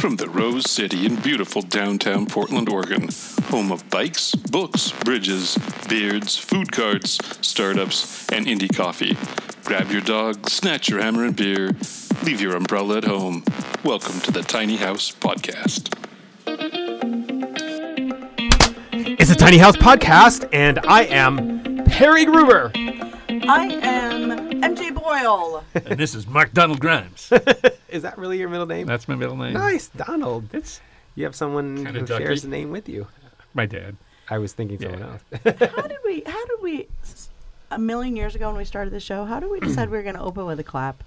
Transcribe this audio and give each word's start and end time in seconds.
From 0.00 0.16
the 0.16 0.30
Rose 0.30 0.70
City 0.70 1.04
in 1.04 1.16
beautiful 1.16 1.60
downtown 1.60 2.24
Portland, 2.24 2.70
Oregon, 2.70 3.10
home 3.48 3.70
of 3.70 3.86
bikes, 3.90 4.34
books, 4.34 4.92
bridges, 5.04 5.58
beards, 5.90 6.38
food 6.38 6.72
carts, 6.72 7.18
startups, 7.46 8.26
and 8.30 8.46
indie 8.46 8.74
coffee. 8.74 9.18
Grab 9.66 9.90
your 9.90 10.00
dog, 10.00 10.48
snatch 10.48 10.88
your 10.88 11.02
hammer 11.02 11.26
and 11.26 11.36
beer, 11.36 11.76
leave 12.24 12.40
your 12.40 12.56
umbrella 12.56 12.96
at 12.96 13.04
home. 13.04 13.44
Welcome 13.84 14.20
to 14.20 14.32
the 14.32 14.40
Tiny 14.40 14.76
House 14.76 15.10
Podcast. 15.10 15.94
It's 19.20 19.30
a 19.30 19.36
Tiny 19.36 19.58
House 19.58 19.76
podcast, 19.76 20.48
and 20.50 20.78
I 20.78 21.02
am 21.02 21.84
Perry 21.84 22.24
Gruber. 22.24 22.72
I 22.74 23.78
am 23.82 24.09
MJ 25.10 25.22
Boyle. 25.22 25.64
and 25.74 25.98
this 25.98 26.14
is 26.14 26.26
Mark 26.26 26.52
Donald 26.52 26.80
Grimes. 26.80 27.32
Is 27.88 28.02
that 28.02 28.16
really 28.18 28.38
your 28.38 28.48
middle 28.48 28.66
name? 28.66 28.86
That's 28.86 29.08
my 29.08 29.14
middle 29.16 29.36
name. 29.36 29.52
nice, 29.54 29.88
Donald. 29.88 30.48
It's 30.54 30.80
You 31.14 31.24
have 31.24 31.34
someone 31.34 31.84
who 31.84 32.02
ducky. 32.06 32.24
shares 32.24 32.42
the 32.42 32.48
name 32.48 32.70
with 32.70 32.88
you. 32.88 33.06
my 33.54 33.66
dad. 33.66 33.96
I 34.28 34.38
was 34.38 34.52
thinking 34.52 34.78
someone 34.80 35.02
else. 35.02 35.22
How 35.44 35.82
did 35.82 35.98
we? 36.04 36.22
How 36.24 36.46
did 36.46 36.62
we? 36.62 36.88
A 37.72 37.78
million 37.78 38.16
years 38.16 38.34
ago 38.34 38.48
when 38.48 38.56
we 38.56 38.64
started 38.64 38.92
the 38.92 39.00
show, 39.00 39.24
how 39.24 39.40
did 39.40 39.50
we 39.50 39.60
decide 39.68 39.90
we 39.90 39.96
were 39.96 40.02
going 40.02 40.14
to 40.16 40.20
open 40.22 40.46
with 40.46 40.60
a 40.60 40.64
clap? 40.64 41.02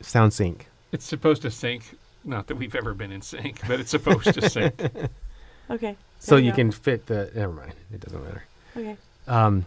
Sound 0.00 0.32
sync. 0.32 0.66
It's 0.92 1.04
supposed 1.04 1.42
to 1.42 1.50
sync. 1.50 1.96
Not 2.24 2.46
that 2.48 2.56
we've 2.56 2.74
ever 2.74 2.92
been 2.94 3.12
in 3.12 3.22
sync, 3.22 3.60
but 3.68 3.78
it's 3.80 3.90
supposed 3.90 4.32
to 4.34 4.48
sync. 4.48 4.74
Okay. 5.68 5.96
So 6.20 6.36
there 6.36 6.44
you 6.44 6.50
go. 6.52 6.56
can 6.58 6.70
fit 6.70 7.06
the. 7.06 7.28
Never 7.34 7.52
mind. 7.52 7.72
It 7.92 7.98
doesn't 8.00 8.22
matter. 8.22 8.44
Okay. 8.76 8.96
Um, 9.26 9.66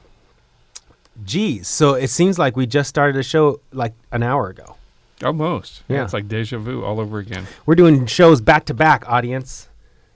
geez. 1.26 1.68
So 1.68 1.94
it 1.94 2.10
seems 2.10 2.40
like 2.40 2.56
we 2.56 2.66
just 2.66 2.90
started 2.90 3.18
a 3.18 3.24
show 3.24 3.60
like 3.72 3.94
an 4.12 4.24
hour 4.24 4.50
ago. 4.50 4.76
Almost. 5.24 5.84
Yeah. 5.88 6.04
It's 6.04 6.14
like 6.14 6.28
deja 6.28 6.58
vu 6.60 6.84
all 6.84 7.00
over 7.00 7.20
again. 7.20 7.46
We're 7.66 7.76
doing 7.76 8.06
shows 8.06 8.40
back 8.42 8.66
to 8.66 8.74
back, 8.74 9.08
audience, 9.08 9.68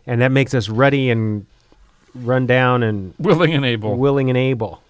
and 0.08 0.22
that 0.22 0.32
makes 0.32 0.54
us 0.54 0.70
ready 0.70 1.10
and 1.10 1.46
run 2.16 2.46
down 2.46 2.84
and 2.84 3.14
Willing 3.20 3.54
and 3.54 3.66
able. 3.66 3.96
willing 3.98 4.30
and 4.30 4.38
able 4.38 4.82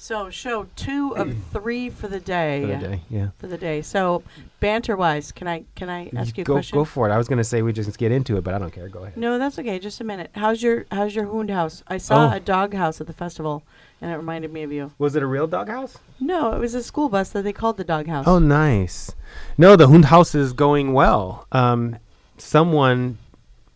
So 0.00 0.30
show 0.30 0.66
two 0.76 1.16
of 1.16 1.34
three 1.52 1.90
for 1.90 2.06
the 2.06 2.20
day. 2.20 2.60
for 2.62 2.66
the 2.68 2.76
day. 2.88 3.00
Yeah. 3.10 3.28
For 3.38 3.46
the 3.48 3.58
day. 3.58 3.82
So 3.82 4.22
banter 4.60 4.96
wise, 4.96 5.32
can 5.32 5.48
I 5.48 5.64
can 5.74 5.88
I 5.90 6.08
ask 6.16 6.36
you 6.38 6.42
a 6.42 6.44
go 6.44 6.54
question? 6.54 6.78
go 6.78 6.84
for 6.84 7.08
it. 7.08 7.12
I 7.12 7.18
was 7.18 7.26
gonna 7.28 7.42
say 7.42 7.62
we 7.62 7.72
just 7.72 7.98
get 7.98 8.12
into 8.12 8.36
it, 8.36 8.44
but 8.44 8.54
I 8.54 8.58
don't 8.58 8.72
care. 8.72 8.88
Go 8.88 9.00
ahead. 9.02 9.16
no, 9.16 9.38
that's 9.38 9.58
okay. 9.58 9.78
Just 9.80 10.00
a 10.00 10.04
minute. 10.04 10.30
How's 10.34 10.62
your 10.62 10.86
How's 10.92 11.14
your 11.16 11.26
hound 11.26 11.50
house? 11.50 11.82
I 11.88 11.98
saw 11.98 12.30
Oh. 12.30 12.36
a 12.36 12.40
dog 12.40 12.74
house 12.74 13.00
at 13.00 13.08
the 13.08 13.12
festival, 13.12 13.64
and 14.00 14.10
it 14.12 14.16
reminded 14.16 14.52
me 14.52 14.62
of 14.62 14.70
you. 14.72 14.92
Was 14.98 15.16
it 15.16 15.22
a 15.22 15.26
real 15.26 15.48
dog 15.48 15.68
house? 15.68 15.98
No, 16.20 16.52
it 16.52 16.60
was 16.60 16.74
a 16.74 16.82
school 16.82 17.08
bus 17.08 17.30
that 17.30 17.42
they 17.42 17.52
called 17.52 17.76
the 17.76 17.84
dog 17.84 18.06
house. 18.06 18.26
Oh, 18.28 18.38
nice. 18.38 19.12
No, 19.56 19.74
the 19.76 19.88
Hund 19.88 20.04
House 20.06 20.34
is 20.34 20.52
going 20.52 20.92
well. 20.92 21.46
Um, 21.52 21.96
someone 22.38 23.18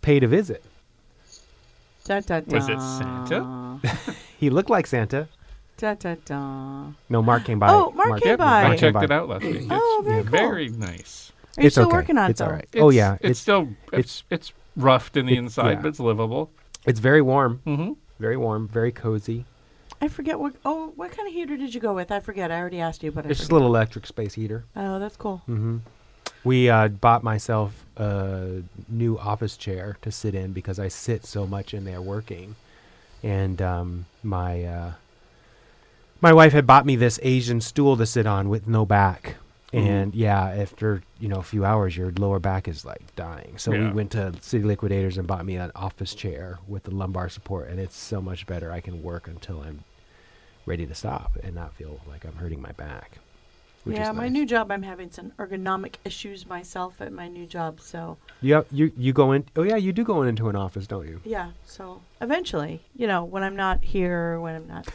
paid 0.02 0.22
a 0.22 0.28
visit. 0.28 0.64
Da, 2.04 2.20
da, 2.20 2.40
da. 2.40 2.56
Was 2.56 2.68
it 2.68 2.80
Santa? 2.80 3.78
He 4.38 4.50
looked 4.50 4.70
like 4.70 4.88
Santa. 4.88 5.28
Da, 5.76 5.94
da, 5.94 6.14
da. 6.24 6.86
No, 7.08 7.22
Mark 7.22 7.44
came 7.44 7.58
by. 7.58 7.68
Oh, 7.70 7.90
Mark 7.92 8.20
came 8.22 8.36
by. 8.36 8.62
I 8.64 8.68
came 8.70 8.78
checked 8.78 8.94
by. 8.94 9.04
it 9.04 9.10
out 9.10 9.28
last 9.28 9.42
week. 9.44 9.66
Oh, 9.70 10.02
It's 10.04 10.08
very 10.08 10.22
cool. 10.22 10.30
very 10.30 10.68
nice. 10.68 11.32
Are 11.58 11.62
you 11.62 11.66
It's 11.66 11.74
still 11.74 11.86
okay. 11.86 11.96
working 11.96 12.18
on 12.18 12.30
It's 12.30 12.40
it? 12.40 12.44
all 12.44 12.50
though? 12.50 12.54
right. 12.56 12.68
oh 12.76 12.90
yeah, 12.90 13.14
It's, 13.14 13.30
it's 13.30 13.40
still 13.40 13.68
it's 13.92 14.22
it's 14.30 14.52
roughed 14.76 15.16
in 15.16 15.26
the 15.26 15.34
it- 15.34 15.38
inside, 15.38 15.72
yeah. 15.72 15.80
but 15.82 15.88
it's 15.88 16.00
livable. 16.00 16.50
it's 16.86 17.00
very 17.00 17.20
warm, 17.22 17.60
Mm-hmm. 17.66 17.92
very 18.20 18.36
warm, 18.36 18.68
very 18.68 18.92
cozy. 18.92 19.44
I 20.00 20.08
forget 20.08 20.38
what. 20.38 20.54
Oh, 20.64 20.92
what 20.96 21.10
kind 21.12 21.28
of 21.28 21.34
heater 21.34 21.56
did 21.56 21.74
you 21.74 21.80
go 21.80 21.94
with? 21.94 22.10
I 22.10 22.20
forget. 22.20 22.50
I 22.50 22.58
already 22.58 22.80
asked 22.80 23.02
you, 23.02 23.12
but 23.12 23.24
I 23.26 23.30
It's 23.30 23.38
just 23.38 23.50
a 23.50 23.54
little 23.54 23.68
electric 23.68 24.06
space 24.06 24.34
heater. 24.34 24.64
Oh, 24.74 24.98
that's 24.98 25.16
cool. 25.16 25.38
hmm 25.46 25.78
We 26.44 26.68
uh, 26.70 26.88
bought 26.88 27.22
myself 27.22 27.84
a 27.96 28.62
new 28.88 29.16
office 29.18 29.56
chair 29.56 29.96
to 30.02 30.10
sit 30.10 30.34
in 30.34 30.52
because 30.52 30.78
I 30.80 30.88
sit 30.88 31.24
so 31.24 31.46
much 31.46 31.72
in 31.74 31.84
there 31.84 32.00
working, 32.00 32.56
and 33.22 33.60
um, 33.62 34.06
my 34.24 34.64
uh, 34.64 34.92
my 36.22 36.32
wife 36.32 36.52
had 36.52 36.66
bought 36.66 36.86
me 36.86 36.96
this 36.96 37.18
Asian 37.22 37.60
stool 37.60 37.96
to 37.96 38.06
sit 38.06 38.26
on 38.26 38.48
with 38.48 38.66
no 38.68 38.86
back. 38.86 39.36
Mm-hmm. 39.72 39.86
And 39.86 40.14
yeah, 40.14 40.42
after 40.50 41.02
you 41.18 41.28
know 41.28 41.38
a 41.38 41.42
few 41.42 41.64
hours, 41.64 41.96
your 41.96 42.12
lower 42.12 42.38
back 42.38 42.68
is 42.68 42.84
like 42.84 43.00
dying. 43.16 43.54
So 43.56 43.70
we 43.72 43.90
went 43.90 44.10
to 44.12 44.34
City 44.42 44.64
Liquidators 44.64 45.16
and 45.16 45.26
bought 45.26 45.46
me 45.46 45.56
an 45.56 45.72
office 45.74 46.14
chair 46.14 46.58
with 46.68 46.82
the 46.84 46.90
lumbar 46.94 47.30
support, 47.30 47.68
and 47.70 47.80
it's 47.80 47.96
so 47.96 48.20
much 48.20 48.46
better. 48.46 48.70
I 48.70 48.80
can 48.80 49.02
work 49.02 49.28
until 49.28 49.60
I'm 49.62 49.82
ready 50.66 50.86
to 50.86 50.94
stop 50.94 51.32
and 51.42 51.54
not 51.54 51.74
feel 51.74 52.00
like 52.06 52.24
I'm 52.26 52.34
hurting 52.36 52.60
my 52.60 52.72
back. 52.72 53.18
which 53.84 53.96
yeah, 53.96 54.10
is 54.10 54.16
my 54.16 54.24
nice. 54.24 54.32
new 54.32 54.44
job. 54.46 54.70
I'm 54.70 54.82
having 54.82 55.10
some 55.10 55.32
ergonomic 55.38 55.94
issues 56.04 56.46
myself 56.46 57.00
at 57.00 57.10
my 57.10 57.26
new 57.28 57.46
job. 57.46 57.80
So 57.80 58.18
You 58.42 58.54
have, 58.54 58.66
you 58.70 58.92
you 58.96 59.14
go 59.14 59.32
in. 59.32 59.44
Oh 59.56 59.62
yeah, 59.62 59.76
you 59.76 59.92
do 59.94 60.04
go 60.04 60.20
in 60.22 60.28
into 60.28 60.50
an 60.50 60.54
office, 60.56 60.86
don't 60.86 61.08
you? 61.08 61.18
yeah. 61.24 61.50
So 61.64 62.02
eventually, 62.20 62.82
you 62.94 63.06
know, 63.06 63.24
when 63.24 63.42
I'm 63.42 63.56
not 63.56 63.82
here, 63.82 64.38
when 64.38 64.54
I'm 64.54 64.68
not 64.68 64.86
in 64.86 64.92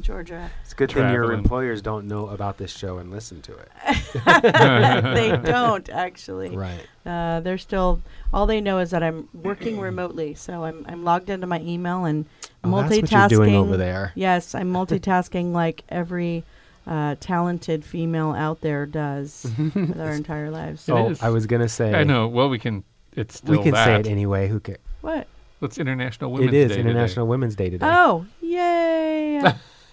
Georgia, 0.00 0.50
It's 0.62 0.72
a 0.72 0.74
good 0.74 0.90
thing 0.90 1.12
your 1.12 1.32
employers 1.32 1.80
don't 1.80 2.08
know 2.08 2.28
about 2.28 2.58
this 2.58 2.72
show 2.76 2.98
and 2.98 3.10
listen 3.10 3.40
to 3.42 3.52
it. 3.56 3.70
they 5.14 5.36
don't 5.44 5.88
actually. 5.88 6.56
Right. 6.56 6.86
Uh, 7.06 7.40
they're 7.40 7.58
still. 7.58 8.00
All 8.32 8.46
they 8.46 8.60
know 8.60 8.78
is 8.80 8.90
that 8.90 9.02
I'm 9.02 9.28
working 9.32 9.78
remotely. 9.78 10.34
So 10.34 10.64
I'm 10.64 10.84
I'm 10.88 11.04
logged 11.04 11.30
into 11.30 11.46
my 11.46 11.60
email 11.60 12.04
and 12.04 12.26
Oh, 12.64 12.68
multitasking. 12.68 12.88
that's 12.88 13.12
what 13.12 13.30
you're 13.30 13.46
doing 13.46 13.54
over 13.54 13.76
there. 13.76 14.12
Yes, 14.14 14.54
I'm 14.54 14.72
multitasking 14.78 15.52
like 15.52 15.84
every 15.88 16.44
uh, 16.86 17.14
talented 17.20 17.84
female 17.84 18.32
out 18.32 18.60
there 18.62 18.86
does 18.86 19.46
with 19.58 20.00
our 20.00 20.12
entire 20.12 20.50
lives. 20.50 20.88
It 20.88 20.92
oh. 20.92 21.14
I 21.20 21.30
was 21.30 21.46
gonna 21.46 21.68
say. 21.68 21.94
I 21.94 22.04
know. 22.04 22.26
Well, 22.26 22.48
we 22.48 22.58
can. 22.58 22.82
It's 23.12 23.36
still 23.36 23.58
We 23.58 23.62
can 23.62 23.72
that. 23.74 23.84
say 23.84 24.00
it 24.00 24.06
anyway. 24.08 24.48
Who 24.48 24.58
cares? 24.60 24.78
What? 25.02 25.28
It's 25.62 25.78
International 25.78 26.32
Women's 26.32 26.50
Day. 26.50 26.58
It 26.62 26.70
is 26.70 26.76
Day 26.76 26.80
International 26.80 27.26
Women's 27.26 27.54
Day 27.54 27.70
today. 27.70 27.86
Oh, 27.88 28.26
yay! 28.42 29.40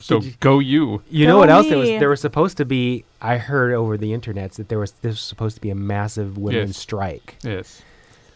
Today. 0.01 0.19
So 0.19 0.25
you- 0.25 0.33
go 0.39 0.59
you. 0.59 1.01
you 1.09 1.27
know 1.27 1.35
Go 1.35 1.39
what 1.39 1.49
else? 1.49 1.67
There 1.69 1.77
was 1.77 1.89
there 1.89 2.09
was 2.09 2.21
supposed 2.21 2.57
to 2.57 2.65
be. 2.65 3.05
I 3.21 3.37
heard 3.37 3.73
over 3.73 3.97
the 3.97 4.13
internet 4.13 4.53
that 4.53 4.69
there 4.69 4.79
was 4.79 4.91
this 5.01 5.13
was 5.13 5.21
supposed 5.21 5.55
to 5.55 5.61
be 5.61 5.69
a 5.69 5.75
massive 5.75 6.37
women's 6.37 6.69
Yes. 6.69 6.77
strike, 6.77 7.35
Yes. 7.43 7.81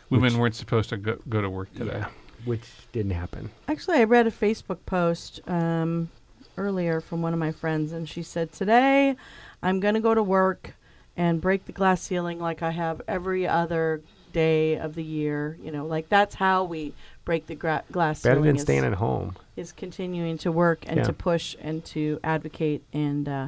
Women 0.10 0.24
Which- 0.34 0.40
weren't 0.40 0.56
supposed 0.56 0.90
to 0.90 0.98
go, 0.98 1.18
go 1.28 1.42
to 1.42 1.50
work 1.50 1.74
today. 1.74 1.98
Yeah, 2.00 2.08
which 2.46 2.62
didn't 2.92 3.12
happen. 3.12 3.50
Actually, 3.68 3.98
I 3.98 4.04
read 4.04 4.28
a 4.28 4.32
Facebook 4.32 4.78
post 4.86 5.42
um, 5.48 6.10
earlier 6.58 7.02
from 7.02 7.22
one 7.24 7.34
of 7.34 7.40
my 7.40 7.52
friends, 7.52 7.92
and 7.92 8.08
she 8.08 8.22
said, 8.22 8.52
"Today, 8.54 9.16
I'm 9.64 9.80
going 9.80 9.96
to 9.96 10.00
go 10.00 10.14
to 10.14 10.22
work 10.24 10.76
and 11.18 11.42
break 11.42 11.66
the 11.66 11.72
glass 11.72 12.02
ceiling 12.02 12.40
like 12.40 12.62
I 12.62 12.72
have 12.72 13.02
every 13.08 13.48
other 13.48 14.02
day 14.32 14.78
of 14.78 14.94
the 14.96 15.04
year. 15.04 15.58
You 15.64 15.72
know, 15.72 15.86
like 15.88 16.08
that's 16.10 16.36
how 16.36 16.66
we 16.66 16.94
break 17.26 17.48
the 17.48 17.56
gra- 17.56 17.84
glass 17.92 18.22
Better 18.22 18.36
ceiling." 18.36 18.48
than 18.48 18.56
is- 18.58 18.62
staying 18.62 18.86
at 18.86 18.94
home. 18.94 19.36
is 19.58 19.72
continuing 19.72 20.38
to 20.40 20.52
work 20.52 20.84
and 20.88 20.98
Yeah. 20.98 21.04
to 21.04 21.14
push 21.14 21.56
and 21.62 21.84
to 21.86 22.20
advocate 22.24 22.84
and 22.94 23.28
uh, 23.28 23.48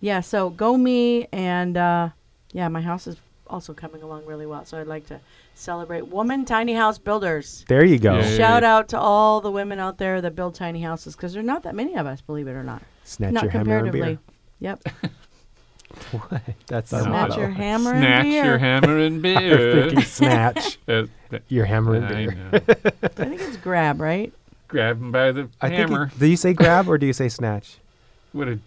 yeah 0.00 0.20
so 0.20 0.50
go 0.50 0.76
me 0.76 1.26
and 1.32 1.76
uh, 1.76 2.08
yeah 2.52 2.68
my 2.68 2.80
house 2.80 3.06
is 3.06 3.16
also 3.46 3.72
coming 3.72 4.02
along 4.02 4.26
really 4.26 4.44
well 4.46 4.64
so 4.64 4.78
i'd 4.78 4.86
like 4.86 5.06
to 5.06 5.18
celebrate 5.54 6.06
woman 6.08 6.44
tiny 6.44 6.74
house 6.74 6.98
builders 6.98 7.64
There 7.68 7.84
you 7.84 7.98
go. 7.98 8.18
Yeah. 8.18 8.36
shout 8.36 8.62
out 8.64 8.88
to 8.90 8.98
all 8.98 9.40
the 9.40 9.50
women 9.50 9.78
out 9.78 9.96
there 9.98 10.20
that 10.20 10.34
build 10.36 10.54
tiny 10.54 10.82
houses 10.82 11.16
because 11.16 11.32
there's 11.32 11.46
not 11.46 11.62
that 11.64 11.74
many 11.74 11.94
of 11.96 12.06
us 12.06 12.20
believe 12.20 12.46
it 12.46 12.52
or 12.52 12.62
not 12.62 12.82
Snatch 13.04 13.32
not 13.32 13.42
your 13.44 13.52
hammer 13.52 13.78
and 13.78 13.86
comparatively 13.90 14.14
beer. 14.16 14.18
yep 14.60 14.82
What? 16.12 16.42
That's 16.66 16.92
our 16.92 17.02
snatch 17.02 17.30
motto. 17.30 17.40
your 17.40 17.50
hammer 17.50 17.90
and 17.92 18.00
Snatch 18.02 18.22
beer. 18.24 18.44
your 18.44 18.58
hammer 18.58 18.98
and 18.98 19.26
I 19.26 19.32
was 19.32 19.40
beer. 19.40 19.82
thinking 19.82 20.02
snatch 20.04 20.78
Uh, 20.88 21.06
th- 21.30 21.42
your 21.48 21.64
hammer 21.64 21.94
and 21.94 22.04
I 22.06 22.10
beer. 22.12 22.34
know. 22.34 22.50
i 23.02 23.08
think 23.08 23.40
it's 23.40 23.56
grab 23.56 24.00
right 24.00 24.32
Grab 24.68 25.00
him 25.00 25.10
by 25.12 25.32
the 25.32 25.48
I 25.62 25.68
think. 25.68 25.80
hammer. 25.88 26.04
It, 26.14 26.18
do 26.18 26.26
you 26.26 26.36
say 26.36 26.52
grab 26.52 26.88
or 26.90 26.98
do 26.98 27.06
you 27.06 27.12
say 27.14 27.28
snatch? 27.30 27.78
What 28.32 28.48
a, 28.48 28.58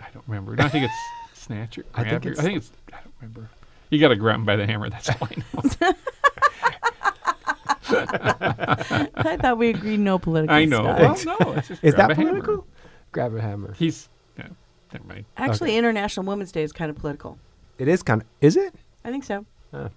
I 0.00 0.06
don't 0.14 0.24
remember. 0.26 0.56
I 0.62 0.68
think 0.68 0.86
it's 0.86 1.38
snatch 1.38 1.76
or 1.78 1.84
I 1.94 2.04
think 2.04 2.22
grab. 2.22 2.24
your- 2.24 2.32
it's- 2.32 2.38
I 2.44 2.48
think 2.48 2.56
it's. 2.58 2.70
I 2.92 2.96
don't 3.02 3.12
remember. 3.20 3.50
You 3.90 4.00
got 4.00 4.08
to 4.08 4.16
grab 4.16 4.36
him 4.36 4.44
by 4.46 4.56
the 4.56 4.66
hammer. 4.66 4.88
That's 4.88 5.10
all 5.10 5.28
I 5.30 5.36
know. 5.36 5.92
i 9.16 9.36
thought 9.40 9.58
we 9.58 9.68
agreed 9.70 10.00
no 10.00 10.18
political 10.18 10.54
I 10.54 10.64
know. 10.64 10.82
stuff. 10.82 11.24
Well, 11.26 11.36
no, 11.40 11.52
it's 11.58 11.68
just 11.68 11.84
Is 11.84 11.94
grab 11.94 12.08
that 12.08 12.12
a 12.12 12.14
hammer. 12.20 12.30
political? 12.40 12.66
Grab 13.12 13.34
a 13.34 13.40
hammer. 13.40 13.74
He's. 13.74 14.08
No, 14.94 15.00
never 15.00 15.14
mind. 15.14 15.24
actually 15.36 15.70
Okay. 15.70 15.78
international 15.78 16.26
women's 16.26 16.52
day 16.52 16.62
is 16.62 16.72
kind 16.72 16.90
of 16.90 16.96
political 16.96 17.38
It 17.78 17.88
is 17.88 18.02
kind 18.02 18.22
of. 18.22 18.28
Is 18.40 18.56
it? 18.56 18.74
I 19.04 19.10
think 19.10 19.24
so. 19.24 19.44
Huh. 19.72 19.88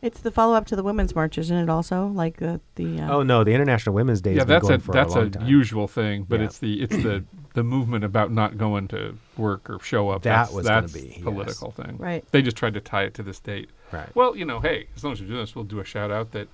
It's 0.00 0.20
the 0.20 0.30
follow 0.30 0.54
up 0.54 0.66
to 0.66 0.76
the 0.76 0.82
women's 0.82 1.14
march, 1.14 1.38
isn't 1.38 1.56
it? 1.56 1.70
Also, 1.70 2.08
like 2.08 2.36
the 2.36 2.60
the. 2.74 3.00
Uh, 3.00 3.16
Oh 3.16 3.22
no, 3.22 3.42
the 3.42 3.52
International 3.52 3.94
Women's 3.94 4.20
Day. 4.20 4.32
yeah, 4.32 4.40
has 4.40 4.44
been 4.44 4.54
that's 4.54 4.62
going 4.62 4.74
a 4.74 4.78
for 4.82 4.92
that's 4.92 5.14
a, 5.14 5.30
a, 5.40 5.44
usual 5.44 5.88
thing, 5.88 6.26
but 6.28 6.40
Yeah. 6.40 6.46
it's 6.46 6.58
the 6.58 6.82
it's 6.82 6.96
the 6.96 7.24
the 7.54 7.64
movement 7.64 8.04
about 8.04 8.30
not 8.30 8.58
going 8.58 8.86
to 8.88 9.16
work 9.36 9.70
or 9.70 9.80
show 9.80 10.10
up. 10.10 10.22
That 10.22 10.44
that's, 10.44 10.52
was 10.52 10.66
gonna 10.66 10.82
that's 10.82 10.92
be, 10.92 11.14
yes. 11.16 11.22
political 11.22 11.70
thing. 11.70 11.96
Right. 11.98 12.24
They 12.32 12.42
just 12.42 12.56
tried 12.56 12.74
to 12.74 12.80
tie 12.80 13.04
it 13.04 13.14
to 13.14 13.22
this 13.22 13.40
date. 13.40 13.70
Right. 13.92 14.14
Well, 14.14 14.36
you 14.36 14.44
know, 14.44 14.60
hey, 14.60 14.88
as 14.94 15.02
long 15.04 15.14
as 15.14 15.20
you're 15.20 15.28
doing 15.28 15.40
this, 15.40 15.54
we'll 15.56 15.64
do 15.64 15.80
a 15.80 15.84
shout 15.84 16.10
out 16.10 16.32
that 16.32 16.48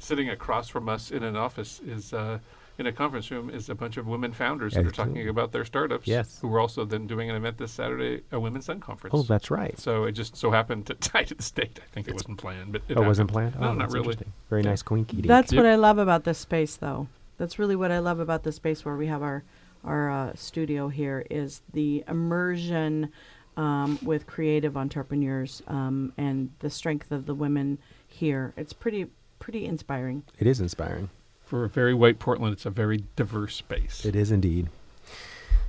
sitting 0.00 0.30
across 0.30 0.68
from 0.68 0.88
us 0.88 1.10
in 1.10 1.22
an 1.22 1.36
office 1.36 1.80
is 1.86 2.12
uh, 2.12 2.38
in 2.78 2.86
a 2.86 2.92
conference 2.92 3.30
room 3.30 3.50
is 3.50 3.68
a 3.68 3.74
bunch 3.74 3.96
of 3.96 4.06
women 4.06 4.32
founders 4.32 4.74
that 4.74 4.86
are 4.86 4.90
talking 4.90 5.28
about 5.28 5.50
their 5.50 5.64
startups. 5.64 6.06
Yes. 6.06 6.38
Who 6.40 6.54
are 6.54 6.60
also 6.60 6.84
then 6.84 7.08
doing 7.08 7.28
an 7.28 7.34
event 7.34 7.58
this 7.58 7.72
Saturday, 7.72 8.22
a 8.30 8.38
Women's 8.38 8.66
Sun 8.66 8.80
Conference. 8.80 9.14
Oh, 9.16 9.22
that's 9.24 9.50
right. 9.50 9.76
So 9.78 10.04
it 10.04 10.12
just 10.12 10.36
so 10.36 10.52
happened 10.52 10.86
to 10.86 10.94
tie 11.00 11.24
to 11.24 11.34
this 11.34 11.50
date. 11.50 11.80
I 11.82 11.92
think 11.92 12.06
it 12.06 12.14
wasn't 12.14 12.38
planned, 12.38 12.72
but 12.72 12.82
it 12.88 12.96
Oh, 12.96 13.02
it 13.02 13.06
wasn't 13.06 13.30
planned? 13.30 13.58
No, 13.58 13.70
oh, 13.70 13.74
not 13.74 13.92
really. 13.92 14.16
Very 14.48 14.62
Yeah. 14.62 14.70
nice 14.70 14.82
quinky. 14.82 15.22
That's 15.22 15.52
Yep. 15.52 15.64
what 15.64 15.70
I 15.70 15.74
love 15.74 15.98
about 15.98 16.22
this 16.24 16.38
space, 16.38 16.76
though. 16.76 17.08
That's 17.36 17.58
really 17.58 17.76
what 17.76 17.90
I 17.90 17.98
love 17.98 18.20
about 18.20 18.44
the 18.44 18.52
space 18.52 18.84
where 18.84 18.96
we 18.96 19.06
have 19.08 19.22
our 19.22 19.42
our 19.84 20.10
uh, 20.10 20.32
studio 20.34 20.88
here 20.88 21.24
is 21.30 21.62
the 21.72 22.02
immersion 22.08 23.10
um, 23.56 23.96
with 24.02 24.26
creative 24.26 24.76
entrepreneurs 24.76 25.62
um, 25.68 26.12
and 26.18 26.50
the 26.58 26.68
strength 26.68 27.12
of 27.12 27.26
the 27.26 27.34
women 27.34 27.78
here. 28.08 28.52
It's 28.56 28.72
pretty 28.72 29.06
pretty 29.38 29.66
inspiring. 29.66 30.24
It 30.38 30.46
is 30.48 30.60
inspiring. 30.60 31.10
For 31.48 31.64
a 31.64 31.68
very 31.70 31.94
white 31.94 32.18
Portland, 32.18 32.52
it's 32.52 32.66
a 32.66 32.70
very 32.70 33.04
diverse 33.16 33.56
space. 33.56 34.04
It 34.04 34.14
is 34.14 34.30
indeed. 34.30 34.68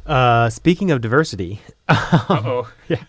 Uh, 0.05 0.49
speaking 0.49 0.91
of 0.91 0.99
diversity, 0.99 1.61
Uh-oh. 1.87 2.69
Yeah. 2.89 3.03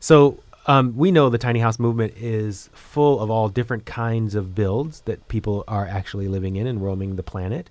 So 0.00 0.38
um, 0.66 0.96
we 0.96 1.10
know 1.10 1.28
the 1.28 1.36
tiny 1.36 1.60
house 1.60 1.78
movement 1.78 2.14
is 2.16 2.70
full 2.72 3.20
of 3.20 3.30
all 3.30 3.50
different 3.50 3.84
kinds 3.84 4.34
of 4.34 4.54
builds 4.54 5.02
that 5.02 5.28
people 5.28 5.62
are 5.68 5.86
actually 5.86 6.26
living 6.26 6.56
in 6.56 6.66
and 6.66 6.82
roaming 6.82 7.16
the 7.16 7.22
planet. 7.22 7.68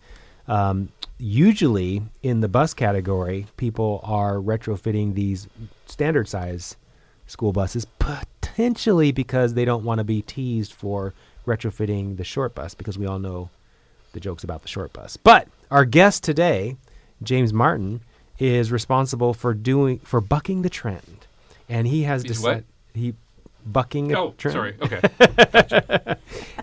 Um, 0.47 0.89
usually, 1.18 2.03
in 2.21 2.42
the 2.42 2.47
bus 2.47 2.75
category, 2.75 3.47
people 3.57 4.00
are 4.03 4.36
retrofitting 4.36 5.15
these 5.15 5.47
standard 5.88 6.27
size 6.27 6.75
school 7.25 7.51
buses, 7.51 7.86
potentially 7.97 9.12
because 9.12 9.56
they 9.56 9.65
don't 9.65 9.83
want 9.83 9.97
to 9.97 10.03
be 10.03 10.21
teased 10.21 10.71
for 10.71 11.15
retrofitting 11.47 12.18
the 12.18 12.24
short 12.24 12.53
bus, 12.53 12.75
because 12.75 13.00
we 13.00 13.07
all 13.07 13.18
know 13.18 13.50
the 14.16 14.20
jokes 14.20 14.44
about 14.44 14.64
the 14.64 14.68
short 14.68 14.92
bus. 14.94 15.16
But 15.18 15.48
our 15.70 15.86
guest 15.86 16.24
today, 16.24 16.78
James 17.22 17.54
Martin, 17.54 18.02
is 18.40 18.72
responsible 18.72 19.34
for 19.36 19.54
doing 19.54 20.00
for 20.00 20.20
bucking 20.20 20.64
the 20.64 20.70
trend, 20.70 21.28
and 21.70 21.86
he 21.88 22.04
has 22.04 22.24
He's 22.24 22.32
decided 22.38 22.66
he 22.96 23.14
bucking 23.66 24.12
a 24.14 24.20
Oh, 24.20 24.34
trend, 24.38 24.54
sorry. 24.54 24.76
Okay. 24.82 26.16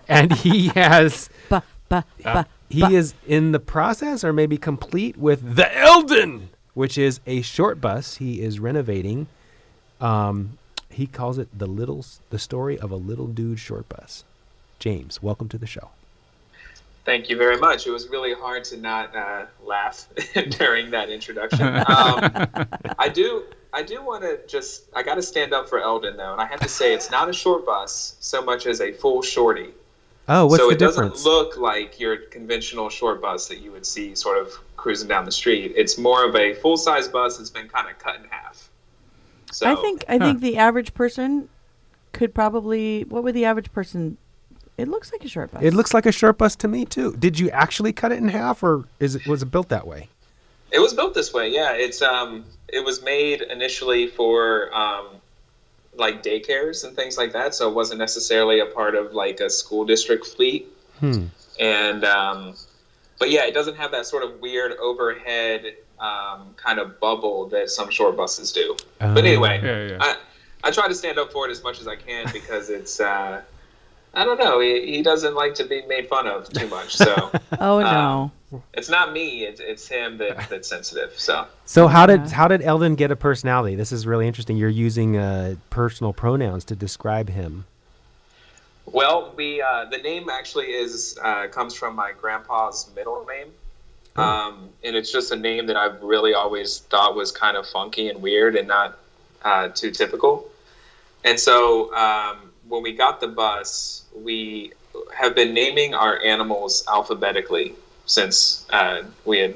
and 0.07 0.33
he 0.33 0.67
has 0.69 1.29
Ba, 1.49 1.63
ba, 1.89 2.03
Ah. 2.25 2.33
ba, 2.33 2.47
he 2.69 2.81
ba. 2.81 2.89
is 2.91 3.13
in 3.27 3.51
the 3.53 3.59
process, 3.59 4.23
or 4.23 4.33
maybe 4.33 4.57
complete 4.57 5.15
with 5.17 5.55
the 5.55 5.77
Eldon, 5.77 6.49
which 6.73 6.97
is 6.97 7.19
a 7.27 7.41
short 7.41 7.79
bus 7.81 8.17
he 8.17 8.41
is 8.41 8.59
renovating. 8.59 9.27
Um, 10.01 10.57
he 10.89 11.07
calls 11.07 11.37
it 11.37 11.47
the 11.57 11.67
little 11.67 12.05
the 12.29 12.39
story 12.39 12.77
of 12.79 12.91
a 12.91 12.95
little 12.95 13.27
dude 13.27 13.59
short 13.59 13.87
bus. 13.89 14.23
James, 14.79 15.21
welcome 15.23 15.49
to 15.49 15.57
the 15.57 15.67
show. 15.67 15.89
Thank 17.05 17.29
you 17.29 17.37
very 17.37 17.57
much. 17.57 17.85
It 17.85 17.91
was 17.91 18.07
really 18.07 18.33
hard 18.33 18.63
to 18.65 18.77
not 18.77 19.15
uh, 19.15 19.45
laugh 19.63 20.07
during 20.49 20.91
that 20.91 21.09
introduction. 21.09 21.67
Um, 21.93 22.67
I 22.97 23.09
do, 23.09 23.43
I 23.73 23.83
do 23.83 24.01
want 24.03 24.23
to 24.23 24.39
just, 24.47 24.85
I 24.95 25.03
got 25.03 25.15
to 25.15 25.21
stand 25.21 25.53
up 25.53 25.67
for 25.67 25.79
Eldon 25.81 26.15
though, 26.17 26.31
and 26.31 26.39
I 26.41 26.45
have 26.45 26.61
to 26.61 26.69
say 26.69 26.93
it's 26.93 27.11
not 27.11 27.29
a 27.29 27.33
short 27.33 27.65
bus 27.65 28.15
so 28.19 28.41
much 28.41 28.65
as 28.65 28.79
a 28.81 28.93
full 28.93 29.21
shorty. 29.21 29.71
Oh, 30.29 30.45
what's 30.45 30.61
so 30.61 30.69
the 30.69 30.75
it 30.75 30.79
difference? 30.79 31.23
doesn't 31.23 31.31
look 31.31 31.57
like 31.57 31.99
your 31.99 32.17
conventional 32.17 32.89
short 32.89 33.21
bus 33.21 33.49
that 33.49 33.59
you 33.59 33.71
would 33.73 33.85
see 33.85 34.15
sort 34.15 34.37
of 34.37 34.53
cruising 34.77 35.09
down 35.09 35.25
the 35.25 35.31
street. 35.31 35.73
It's 35.75 35.97
more 35.97 36.27
of 36.27 36.35
a 36.35 36.53
full 36.53 36.77
size 36.77 37.07
bus 37.09 37.37
that's 37.37 37.49
been 37.49 37.67
kind 37.67 37.89
of 37.89 37.99
cut 37.99 38.15
in 38.15 38.23
half. 38.29 38.69
So 39.51 39.69
I 39.69 39.75
think 39.81 40.05
I 40.07 40.17
think 40.17 40.39
the 40.39 40.57
average 40.57 40.93
person 40.93 41.49
could 42.13 42.33
probably. 42.33 43.03
What 43.03 43.23
would 43.23 43.35
the 43.35 43.45
average 43.45 43.71
person? 43.73 44.17
It 44.77 44.87
looks 44.87 45.11
like 45.11 45.23
a 45.23 45.27
short 45.27 45.51
bus. 45.51 45.61
it 45.63 45.73
looks 45.73 45.93
like 45.93 46.05
a 46.05 46.11
short 46.11 46.37
bus 46.37 46.55
to 46.57 46.67
me 46.67 46.85
too. 46.85 47.15
Did 47.17 47.39
you 47.39 47.49
actually 47.51 47.93
cut 47.93 48.11
it 48.11 48.17
in 48.17 48.27
half, 48.29 48.63
or 48.63 48.85
is 48.99 49.15
it 49.15 49.27
was 49.27 49.43
it 49.43 49.51
built 49.51 49.69
that 49.69 49.85
way? 49.87 50.09
It 50.71 50.79
was 50.79 50.93
built 50.93 51.13
this 51.13 51.31
way, 51.31 51.49
yeah. 51.49 51.73
It's 51.73 52.01
um, 52.01 52.45
it 52.67 52.83
was 52.83 53.03
made 53.03 53.41
initially 53.43 54.07
for 54.07 54.75
um, 54.75 55.07
like 55.95 56.23
daycares 56.23 56.83
and 56.83 56.95
things 56.95 57.17
like 57.17 57.33
that, 57.33 57.53
so 57.53 57.69
it 57.69 57.75
wasn't 57.75 57.99
necessarily 57.99 58.59
a 58.59 58.65
part 58.65 58.95
of 58.95 59.13
like 59.13 59.39
a 59.39 59.49
school 59.49 59.85
district 59.85 60.25
fleet. 60.25 60.67
Hmm. 60.99 61.25
And 61.59 62.03
um, 62.03 62.55
but 63.19 63.29
yeah, 63.29 63.45
it 63.45 63.53
doesn't 63.53 63.75
have 63.77 63.91
that 63.91 64.07
sort 64.07 64.23
of 64.23 64.39
weird 64.41 64.71
overhead 64.79 65.75
um, 65.99 66.55
kind 66.57 66.79
of 66.79 66.99
bubble 66.99 67.45
that 67.49 67.69
some 67.69 67.91
short 67.91 68.17
buses 68.17 68.51
do. 68.51 68.75
Um, 68.99 69.13
But 69.13 69.25
anyway, 69.25 69.61
Yeah, 69.63 69.87
yeah. 69.91 69.97
I 70.01 70.17
I 70.63 70.71
try 70.71 70.87
to 70.87 70.95
stand 70.95 71.19
up 71.19 71.31
for 71.31 71.47
it 71.47 71.51
as 71.51 71.61
much 71.63 71.79
as 71.79 71.87
I 71.87 71.95
can 71.95 72.25
because 72.33 72.69
it's 72.71 72.99
uh, 72.99 73.41
I 74.13 74.23
don't 74.23 74.39
know, 74.39 74.59
he, 74.59 74.97
he 74.97 75.01
doesn't 75.01 75.33
like 75.33 75.55
to 75.55 75.65
be 75.65 75.81
made 75.87 76.07
fun 76.07 76.27
of 76.27 76.47
too 76.49 76.67
much, 76.67 76.95
so. 76.95 77.31
Oh 77.59 77.79
no. 77.81 78.31
It's 78.75 78.89
not 78.89 79.13
me. 79.13 79.45
It's, 79.45 79.59
it's 79.59 79.87
him 79.87 80.19
that, 80.19 80.47
that's 80.49 80.67
sensitive. 80.67 81.13
So 81.17 81.47
So 81.65 81.87
how 81.87 82.05
did 82.05 82.21
Yeah. 82.21 82.29
how 82.35 82.47
did 82.47 82.61
Eldon 82.61 82.93
get 82.95 83.09
a 83.09 83.15
personality? 83.15 83.75
This 83.75 83.91
is 83.91 84.05
really 84.05 84.27
interesting. 84.27 84.57
You're 84.57 84.69
using 84.69 85.17
uh, 85.17 85.55
personal 85.71 86.13
pronouns 86.13 86.63
to 86.65 86.75
describe 86.75 87.29
him. 87.29 87.65
Well, 88.85 89.33
we 89.35 89.59
uh, 89.61 89.85
the 89.85 89.97
name 89.97 90.29
actually 90.29 90.67
is 90.67 91.17
uh, 91.23 91.47
comes 91.47 91.73
from 91.73 91.95
my 91.95 92.11
grandpa's 92.11 92.89
middle 92.95 93.25
name, 93.25 93.47
um, 94.17 94.69
and 94.83 94.95
it's 94.95 95.11
just 95.11 95.31
a 95.31 95.35
name 95.35 95.65
that 95.67 95.75
I've 95.77 96.03
really 96.03 96.35
always 96.35 96.79
thought 96.91 97.15
was 97.15 97.31
kind 97.31 97.57
of 97.57 97.65
funky 97.65 98.09
and 98.09 98.21
weird 98.21 98.55
and 98.55 98.67
not 98.67 98.99
uh, 99.43 99.69
too 99.69 99.89
typical. 99.89 100.47
And 101.23 101.39
so 101.39 101.91
um, 101.95 102.51
when 102.73 102.83
we 102.83 102.91
got 102.91 103.21
the 103.21 103.27
bus, 103.27 104.03
we 104.15 104.73
have 105.13 105.35
been 105.35 105.53
naming 105.53 105.93
our 105.93 106.19
animals 106.21 106.83
alphabetically 106.87 107.75
since 108.05 108.65
uh, 108.71 109.03
we 109.25 109.39
had 109.39 109.55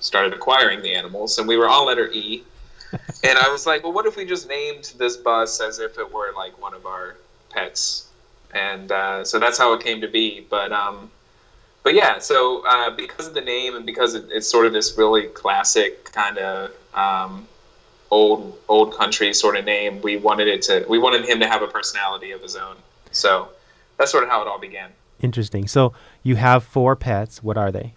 started 0.00 0.32
acquiring 0.32 0.82
the 0.82 0.94
animals, 0.94 1.38
and 1.38 1.48
we 1.48 1.56
were 1.56 1.68
all 1.68 1.86
letter 1.86 2.10
E. 2.12 2.44
and 3.24 3.38
I 3.38 3.48
was 3.48 3.66
like, 3.66 3.82
well, 3.82 3.92
what 3.92 4.06
if 4.06 4.16
we 4.16 4.24
just 4.24 4.48
named 4.48 4.94
this 4.96 5.16
bus 5.16 5.60
as 5.60 5.80
if 5.80 5.98
it 5.98 6.12
were 6.12 6.32
like 6.34 6.60
one 6.60 6.74
of 6.74 6.86
our 6.86 7.16
pets? 7.50 8.06
and 8.56 8.90
uh, 8.92 9.24
so 9.24 9.38
that's 9.38 9.58
how 9.58 9.72
it 9.74 9.82
came 9.82 10.00
to 10.00 10.08
be. 10.08 10.46
But 10.48 10.72
um, 10.72 11.10
but 11.82 11.94
yeah, 11.94 12.18
so 12.18 12.64
uh, 12.66 12.90
because 12.90 13.28
of 13.28 13.34
the 13.34 13.40
name 13.40 13.76
and 13.76 13.84
because 13.84 14.14
it, 14.14 14.26
it's 14.30 14.48
sort 14.48 14.66
of 14.66 14.72
this 14.72 14.96
really 14.96 15.24
classic 15.28 16.04
kind 16.04 16.38
of 16.38 16.70
um, 16.94 17.46
old 18.10 18.58
old 18.68 18.96
country 18.96 19.32
sort 19.34 19.56
of 19.56 19.64
name, 19.64 20.00
we 20.02 20.16
wanted 20.16 20.48
it 20.48 20.62
to 20.62 20.84
we 20.88 20.98
wanted 20.98 21.24
him 21.24 21.40
to 21.40 21.48
have 21.48 21.62
a 21.62 21.66
personality 21.66 22.32
of 22.32 22.42
his 22.42 22.56
own. 22.56 22.76
So 23.12 23.48
that's 23.96 24.10
sort 24.10 24.24
of 24.24 24.30
how 24.30 24.42
it 24.42 24.48
all 24.48 24.58
began. 24.58 24.90
Interesting. 25.20 25.66
So 25.66 25.92
you 26.22 26.36
have 26.36 26.64
four 26.64 26.96
pets. 26.96 27.42
What 27.42 27.56
are 27.56 27.72
they? 27.72 27.94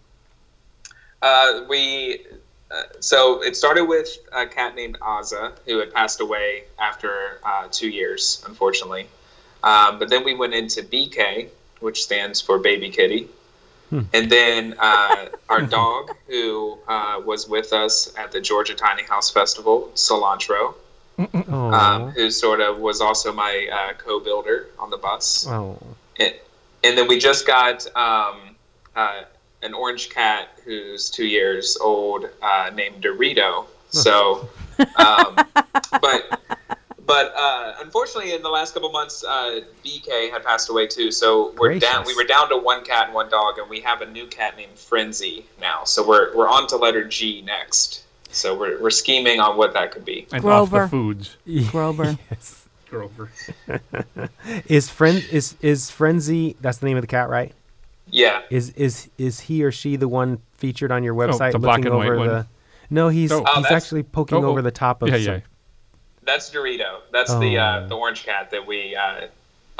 Uh, 1.21 1.65
we 1.67 2.25
uh, 2.71 2.83
so 2.99 3.43
it 3.43 3.55
started 3.55 3.85
with 3.85 4.07
a 4.31 4.45
cat 4.45 4.75
named 4.75 4.97
Aza 5.01 5.53
who 5.65 5.79
had 5.79 5.93
passed 5.93 6.21
away 6.21 6.63
after 6.79 7.39
uh, 7.43 7.67
two 7.71 7.89
years, 7.89 8.43
unfortunately. 8.47 9.07
Um, 9.63 9.99
but 9.99 10.09
then 10.09 10.23
we 10.23 10.35
went 10.35 10.53
into 10.53 10.83
BK, 10.83 11.49
which 11.79 12.03
stands 12.03 12.39
for 12.39 12.59
Baby 12.59 12.89
Kitty, 12.89 13.27
and 13.91 14.31
then 14.31 14.75
uh, 14.79 15.27
our 15.49 15.61
dog 15.61 16.11
who 16.27 16.77
uh, 16.87 17.21
was 17.25 17.47
with 17.47 17.73
us 17.73 18.13
at 18.17 18.31
the 18.31 18.41
Georgia 18.41 18.75
Tiny 18.75 19.03
House 19.03 19.29
Festival, 19.31 19.91
Cilantro, 19.95 20.75
um, 21.47 22.11
who 22.11 22.29
sort 22.29 22.61
of 22.61 22.79
was 22.79 23.01
also 23.01 23.33
my 23.33 23.67
uh, 23.71 23.93
co-builder 23.93 24.67
on 24.77 24.89
the 24.89 24.97
bus. 24.97 25.45
Oh. 25.47 25.77
and, 26.19 26.33
and 26.83 26.97
then 26.97 27.07
we 27.07 27.19
just 27.19 27.45
got 27.45 27.85
um, 27.95 28.55
uh, 28.95 29.23
an 29.61 29.73
orange 29.73 30.09
cat 30.09 30.49
who's 30.63 31.09
two 31.09 31.25
years 31.25 31.77
old 31.81 32.25
uh, 32.41 32.71
named 32.73 33.03
Dorito. 33.03 33.65
So, 33.89 34.47
um, 34.97 35.35
but 36.01 36.58
but 37.09 37.33
uh, 37.35 37.73
unfortunately, 37.81 38.33
in 38.35 38.43
the 38.43 38.49
last 38.49 38.73
couple 38.75 38.91
months, 38.91 39.23
uh, 39.23 39.61
BK 39.83 40.29
had 40.31 40.43
passed 40.45 40.69
away 40.69 40.85
too. 40.85 41.09
So 41.11 41.53
we're 41.57 41.79
down. 41.79 42.05
We 42.05 42.15
were 42.15 42.23
down 42.23 42.49
to 42.49 42.57
one 42.57 42.85
cat 42.85 43.07
and 43.07 43.15
one 43.15 43.29
dog, 43.29 43.57
and 43.57 43.67
we 43.67 43.79
have 43.81 44.01
a 44.01 44.05
new 44.05 44.27
cat 44.27 44.55
named 44.57 44.77
Frenzy 44.77 45.45
now. 45.59 45.83
So 45.85 46.07
we're 46.07 46.35
we're 46.37 46.47
on 46.47 46.67
to 46.67 46.77
letter 46.77 47.03
G 47.03 47.41
next. 47.41 48.03
So 48.31 48.55
we're 48.55 48.79
we're 48.79 48.91
scheming 48.91 49.39
on 49.39 49.57
what 49.57 49.73
that 49.73 49.91
could 49.91 50.05
be. 50.05 50.27
and 50.31 50.41
Grover. 50.43 50.83
off 50.83 50.91
the 50.91 50.97
foods. 50.97 51.35
Grover. 51.71 52.15
yes. 52.29 52.67
Grover. 52.91 53.31
Is 54.67 54.89
friend 54.89 55.23
is 55.31 55.55
is 55.61 55.89
frenzy? 55.91 56.55
That's 56.61 56.77
the 56.79 56.85
name 56.87 56.97
of 56.97 57.01
the 57.01 57.07
cat, 57.07 57.29
right? 57.29 57.53
Yeah. 58.09 58.41
Is 58.49 58.69
is 58.71 59.09
is 59.17 59.39
he 59.41 59.63
or 59.63 59.71
she 59.71 59.95
the 59.95 60.07
one 60.07 60.41
featured 60.57 60.91
on 60.91 61.03
your 61.03 61.13
website 61.15 61.49
Oh, 61.49 61.51
the 61.53 61.59
black 61.59 61.77
looking 61.79 61.91
and 61.91 61.97
white 61.97 62.07
over 62.07 62.17
one. 62.17 62.27
the? 62.27 62.47
No, 62.89 63.09
he's 63.09 63.31
Oh. 63.31 63.43
Oh, 63.45 63.53
he's 63.55 63.63
that's- 63.63 63.83
actually 63.83 64.03
poking 64.03 64.39
Oh, 64.39 64.45
oh. 64.47 64.49
over 64.49 64.61
the 64.63 64.71
top 64.71 65.01
of. 65.03 65.09
Yeah, 65.09 65.15
some- 65.17 65.33
yeah. 65.35 65.39
That's 66.23 66.49
Dorito. 66.49 66.99
That's 67.11 67.33
the 67.35 67.57
Oh. 67.57 67.61
uh, 67.61 67.87
the 67.87 67.95
orange 67.95 68.23
cat 68.25 68.51
that 68.51 68.65
we 68.67 68.95
uh, 68.95 69.27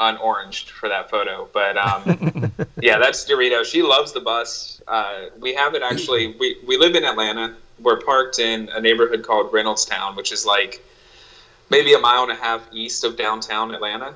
unoranged 0.00 0.70
for 0.70 0.88
that 0.88 1.10
photo. 1.10 1.48
But 1.52 1.76
um, 1.76 2.52
yeah, 2.80 2.98
that's 2.98 3.24
Dorito. 3.28 3.64
She 3.64 3.82
loves 3.82 4.12
the 4.12 4.20
bus. 4.20 4.80
Uh, 4.88 5.26
we 5.38 5.54
have 5.54 5.74
it 5.74 5.82
actually. 5.82 6.34
We 6.38 6.56
we 6.66 6.76
live 6.76 6.94
in 6.94 7.04
Atlanta. 7.04 7.54
We're 7.80 8.00
parked 8.00 8.38
in 8.38 8.68
a 8.70 8.80
neighborhood 8.80 9.22
called 9.22 9.52
Reynoldstown, 9.52 10.16
which 10.16 10.32
is 10.32 10.44
like 10.44 10.84
maybe 11.70 11.94
a 11.94 11.98
mile 11.98 12.22
and 12.24 12.32
a 12.32 12.34
half 12.34 12.66
east 12.72 13.04
of 13.04 13.16
downtown 13.16 13.72
Atlanta. 13.74 14.14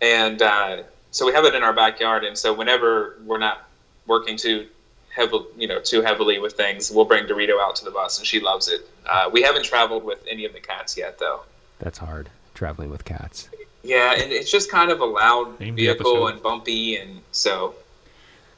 And 0.00 0.42
uh, 0.42 0.82
so 1.10 1.26
we 1.26 1.32
have 1.32 1.44
it 1.44 1.54
in 1.54 1.62
our 1.62 1.72
backyard. 1.72 2.24
And 2.24 2.36
so 2.36 2.52
whenever 2.52 3.16
we're 3.24 3.38
not 3.38 3.66
working 4.06 4.36
too 4.36 4.66
heavy, 5.10 5.38
you 5.56 5.68
know, 5.68 5.80
too 5.80 6.02
heavily 6.02 6.38
with 6.38 6.54
things, 6.54 6.90
we'll 6.90 7.04
bring 7.04 7.26
Dorito 7.26 7.60
out 7.60 7.76
to 7.76 7.84
the 7.84 7.90
bus, 7.90 8.18
and 8.18 8.26
she 8.26 8.40
loves 8.40 8.68
it. 8.68 8.88
Uh, 9.06 9.30
we 9.32 9.42
haven't 9.42 9.64
traveled 9.64 10.04
with 10.04 10.18
any 10.30 10.44
of 10.44 10.52
the 10.52 10.60
cats 10.60 10.96
yet, 10.96 11.18
though. 11.18 11.40
That's 11.82 11.98
hard 11.98 12.30
traveling 12.54 12.90
with 12.90 13.04
cats. 13.04 13.48
Yeah, 13.82 14.12
and 14.14 14.30
it's 14.30 14.50
just 14.50 14.70
kind 14.70 14.90
of 14.92 15.00
a 15.00 15.04
loud 15.04 15.58
Name 15.58 15.74
vehicle 15.74 16.28
and 16.28 16.40
bumpy, 16.40 16.96
and 16.96 17.20
so 17.32 17.74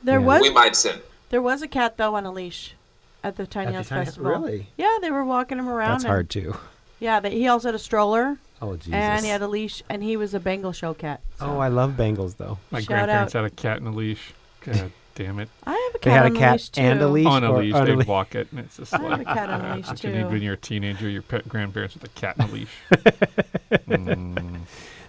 There 0.02 0.20
Yeah. 0.20 0.26
was 0.26 0.42
we 0.42 0.50
might 0.50 0.76
soon. 0.76 1.00
there 1.30 1.40
was 1.40 1.62
a 1.62 1.68
cat 1.68 1.96
though 1.96 2.14
on 2.14 2.26
a 2.26 2.30
leash 2.32 2.74
at 3.22 3.36
the 3.36 3.46
Tiny 3.46 3.68
At 3.68 3.70
the 3.72 3.76
House 3.78 3.88
Tiny- 3.88 4.04
Festival. 4.04 4.30
really? 4.30 4.66
Yeah, 4.76 4.98
they 5.00 5.10
were 5.10 5.24
walking 5.24 5.58
him 5.58 5.68
around. 5.68 5.92
That's 5.92 6.04
and- 6.04 6.10
hard 6.10 6.28
too. 6.30 6.54
Yeah, 7.00 7.20
they, 7.20 7.30
he 7.30 7.48
also 7.48 7.68
had 7.68 7.74
a 7.74 7.78
stroller 7.78 8.36
Oh 8.60 8.76
Jesus. 8.76 8.92
and 8.94 9.24
he 9.24 9.30
had 9.30 9.40
a 9.42 9.48
leash, 9.48 9.82
and 9.88 10.02
he 10.02 10.16
was 10.18 10.34
a 10.34 10.40
Bengal 10.40 10.72
show 10.72 10.92
cat. 10.94 11.20
oh, 11.40 11.58
I 11.58 11.68
love 11.68 11.92
Bengals 11.92 12.36
though. 12.36 12.58
My 12.70 12.80
Shout 12.80 12.88
grandparents 12.88 13.34
out. 13.34 13.42
had 13.44 13.52
a 13.52 13.54
cat 13.54 13.78
in 13.78 13.86
a 13.86 13.90
leash. 13.92 14.34
God 14.60 14.92
damn 15.14 15.38
it. 15.38 15.48
I 15.64 15.70
have 15.72 15.94
a 15.94 15.98
cat 15.98 16.02
They 16.02 16.10
had 16.10 16.22
a 16.22 16.26
on 16.26 16.32
the 16.34 16.38
cat 16.38 16.52
leash 16.52 16.68
too. 16.70 16.80
and 16.80 17.00
a 17.02 17.08
leash. 17.08 17.26
On 17.26 17.44
a 17.44 17.52
or 17.52 17.58
leash, 17.62 17.74
on 17.74 17.84
they'd 17.86 17.96
leash? 17.96 18.06
walk 18.06 18.34
it, 18.34 18.48
and 18.50 18.60
it's 18.60 18.76
just 18.76 18.94
I 18.94 19.02
have 19.02 19.20
a 19.20 19.24
cat 19.24 19.50
on 19.50 19.60
a 19.64 19.68
uh, 19.70 19.76
leash, 19.76 19.86
what 19.88 20.04
you 20.04 20.10
need 20.12 20.24
when 20.26 20.42
you're 20.42 20.54
a 20.54 20.58
teenager, 20.58 21.08
your 21.08 21.22
pet 21.22 21.48
grandparents 21.48 21.94
with 21.94 22.04
a 22.04 22.08
cat 22.08 22.36
in 22.38 22.44
a 22.44 22.52
leash. 22.52 22.68
Mm. 23.88 24.60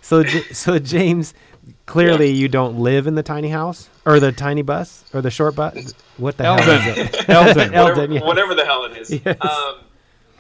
So, 0.02 0.24
J- 0.24 0.42
so 0.54 0.80
James, 0.80 1.34
clearly 1.86 2.30
you 2.32 2.48
don't 2.48 2.80
live 2.80 3.06
in 3.08 3.16
the 3.16 3.24
tiny 3.24 3.50
house 3.50 3.90
or 4.06 4.20
the 4.20 4.32
tiny 4.32 4.62
bus 4.62 5.04
or 5.14 5.22
the 5.22 5.32
short 5.32 5.56
bus. 5.56 5.94
What 6.18 6.38
the 6.38 6.44
hell 6.44 6.60
is 6.60 6.98
it? 6.98 7.30
Eldon. 7.30 7.74
Eldon, 7.74 7.96
whatever, 7.96 8.14
yes. 8.14 8.24
whatever 8.24 8.56
the 8.56 8.66
hell 8.66 8.86
it 8.86 8.98
is. 8.98 9.12
Yes. 9.24 9.38
Um, 9.42 9.82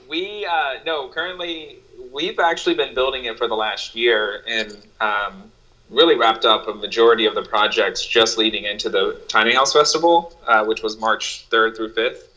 we 0.07 0.45
uh, 0.45 0.83
no 0.85 1.09
currently 1.09 1.79
we've 2.13 2.39
actually 2.39 2.75
been 2.75 2.93
building 2.93 3.25
it 3.25 3.37
for 3.37 3.47
the 3.47 3.55
last 3.55 3.95
year 3.95 4.43
and 4.47 4.77
um, 5.01 5.51
really 5.95 6.15
wrapped 6.15 6.45
up 6.45 6.67
a 6.67 6.73
majority 6.73 7.25
of 7.25 7.35
the 7.35 7.41
projects 7.41 8.05
just 8.05 8.37
leading 8.37 8.65
into 8.65 8.89
the 8.89 9.21
Tiny 9.27 9.53
House 9.53 9.73
Festival, 9.73 10.37
uh, 10.45 10.65
which 10.65 10.83
was 10.83 10.99
March 10.99 11.45
third 11.49 11.75
through 11.75 11.93
fifth. 11.93 12.29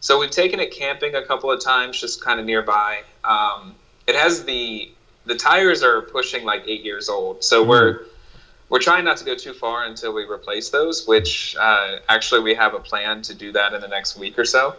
So 0.00 0.18
we've 0.18 0.30
taken 0.30 0.60
it 0.60 0.70
camping 0.72 1.14
a 1.14 1.24
couple 1.24 1.50
of 1.50 1.62
times, 1.62 2.00
just 2.00 2.22
kind 2.22 2.38
of 2.38 2.46
nearby. 2.46 3.02
Um, 3.24 3.74
it 4.06 4.14
has 4.14 4.44
the 4.44 4.90
the 5.26 5.34
tires 5.34 5.82
are 5.82 6.02
pushing 6.02 6.44
like 6.44 6.64
eight 6.66 6.84
years 6.84 7.08
old, 7.08 7.44
so 7.44 7.62
we're 7.64 8.06
we're 8.68 8.80
trying 8.80 9.04
not 9.04 9.16
to 9.18 9.24
go 9.24 9.34
too 9.34 9.52
far 9.52 9.84
until 9.84 10.12
we 10.12 10.24
replace 10.24 10.70
those. 10.70 11.06
Which 11.06 11.56
uh, 11.58 11.98
actually 12.08 12.42
we 12.42 12.54
have 12.54 12.74
a 12.74 12.80
plan 12.80 13.22
to 13.22 13.34
do 13.34 13.52
that 13.52 13.74
in 13.74 13.80
the 13.80 13.88
next 13.88 14.18
week 14.18 14.38
or 14.38 14.44
so. 14.44 14.76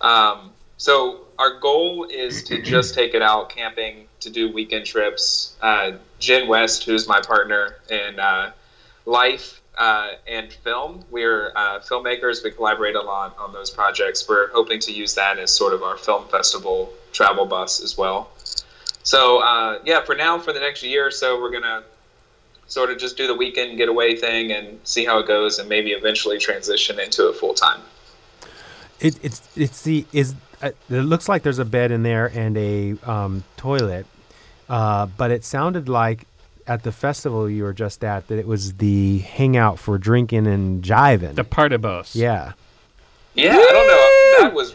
Um, 0.00 0.52
so 0.76 1.26
our 1.38 1.58
goal 1.58 2.06
is 2.10 2.44
to 2.44 2.62
just 2.62 2.94
take 2.94 3.14
it 3.14 3.22
out 3.22 3.50
camping 3.50 4.06
to 4.20 4.30
do 4.30 4.52
weekend 4.52 4.86
trips. 4.86 5.56
Uh, 5.60 5.92
Jen 6.18 6.48
West, 6.48 6.84
who's 6.84 7.06
my 7.08 7.20
partner 7.20 7.76
in 7.90 8.18
uh, 8.18 8.52
life 9.06 9.60
uh, 9.78 10.10
and 10.26 10.52
film, 10.52 11.04
we're 11.10 11.52
uh, 11.54 11.78
filmmakers. 11.78 12.42
We 12.42 12.50
collaborate 12.50 12.96
a 12.96 13.00
lot 13.00 13.36
on 13.38 13.52
those 13.52 13.70
projects. 13.70 14.28
We're 14.28 14.48
hoping 14.50 14.80
to 14.80 14.92
use 14.92 15.14
that 15.14 15.38
as 15.38 15.52
sort 15.52 15.72
of 15.72 15.82
our 15.82 15.96
film 15.96 16.26
festival 16.28 16.92
travel 17.12 17.46
bus 17.46 17.82
as 17.82 17.96
well. 17.96 18.30
So 19.04 19.38
uh, 19.38 19.78
yeah, 19.84 20.04
for 20.04 20.16
now, 20.16 20.38
for 20.38 20.52
the 20.52 20.60
next 20.60 20.82
year 20.82 21.06
or 21.06 21.10
so, 21.10 21.40
we're 21.40 21.52
gonna 21.52 21.84
sort 22.66 22.90
of 22.90 22.98
just 22.98 23.16
do 23.16 23.26
the 23.26 23.34
weekend 23.34 23.78
getaway 23.78 24.16
thing 24.16 24.52
and 24.52 24.78
see 24.84 25.04
how 25.04 25.20
it 25.20 25.28
goes, 25.28 25.58
and 25.58 25.68
maybe 25.68 25.92
eventually 25.92 26.38
transition 26.38 26.98
into 26.98 27.28
a 27.28 27.32
full 27.32 27.54
time. 27.54 27.80
It, 29.00 29.16
it's 29.22 29.40
it's 29.56 29.82
the 29.82 30.04
is 30.12 30.34
uh, 30.60 30.72
it 30.90 31.02
looks 31.02 31.28
like 31.28 31.44
there's 31.44 31.60
a 31.60 31.64
bed 31.64 31.92
in 31.92 32.02
there 32.02 32.26
and 32.26 32.56
a 32.56 32.96
um, 33.08 33.44
toilet, 33.56 34.06
uh, 34.68 35.06
but 35.16 35.30
it 35.30 35.44
sounded 35.44 35.88
like 35.88 36.26
at 36.66 36.82
the 36.82 36.92
festival 36.92 37.48
you 37.48 37.62
were 37.62 37.72
just 37.72 38.04
at 38.04 38.28
that 38.28 38.38
it 38.38 38.46
was 38.46 38.74
the 38.74 39.18
hangout 39.20 39.78
for 39.78 39.96
drinking 39.98 40.46
and 40.46 40.82
jiving. 40.84 41.34
The 41.34 41.44
party 41.44 41.76
bus. 41.78 42.14
yeah. 42.14 42.52
Yeah, 43.34 43.52
I 43.52 43.54
don't 43.72 43.86
know. 43.86 44.48
That 44.48 44.54
was 44.54 44.74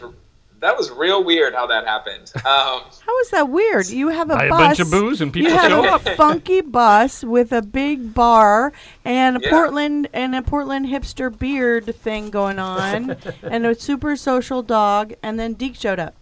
that 0.60 0.76
was 0.78 0.90
real 0.90 1.22
weird 1.22 1.54
how 1.54 1.66
that 1.66 1.84
happened. 1.86 2.32
Um, 2.46 2.80
How 3.06 3.18
is 3.20 3.30
that 3.30 3.50
weird? 3.50 3.88
You 3.88 4.08
have 4.08 4.30
a 4.30 4.34
Buy 4.36 4.44
a 4.46 4.48
bus. 4.48 4.58
bunch 4.60 4.80
of 4.80 4.90
booze 4.90 5.20
and 5.20 5.30
people 5.32 5.50
you 5.50 5.56
have 5.58 5.70
show 5.70 5.84
a 5.84 5.88
up. 5.96 6.02
funky 6.16 6.62
bus 6.62 7.22
with 7.22 7.52
a 7.52 7.60
big 7.60 8.14
bar 8.14 8.72
and 9.04 9.36
a 9.36 9.40
Yeah. 9.42 9.50
Portland 9.50 10.08
and 10.14 10.34
a 10.34 10.40
Portland 10.42 10.86
hipster 10.86 11.36
beard 11.38 11.94
thing 11.96 12.30
going 12.30 12.58
on, 12.58 13.16
and 13.42 13.66
a 13.66 13.74
super 13.74 14.16
social 14.16 14.62
dog, 14.62 15.12
and 15.22 15.38
then 15.38 15.52
Deek 15.52 15.74
showed 15.74 15.98
up. 15.98 16.14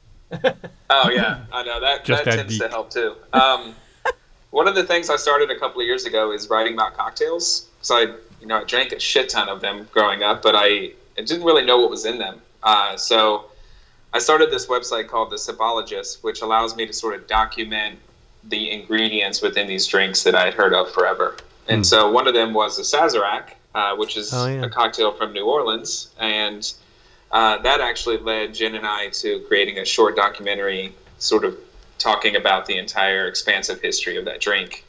Oh 0.91 1.11
yeah, 1.11 1.45
I 1.53 1.63
know 1.65 1.81
that 1.81 2.05
Just 2.05 2.25
that 2.25 2.31
that 2.31 2.37
tends 2.37 2.59
to 2.59 2.69
help 2.69 2.91
too. 2.91 3.15
Um, 3.33 3.75
one 4.51 4.69
of 4.69 4.75
the 4.75 4.85
things 4.85 5.09
I 5.11 5.17
started 5.17 5.51
a 5.51 5.59
couple 5.59 5.81
of 5.81 5.87
years 5.87 6.05
ago 6.05 6.33
is 6.33 6.49
writing 6.51 6.75
about 6.75 6.95
cocktails. 6.97 7.69
So 7.81 7.97
I, 7.97 8.01
you 8.41 8.47
know, 8.47 8.61
I 8.61 8.65
drank 8.65 8.93
a 8.93 9.01
shit 9.01 9.29
ton 9.31 9.49
of 9.49 9.61
them 9.61 9.89
growing 9.93 10.23
up, 10.23 10.43
but 10.43 10.55
I, 10.55 10.93
I 11.19 11.23
didn't 11.25 11.45
really 11.45 11.65
know 11.65 11.79
what 11.79 11.91
was 11.91 12.05
in 12.05 12.19
them. 12.19 12.41
Uh, 12.63 12.97
so 12.97 13.47
I 14.13 14.19
started 14.19 14.51
this 14.51 14.67
website 14.67 15.09
called 15.09 15.31
The 15.31 15.37
Sipologist, 15.37 16.23
which 16.23 16.43
allows 16.43 16.77
me 16.77 16.87
to 16.87 16.93
sort 16.93 17.15
of 17.15 17.27
document 17.27 17.99
the 18.45 18.71
ingredients 18.71 19.41
within 19.41 19.67
these 19.67 19.87
drinks 19.87 20.23
that 20.25 20.35
I 20.35 20.45
had 20.45 20.55
heard 20.55 20.75
of 20.75 20.93
forever. 20.93 21.37
And 21.69 21.79
Hmm. 21.79 21.85
so 21.85 22.11
one 22.11 22.29
of 22.29 22.35
them 22.35 22.53
was 22.53 22.77
the 22.77 22.83
Sazerac, 22.83 23.51
uh, 23.75 23.97
which 23.97 24.17
is 24.17 24.33
Oh, 24.35 24.47
yeah. 24.49 24.65
a 24.65 24.69
cocktail 24.69 25.13
from 25.13 25.33
New 25.33 25.47
Orleans, 25.47 26.09
and 26.19 26.71
uh, 27.33 27.59
that 27.63 27.81
actually 27.81 28.19
led 28.19 28.55
Jen 28.55 28.75
and 28.75 28.87
I 28.87 29.09
to 29.09 29.41
creating 29.49 29.79
a 29.79 29.85
short 29.85 30.17
documentary, 30.17 30.95
sort 31.19 31.45
of 31.45 31.57
talking 31.99 32.37
about 32.37 32.67
the 32.67 32.77
entire 32.79 33.27
expansive 33.27 33.81
history 33.81 34.17
of 34.17 34.25
that 34.27 34.41
drink. 34.41 34.85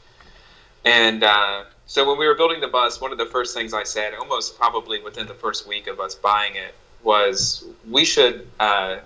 And 0.84 1.24
uh, 1.24 1.64
so 1.86 2.06
when 2.06 2.18
we 2.18 2.26
were 2.26 2.34
building 2.34 2.60
the 2.60 2.68
bus, 2.68 3.00
one 3.00 3.12
of 3.12 3.18
the 3.18 3.26
first 3.26 3.54
things 3.54 3.72
I 3.72 3.84
said, 3.84 4.14
almost 4.14 4.58
probably 4.58 5.00
within 5.00 5.26
the 5.26 5.34
first 5.34 5.66
week 5.66 5.86
of 5.86 6.00
us 6.00 6.14
buying 6.14 6.56
it, 6.56 6.74
was 7.02 7.64
we 7.90 8.04
should 8.04 8.46
uh, 8.60 8.98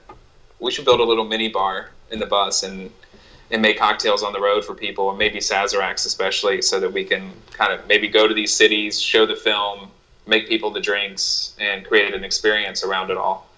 we 0.61 0.71
should 0.71 0.85
build 0.85 1.00
a 1.00 1.04
little 1.04 1.25
mini 1.25 1.49
bar 1.49 1.90
in 2.11 2.18
the 2.18 2.26
bus 2.26 2.62
and 2.62 2.90
and 3.50 3.62
make 3.62 3.78
cocktails 3.78 4.23
on 4.23 4.33
the 4.33 4.40
road 4.40 4.64
for 4.64 4.75
people, 4.75 5.09
and 5.09 5.18
maybe 5.18 5.38
Sazeracs 5.38 6.04
especially, 6.07 6.61
so 6.61 6.80
that 6.80 6.92
we 6.92 7.04
can 7.04 7.33
kind 7.52 7.73
of 7.73 7.87
maybe 7.88 8.09
go 8.09 8.28
to 8.28 8.35
these 8.35 8.52
cities, 8.52 9.00
show 9.00 9.25
the 9.25 9.37
film, 9.37 9.90
make 10.28 10.47
people 10.49 10.70
the 10.70 10.80
drinks, 10.80 11.56
and 11.58 11.85
create 11.85 12.14
an 12.14 12.23
experience 12.23 12.85
around 12.85 13.11
it 13.11 13.16
all. 13.16 13.49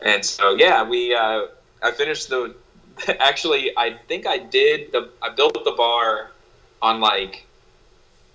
And 0.00 0.24
so 0.24 0.54
yeah, 0.54 0.82
we 0.82 1.14
uh, 1.14 1.46
I 1.82 1.90
finished 1.92 2.28
the 2.28 2.54
actually 3.20 3.76
I 3.76 3.96
think 4.08 4.26
I 4.26 4.38
did 4.38 4.92
the 4.92 5.10
I 5.20 5.30
built 5.30 5.62
the 5.64 5.72
bar 5.72 6.30
on 6.80 7.00
like 7.00 7.46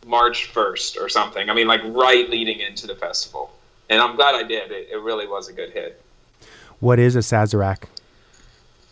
March 0.05 0.45
first 0.45 0.97
or 0.97 1.09
something. 1.09 1.49
I 1.49 1.53
mean 1.53 1.67
like 1.67 1.81
right 1.85 2.29
leading 2.29 2.59
into 2.59 2.87
the 2.87 2.95
festival. 2.95 3.51
And 3.89 3.99
I'm 3.99 4.15
glad 4.15 4.35
I 4.35 4.43
did. 4.43 4.71
It, 4.71 4.87
it 4.91 5.01
really 5.01 5.27
was 5.27 5.49
a 5.49 5.53
good 5.53 5.71
hit. 5.71 6.01
What 6.79 6.97
is 6.97 7.15
a 7.17 7.19
Sazerac? 7.19 7.83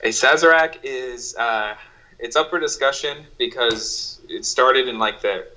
A 0.03 0.09
Sazerac 0.09 0.79
is 0.83 1.35
uh, 1.35 1.75
it's 2.19 2.35
up 2.35 2.49
for 2.49 2.59
discussion 2.59 3.25
because 3.37 4.19
it 4.29 4.45
started 4.45 4.87
in 4.87 4.99
like 4.99 5.21
the 5.21 5.47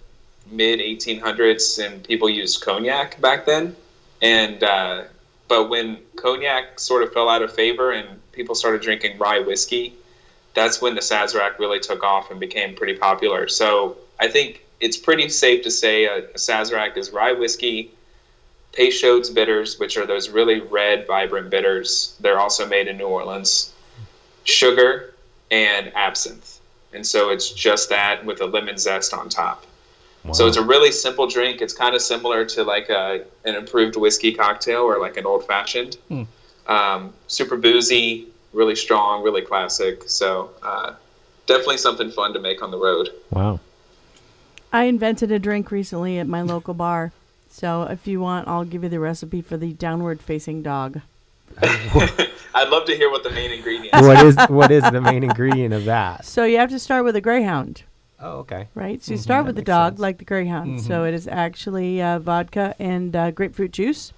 mid 0.53 0.79
1800s 0.81 1.85
and 1.85 2.05
people 2.05 2.29
used 2.29 2.63
cognac 2.63 3.21
back 3.21 3.47
then. 3.47 3.75
And 4.21 4.63
uh, 4.63 5.05
but 5.49 5.69
when 5.69 5.99
cognac 6.17 6.79
sort 6.79 7.03
of 7.03 7.13
fell 7.13 7.29
out 7.29 7.43
of 7.43 7.53
favor 7.53 7.91
and 7.91 8.21
people 8.33 8.55
started 8.55 8.83
drinking 8.83 9.19
rye 9.19 9.41
whiskey, 9.41 9.95
that's 10.55 10.81
when 10.81 10.95
the 10.95 11.01
Sazerac 11.01 11.59
really 11.59 11.81
took 11.81 12.05
off 12.05 12.31
and 12.31 12.39
became 12.39 12.75
pretty 12.75 12.95
popular. 12.95 13.49
So 13.49 13.97
I 14.21 14.29
think 14.29 14.65
it's 14.81 14.97
pretty 14.97 15.29
safe 15.29 15.63
to 15.65 15.71
say 15.71 16.05
a, 16.05 16.19
a 16.19 16.35
Sazerac 16.35 16.97
is 16.97 17.11
rye 17.11 17.33
whiskey, 17.33 17.91
Peychaud's 18.73 19.31
bitters, 19.31 19.79
which 19.79 19.97
are 19.97 20.07
those 20.07 20.29
really 20.29 20.61
red, 20.61 21.07
vibrant 21.07 21.51
bitters. 21.51 22.17
They're 22.21 22.41
also 22.41 22.67
made 22.67 22.89
in 22.89 22.97
New 22.97 23.07
Orleans. 23.07 23.73
Sugar 24.45 25.15
and 25.51 25.93
absinthe, 25.95 26.59
and 26.93 27.07
so 27.07 27.31
it's 27.31 27.51
just 27.51 27.91
that 27.91 28.25
with 28.25 28.41
a 28.41 28.47
lemon 28.47 28.79
zest 28.79 29.15
on 29.15 29.29
top. 29.29 29.67
So 30.33 30.47
it's 30.47 30.57
a 30.57 30.63
really 30.63 30.93
simple 30.93 31.27
drink. 31.27 31.61
It's 31.61 31.73
kind 31.73 31.97
of 31.97 32.01
similar 32.01 32.45
to 32.45 32.63
like 32.63 32.89
a, 32.91 33.25
an 33.45 33.57
improved 33.57 33.97
whiskey 33.97 34.33
cocktail 34.33 34.83
or 34.83 35.01
like 35.01 35.17
an 35.17 35.27
old 35.27 35.47
fashioned. 35.47 35.97
Hmm. 36.09 36.23
Um, 36.69 37.13
super 37.27 37.57
boozy, 37.57 38.29
really 38.53 38.77
strong, 38.77 39.25
really 39.25 39.43
classic. 39.43 40.05
So 40.09 40.51
uh, 40.63 40.95
definitely 41.47 41.79
something 41.79 42.11
fun 42.11 42.35
to 42.35 42.41
make 42.41 42.63
on 42.63 42.71
the 42.71 42.79
road. 42.79 43.11
wow. 43.31 43.59
I 44.73 44.85
invented 44.85 45.31
a 45.31 45.39
drink 45.39 45.71
recently 45.71 46.19
at 46.19 46.27
my 46.27 46.41
local 46.41 46.73
bar. 46.73 47.13
So 47.51 47.83
if 47.83 48.07
you 48.07 48.21
want, 48.21 48.49
I'll 48.49 48.65
give 48.65 48.83
you 48.83 48.89
the 48.89 49.01
recipe 49.01 49.43
for 49.43 49.59
the 49.59 49.75
downward 49.75 50.23
facing 50.23 50.63
dog. 50.63 51.03
I'd 51.63 52.69
love 52.71 52.87
to 52.87 52.97
hear 52.97 53.11
what 53.11 53.23
the 53.23 53.31
main 53.31 53.51
ingredient. 53.51 53.93
what 53.93 54.25
is 54.25 54.37
what 54.49 54.71
is 54.71 54.83
the 54.85 55.03
main 55.03 55.23
ingredient 55.25 55.75
of 55.75 55.85
that? 55.85 56.25
So 56.25 56.45
you 56.45 56.57
have 56.57 56.71
to 56.71 56.79
start 56.79 57.05
with 57.05 57.17
a 57.17 57.21
greyhound, 57.21 57.83
Oh, 58.23 58.39
okay. 58.39 58.69
right? 58.75 59.03
So 59.03 59.13
you 59.13 59.19
start 59.19 59.47
with 59.47 59.57
the 59.57 59.63
dog 59.63 59.95
sense. 59.95 60.01
like 60.01 60.19
the 60.19 60.25
greyhound. 60.25 60.81
So 60.81 61.05
it 61.05 61.13
is 61.13 61.27
actually 61.27 62.01
uh, 62.01 62.21
vodka 62.21 62.75
and 62.79 63.15
uh, 63.15 63.33
grapefruit 63.33 63.73
juice. 63.73 64.13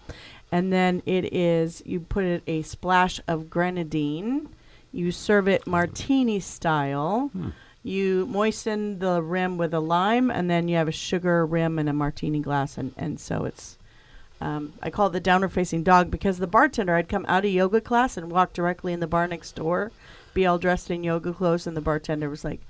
And 0.53 0.73
then 0.73 1.03
it 1.07 1.33
is, 1.33 1.83
you 1.87 2.01
put 2.01 2.25
it 2.25 2.43
a 2.47 2.63
splash 2.63 3.19
of 3.27 3.49
grenadine. 3.49 4.49
You 4.93 5.11
serve 5.11 5.49
it 5.49 5.67
martini 5.67 6.39
style. 6.39 7.31
You 7.83 8.27
moisten 8.27 8.99
the 8.99 9.21
rim 9.23 9.57
with 9.57 9.75
a 9.75 9.81
lime, 9.81 10.31
and 10.31 10.49
then 10.49 10.69
you 10.69 10.77
have 10.77 10.89
a 10.89 10.93
sugar 10.93 11.45
rim 11.45 11.79
and 11.79 11.89
a 11.89 11.93
martini 11.93 12.41
glass. 12.41 12.79
And, 12.79 12.93
and 12.97 13.19
so 13.19 13.45
it's 13.45 13.79
um, 14.41 14.75
I 14.83 14.91
call 14.91 15.07
it 15.07 15.13
the 15.13 15.21
downward 15.21 15.53
facing 15.53 15.83
dog 15.83 16.11
because 16.11 16.39
the 16.39 16.47
bartender, 16.47 16.95
I'd 16.95 17.09
come 17.09 17.25
out 17.29 17.45
of 17.45 17.51
yoga 17.51 17.81
class 17.81 18.17
and 18.17 18.31
walk 18.31 18.53
directly 18.53 18.93
in 18.93 19.01
the 19.01 19.07
bar 19.07 19.27
next 19.27 19.55
door, 19.55 19.91
be 20.35 20.45
all 20.45 20.59
dressed 20.59 20.91
in 20.91 21.03
yoga 21.03 21.33
clothes, 21.33 21.67
and 21.67 21.77
the 21.77 21.81
bartender 21.81 22.29
was 22.29 22.45
like, 22.45 22.61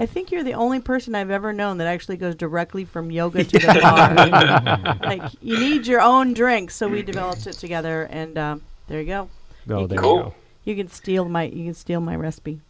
I 0.00 0.06
think 0.06 0.32
you're 0.32 0.42
the 0.42 0.54
only 0.54 0.80
person 0.80 1.14
I've 1.14 1.30
ever 1.30 1.52
known 1.52 1.76
that 1.76 1.86
actually 1.86 2.16
goes 2.16 2.34
directly 2.34 2.86
from 2.86 3.10
yoga 3.10 3.44
to 3.44 3.58
the 3.58 3.80
bar. 3.82 4.98
like, 5.02 5.30
you 5.42 5.58
need 5.60 5.86
your 5.86 6.00
own 6.00 6.32
drink. 6.32 6.70
So 6.70 6.88
we 6.88 7.02
developed 7.02 7.46
it 7.46 7.52
together, 7.52 8.04
and 8.04 8.38
um, 8.38 8.62
there 8.88 8.98
you 8.98 9.06
go. 9.06 9.28
Oh, 9.68 9.86
there 9.86 9.98
Cool. 9.98 10.16
you 10.16 10.22
go. 10.22 10.34
You 10.64 10.76
can 10.76 10.88
steal 10.88 11.28
my 11.28 11.42
you 11.42 11.66
can 11.66 11.74
steal 11.74 12.00
my 12.00 12.16
recipe. 12.16 12.60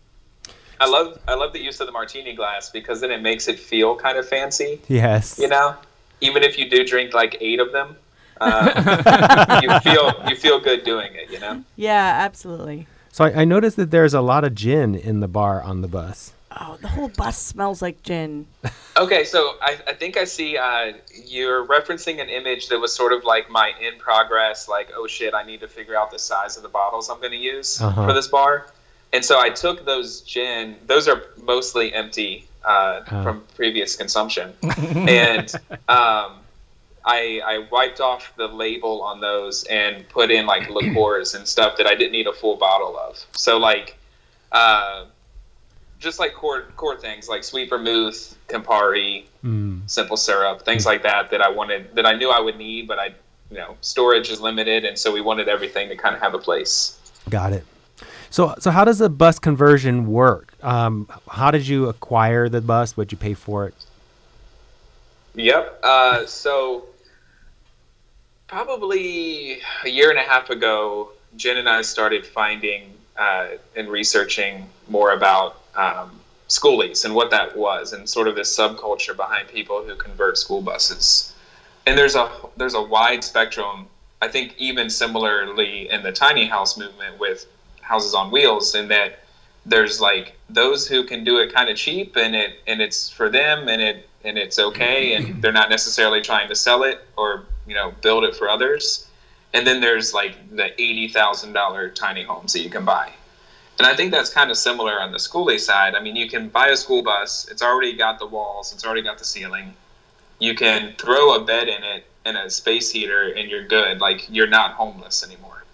I 0.80 0.88
love 0.88 1.20
I 1.28 1.34
love 1.34 1.52
the 1.52 1.62
use 1.62 1.78
of 1.78 1.86
the 1.86 1.92
martini 1.92 2.34
glass 2.34 2.68
because 2.68 3.00
then 3.00 3.12
it 3.12 3.22
makes 3.22 3.46
it 3.46 3.60
feel 3.60 3.94
kind 3.94 4.18
of 4.18 4.28
fancy. 4.28 4.80
Yes. 4.88 5.38
You 5.38 5.46
know, 5.46 5.76
even 6.20 6.42
if 6.42 6.58
you 6.58 6.68
do 6.68 6.84
drink 6.84 7.14
like 7.14 7.36
eight 7.40 7.60
of 7.60 7.70
them, 7.70 7.94
uh, 8.40 9.60
you 9.62 9.80
feel 9.80 10.28
you 10.28 10.34
feel 10.34 10.58
good 10.58 10.82
doing 10.82 11.14
it. 11.14 11.30
You 11.30 11.38
know. 11.38 11.62
Yeah, 11.76 12.12
absolutely. 12.24 12.88
So 13.12 13.24
I, 13.24 13.42
I 13.42 13.44
noticed 13.44 13.76
that 13.76 13.92
there's 13.92 14.14
a 14.14 14.20
lot 14.20 14.42
of 14.42 14.56
gin 14.56 14.96
in 14.96 15.20
the 15.20 15.28
bar 15.28 15.62
on 15.62 15.82
the 15.82 15.88
bus. 15.88 16.32
Oh, 16.58 16.76
the 16.80 16.88
whole 16.88 17.08
bus 17.08 17.38
smells 17.40 17.80
like 17.80 18.02
gin. 18.02 18.46
Okay, 18.96 19.22
so 19.24 19.54
I, 19.62 19.78
I 19.86 19.92
think 19.94 20.16
I 20.16 20.24
see 20.24 20.56
uh, 20.56 20.94
you're 21.26 21.64
referencing 21.66 22.20
an 22.20 22.28
image 22.28 22.68
that 22.68 22.78
was 22.80 22.92
sort 22.94 23.12
of 23.12 23.22
like 23.24 23.48
my 23.48 23.72
in 23.80 23.98
progress, 23.98 24.68
like, 24.68 24.90
oh 24.96 25.06
shit, 25.06 25.32
I 25.32 25.44
need 25.44 25.60
to 25.60 25.68
figure 25.68 25.96
out 25.96 26.10
the 26.10 26.18
size 26.18 26.56
of 26.56 26.62
the 26.64 26.68
bottles 26.68 27.08
I'm 27.08 27.18
going 27.20 27.30
to 27.30 27.36
use 27.38 27.80
Uh-huh. 27.80 28.06
for 28.08 28.12
this 28.12 28.26
bar. 28.26 28.66
And 29.12 29.24
so 29.24 29.38
I 29.40 29.50
took 29.50 29.84
those 29.86 30.22
gin, 30.22 30.76
those 30.86 31.06
are 31.08 31.22
mostly 31.40 31.92
empty 31.94 32.46
uh, 32.64 33.02
Oh. 33.10 33.22
from 33.22 33.44
previous 33.54 33.94
consumption. 33.96 34.52
and 34.62 35.52
um, 35.88 36.38
I, 37.04 37.40
I 37.44 37.66
wiped 37.70 38.00
off 38.00 38.32
the 38.36 38.48
label 38.48 39.02
on 39.02 39.20
those 39.20 39.64
and 39.64 40.06
put 40.08 40.30
in 40.32 40.46
like 40.46 40.68
liqueurs 40.68 41.34
and 41.34 41.46
stuff 41.46 41.76
that 41.78 41.86
I 41.86 41.94
didn't 41.94 42.12
need 42.12 42.26
a 42.26 42.32
full 42.32 42.56
bottle 42.56 42.98
of. 42.98 43.24
So, 43.32 43.56
like, 43.58 43.96
uh, 44.52 45.04
just 46.00 46.18
like 46.18 46.34
core 46.34 46.62
core 46.76 46.96
things 46.96 47.28
like 47.28 47.44
sweet 47.44 47.68
vermouth, 47.70 48.36
Campari, 48.48 49.24
Mm. 49.44 49.88
simple 49.88 50.16
syrup, 50.18 50.62
things 50.66 50.84
like 50.84 51.02
that 51.04 51.30
that 51.30 51.40
I 51.40 51.48
wanted 51.48 51.94
that 51.94 52.04
I 52.04 52.14
knew 52.14 52.30
I 52.30 52.40
would 52.40 52.56
need, 52.58 52.88
but 52.88 52.98
I 52.98 53.14
you 53.50 53.56
know 53.58 53.76
storage 53.80 54.30
is 54.30 54.40
limited, 54.40 54.84
and 54.84 54.98
so 54.98 55.12
we 55.12 55.20
wanted 55.20 55.48
everything 55.48 55.88
to 55.90 55.96
kind 55.96 56.14
of 56.14 56.20
have 56.20 56.34
a 56.34 56.38
place. 56.38 56.98
Got 57.28 57.52
it. 57.52 57.64
So 58.30 58.54
so 58.58 58.70
how 58.70 58.84
does 58.84 58.98
the 58.98 59.08
bus 59.08 59.38
conversion 59.38 60.06
work? 60.06 60.52
Um, 60.62 61.08
how 61.28 61.50
did 61.50 61.66
you 61.66 61.88
acquire 61.88 62.48
the 62.48 62.60
bus? 62.60 62.96
What'd 62.96 63.12
you 63.12 63.18
pay 63.18 63.34
for 63.34 63.66
it? 63.66 63.74
Yep. 65.34 65.80
Uh, 65.82 66.26
so 66.26 66.84
probably 68.46 69.60
a 69.84 69.88
year 69.88 70.10
and 70.10 70.18
a 70.18 70.22
half 70.22 70.50
ago, 70.50 71.12
Jen 71.36 71.56
and 71.56 71.68
I 71.68 71.82
started 71.82 72.26
finding 72.26 72.92
uh, 73.16 73.48
and 73.76 73.88
researching 73.88 74.68
more 74.88 75.12
about 75.12 75.60
um, 75.80 76.20
schoolies 76.48 77.04
and 77.04 77.14
what 77.14 77.30
that 77.30 77.56
was, 77.56 77.92
and 77.92 78.08
sort 78.08 78.28
of 78.28 78.36
this 78.36 78.54
subculture 78.54 79.16
behind 79.16 79.48
people 79.48 79.82
who 79.82 79.94
convert 79.94 80.36
school 80.36 80.60
buses. 80.60 81.32
And 81.86 81.96
there's 81.96 82.14
a 82.14 82.30
there's 82.56 82.74
a 82.74 82.82
wide 82.82 83.24
spectrum. 83.24 83.86
I 84.22 84.28
think 84.28 84.54
even 84.58 84.90
similarly 84.90 85.88
in 85.90 86.02
the 86.02 86.12
tiny 86.12 86.46
house 86.46 86.76
movement 86.76 87.18
with 87.18 87.46
houses 87.80 88.14
on 88.14 88.30
wheels, 88.30 88.74
in 88.74 88.88
that 88.88 89.20
there's 89.64 90.00
like 90.00 90.36
those 90.48 90.86
who 90.86 91.04
can 91.04 91.24
do 91.24 91.38
it 91.38 91.54
kind 91.54 91.70
of 91.70 91.76
cheap 91.76 92.16
and 92.16 92.34
it 92.34 92.60
and 92.66 92.80
it's 92.80 93.08
for 93.08 93.28
them 93.30 93.68
and 93.68 93.80
it 93.80 94.08
and 94.24 94.36
it's 94.36 94.58
okay 94.58 95.14
and 95.14 95.42
they're 95.42 95.52
not 95.52 95.70
necessarily 95.70 96.20
trying 96.20 96.48
to 96.48 96.54
sell 96.54 96.82
it 96.82 97.00
or 97.16 97.44
you 97.66 97.74
know 97.74 97.92
build 98.02 98.24
it 98.24 98.34
for 98.36 98.48
others 98.48 99.06
and 99.52 99.66
then 99.66 99.80
there's 99.80 100.14
like 100.14 100.36
the 100.54 100.70
$80,000 100.78 101.94
tiny 101.94 102.22
homes 102.22 102.52
that 102.52 102.60
you 102.60 102.70
can 102.70 102.84
buy 102.84 103.12
and 103.80 103.86
I 103.86 103.96
think 103.96 104.12
that's 104.12 104.28
kind 104.28 104.50
of 104.50 104.58
similar 104.58 105.00
on 105.00 105.10
the 105.10 105.16
schoolie 105.16 105.58
side. 105.58 105.94
I 105.94 106.02
mean 106.02 106.14
you 106.14 106.28
can 106.28 106.50
buy 106.50 106.68
a 106.68 106.76
school 106.76 107.02
bus 107.02 107.48
it's 107.50 107.62
already 107.62 107.94
got 107.96 108.18
the 108.18 108.26
walls 108.26 108.74
it's 108.74 108.84
already 108.84 109.00
got 109.00 109.16
the 109.16 109.24
ceiling. 109.24 109.72
You 110.38 110.54
can 110.54 110.92
throw 110.98 111.34
a 111.34 111.42
bed 111.42 111.68
in 111.68 111.82
it 111.82 112.04
and 112.26 112.36
a 112.36 112.50
space 112.50 112.90
heater 112.90 113.32
and 113.32 113.50
you're 113.50 113.66
good 113.66 113.98
like 113.98 114.28
you're 114.28 114.46
not 114.46 114.72
homeless 114.72 115.24
anymore. 115.24 115.64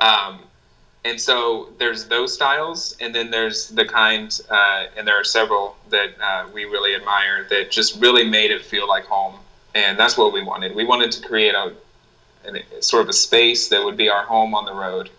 Um, 0.00 0.38
and 1.04 1.20
so 1.20 1.70
there's 1.78 2.04
those 2.04 2.32
styles 2.32 2.96
and 3.00 3.12
then 3.12 3.32
there's 3.32 3.70
the 3.70 3.86
kind 3.86 4.40
uh, 4.48 4.84
and 4.96 5.04
there 5.04 5.18
are 5.18 5.24
several 5.24 5.76
that 5.90 6.10
uh, 6.22 6.46
we 6.54 6.64
really 6.66 6.94
admire 6.94 7.48
that 7.50 7.72
just 7.72 8.00
really 8.00 8.22
made 8.22 8.52
it 8.52 8.64
feel 8.64 8.88
like 8.88 9.06
home. 9.06 9.34
And 9.74 9.98
that's 9.98 10.16
what 10.16 10.32
we 10.32 10.44
wanted. 10.44 10.76
We 10.76 10.84
wanted 10.84 11.10
to 11.10 11.26
create 11.26 11.56
a, 11.56 11.72
an, 12.44 12.60
sort 12.78 13.02
of 13.02 13.08
a 13.08 13.12
space 13.12 13.66
that 13.70 13.84
would 13.84 13.96
be 13.96 14.08
our 14.10 14.22
home 14.22 14.54
on 14.54 14.64
the 14.64 14.74
road. 14.74 15.10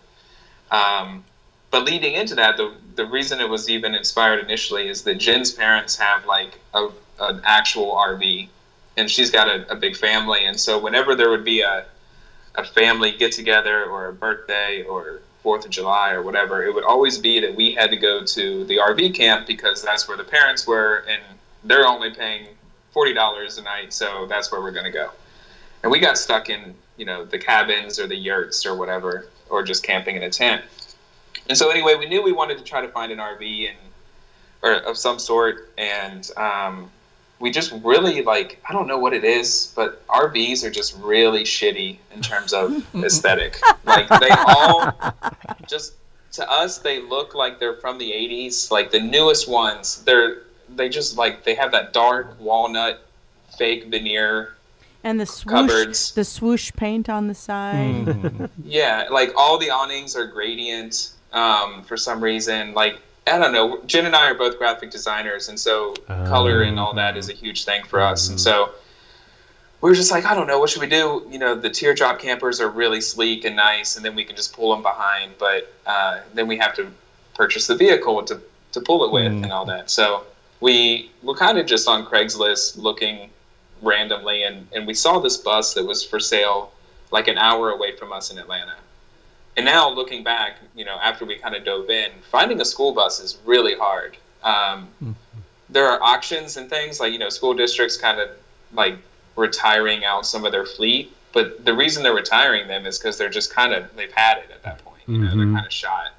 Um, 0.72 1.26
but 1.74 1.84
leading 1.84 2.14
into 2.14 2.36
that 2.36 2.56
the, 2.56 2.72
the 2.96 3.06
reason 3.06 3.42
it 3.42 3.50
was 3.50 3.70
even 3.70 3.94
inspired 3.96 4.40
initially 4.40 4.88
is 4.88 5.04
that 5.04 5.16
jen's 5.16 5.52
parents 5.52 5.98
have 5.98 6.26
like 6.26 6.60
a, 6.74 6.88
an 7.20 7.42
actual 7.44 7.92
rv 7.92 8.48
and 8.96 9.10
she's 9.10 9.32
got 9.32 9.48
a, 9.50 9.70
a 9.72 9.76
big 9.76 9.98
family 9.98 10.46
and 10.46 10.58
so 10.58 10.80
whenever 10.80 11.16
there 11.16 11.30
would 11.30 11.44
be 11.44 11.62
a, 11.62 11.86
a 12.56 12.64
family 12.64 13.12
get 13.12 13.32
together 13.32 13.86
or 13.86 14.08
a 14.08 14.14
birthday 14.14 14.84
or 14.84 15.22
Fourth 15.44 15.66
of 15.66 15.72
July 15.72 16.12
or 16.12 16.22
whatever, 16.22 16.64
it 16.64 16.74
would 16.74 16.86
always 16.86 17.18
be 17.18 17.42
that 17.42 17.54
we 17.54 17.74
had 17.74 17.90
to 17.90 17.98
go 17.98 18.24
to 18.24 18.64
the 18.64 18.78
RV 18.78 19.14
camp 19.14 19.46
because 19.46 19.82
that's 19.82 20.08
where 20.08 20.16
the 20.16 20.24
parents 20.24 20.66
were, 20.66 21.04
and 21.10 21.22
they're 21.66 21.86
only 21.86 22.12
paying 22.12 22.48
forty 22.92 23.14
dollars 23.14 23.58
a 23.58 23.62
night, 23.62 23.92
so 23.92 24.26
that's 24.30 24.54
where 24.54 24.62
we're 24.62 24.72
going 24.72 24.86
to 24.86 24.92
go. 24.92 25.10
And 25.84 25.92
we 25.92 26.00
got 26.00 26.18
stuck 26.18 26.50
in, 26.50 26.74
you 26.96 27.04
know, 27.04 27.26
the 27.26 27.38
cabins 27.38 28.00
or 28.00 28.08
the 28.08 28.16
yurts 28.16 28.66
or 28.66 28.74
whatever, 28.78 29.28
or 29.50 29.64
just 29.64 29.84
camping 29.84 30.16
in 30.16 30.24
a 30.24 30.30
tent. 30.30 30.64
And 31.50 31.58
so 31.58 31.70
anyway, 31.70 31.96
we 31.96 32.06
knew 32.06 32.22
we 32.24 32.32
wanted 32.32 32.58
to 32.58 32.64
try 32.64 32.82
to 32.82 32.88
find 32.88 33.12
an 33.12 33.18
RV 33.20 33.70
and 33.70 33.78
or 34.62 34.74
of 34.76 34.98
some 34.98 35.20
sort, 35.20 35.70
and 35.78 36.30
um, 36.38 36.90
we 37.40 37.52
just 37.52 37.74
really 37.84 38.22
like 38.22 38.62
I 38.70 38.72
don't 38.74 38.88
know 38.88 38.98
what 38.98 39.14
it 39.14 39.26
is, 39.26 39.74
but 39.76 40.06
RVs 40.08 40.64
are 40.64 40.70
just 40.72 40.96
really 41.00 41.44
shitty 41.44 41.98
in 42.16 42.22
terms 42.22 42.54
of 42.54 42.86
aesthetic. 43.04 43.58
Like 43.86 44.08
they 44.08 44.30
all 44.30 44.94
just 45.68 45.94
to 46.34 46.50
us 46.50 46.78
they 46.80 47.02
look 47.02 47.36
like 47.36 47.60
they're 47.60 47.76
from 47.76 47.98
the 47.98 48.10
80s. 48.10 48.72
Like 48.72 48.92
the 48.92 49.02
newest 49.02 49.50
ones, 49.50 50.02
they're 50.04 50.44
they 50.74 50.88
just 50.88 51.18
like 51.18 51.44
they 51.44 51.56
have 51.56 51.72
that 51.74 51.92
dark 51.92 52.40
walnut 52.40 53.06
fake 53.58 53.86
veneer 53.88 54.54
And 55.04 55.20
the 55.20 55.26
swoosh, 55.26 55.52
cupboards. 55.54 56.14
the 56.14 56.24
swoosh 56.24 56.72
paint 56.78 57.10
on 57.10 57.28
the 57.28 57.36
side. 57.36 58.06
Mhm. 58.06 58.50
Yeah, 58.64 59.08
like 59.12 59.34
all 59.36 59.58
the 59.58 59.70
awnings 59.72 60.16
are 60.16 60.26
gradient 60.26 61.10
um, 61.34 61.84
for 61.84 61.98
some 61.98 62.24
reason. 62.24 62.74
Like 62.74 63.00
I 63.28 63.38
don't 63.38 63.54
know. 63.54 63.82
Jen 63.86 64.06
and 64.06 64.16
I 64.16 64.30
are 64.30 64.36
both 64.36 64.58
graphic 64.58 64.92
designers, 64.92 65.50
and 65.50 65.60
so 65.60 65.94
color 66.08 66.62
and 66.62 66.80
all 66.80 66.94
that 66.94 67.18
is 67.18 67.30
a 67.30 67.34
huge 67.34 67.64
thing 67.66 67.84
for 67.86 68.02
us. 68.02 68.30
And 68.30 68.40
so 68.40 68.72
we 69.82 69.90
were 69.90 69.96
just 69.96 70.12
like, 70.12 70.26
I 70.26 70.34
don't 70.34 70.48
know, 70.48 70.60
what 70.60 70.70
should 70.70 70.82
we 70.82 70.88
do? 70.88 71.26
You 71.30 71.40
know, 71.40 71.56
the 71.56 71.70
teardrop 71.70 72.20
campers 72.20 72.60
are 72.62 72.70
really 72.70 73.02
sleek 73.02 73.44
and 73.46 73.56
nice, 73.56 73.96
and 73.96 74.06
then 74.06 74.16
we 74.16 74.24
can 74.24 74.36
just 74.36 74.54
pull 74.54 74.72
them 74.74 74.82
behind. 74.82 75.34
But 75.40 75.74
uh, 75.86 76.22
then 76.34 76.48
we 76.48 76.58
have 76.58 76.76
to 76.76 76.88
purchase 77.34 77.68
the 77.68 77.76
vehicle 77.76 78.24
to 78.24 78.40
to 78.74 78.82
pull 78.82 79.06
it 79.06 79.12
with 79.12 79.32
Mm. 79.32 79.44
and 79.44 79.52
all 79.54 79.66
that. 79.66 79.90
So 79.90 80.24
we 80.60 81.12
were 81.22 81.36
kind 81.36 81.58
of 81.58 81.66
just 81.66 81.88
on 81.88 82.06
Craigslist 82.06 82.78
looking 82.78 83.30
randomly, 83.82 84.44
and 84.44 84.68
and 84.74 84.86
we 84.86 84.94
saw 84.94 85.20
this 85.20 85.38
bus 85.38 85.74
that 85.76 85.86
was 85.86 86.04
for 86.04 86.20
sale 86.20 86.72
like 87.12 87.28
an 87.28 87.38
hour 87.38 87.70
away 87.70 87.96
from 87.96 88.12
us 88.12 88.32
in 88.32 88.38
Atlanta. 88.38 88.74
And 89.56 89.66
now 89.66 89.90
looking 89.90 90.24
back, 90.24 90.58
you 90.76 90.84
know, 90.86 90.98
after 91.02 91.26
we 91.26 91.38
kind 91.38 91.56
of 91.56 91.64
dove 91.64 91.90
in, 91.90 92.12
finding 92.32 92.60
a 92.62 92.66
school 92.66 92.94
bus 92.94 93.20
is 93.20 93.38
really 93.46 93.76
hard. 93.76 94.18
Um, 94.44 94.90
There 95.70 95.90
are 95.90 96.02
auctions 96.04 96.58
and 96.58 96.70
things 96.70 97.00
like 97.00 97.14
you 97.14 97.20
know 97.20 97.30
school 97.30 97.54
districts 97.54 97.98
kind 97.98 98.20
of 98.20 98.30
like 98.74 98.96
retiring 99.36 100.04
out 100.06 100.26
some 100.26 100.46
of 100.46 100.52
their 100.52 100.66
fleet, 100.66 101.16
but 101.32 101.64
the 101.66 101.74
reason 101.74 102.04
they're 102.04 102.14
retiring 102.14 102.68
them 102.68 102.86
is 102.86 103.00
because 103.00 103.18
they're 103.18 103.30
just 103.30 103.52
kind 103.52 103.74
of 103.74 103.96
they've 103.96 104.12
had 104.12 104.38
it 104.40 104.52
at 104.52 104.62
that 104.64 104.84
point. 104.84 105.02
You 105.08 105.20
know, 105.20 105.28
Mhm. 105.32 105.38
they're 105.38 105.54
kind 105.54 105.66
of 105.66 105.74
shot, 105.74 106.12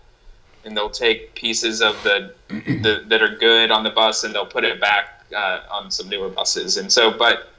and 0.64 0.76
they'll 0.76 0.90
take 0.90 1.34
pieces 1.34 1.82
of 1.82 2.02
the, 2.02 2.32
the 2.48 3.04
that 3.08 3.22
are 3.22 3.28
good 3.36 3.70
on 3.70 3.84
the 3.84 3.90
bus 3.90 4.24
and 4.24 4.34
they'll 4.34 4.46
put 4.46 4.64
it 4.64 4.80
back 4.80 5.22
uh, 5.34 5.60
on 5.70 5.90
some 5.90 6.08
newer 6.08 6.28
buses. 6.30 6.76
And 6.78 6.90
so, 6.90 7.10
but 7.10 7.50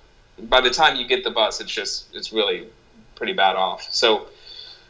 by 0.50 0.60
the 0.62 0.72
time 0.72 0.96
you 0.98 1.08
get 1.08 1.24
the 1.24 1.32
bus, 1.32 1.62
it's 1.62 1.72
just 1.72 2.08
it's 2.14 2.34
really 2.34 2.68
pretty 3.16 3.34
bad 3.34 3.56
off. 3.56 3.88
So 3.94 4.28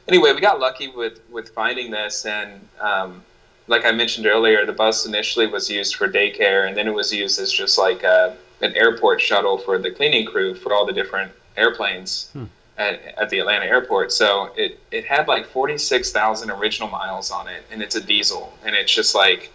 anyway, 0.08 0.34
we 0.34 0.42
got 0.42 0.60
lucky 0.60 0.88
with 0.88 1.20
with 1.32 1.50
finding 1.50 1.92
this, 1.92 2.26
and 2.26 2.68
um, 2.80 3.24
like 3.68 3.86
I 3.86 3.92
mentioned 3.92 4.26
earlier, 4.28 4.66
the 4.66 4.74
bus 4.74 5.06
initially 5.06 5.48
was 5.48 5.70
used 5.70 5.96
for 5.96 6.08
daycare, 6.08 6.68
and 6.68 6.76
then 6.78 6.88
it 6.88 6.94
was 6.94 7.12
used 7.14 7.40
as 7.40 7.52
just 7.52 7.78
like 7.78 8.04
a, 8.04 8.36
an 8.62 8.76
airport 8.76 9.22
shuttle 9.22 9.58
for 9.58 9.78
the 9.78 9.90
cleaning 9.92 10.26
crew 10.26 10.54
for 10.56 10.74
all 10.74 10.86
the 10.86 10.94
different 10.94 11.32
airplanes 11.58 12.30
at, 12.78 13.02
at 13.18 13.30
the 13.30 13.40
Atlanta 13.40 13.66
airport. 13.66 14.12
So 14.12 14.52
it 14.56 14.80
it 14.92 15.06
had 15.06 15.28
like 15.28 15.48
forty 15.48 15.78
six 15.78 16.12
thousand 16.12 16.50
original 16.52 16.90
miles 16.90 17.32
on 17.32 17.48
it, 17.48 17.64
and 17.72 17.82
it's 17.82 17.96
a 17.96 18.02
diesel, 18.02 18.54
and 18.64 18.76
it's 18.76 18.94
just 18.94 19.16
like 19.16 19.50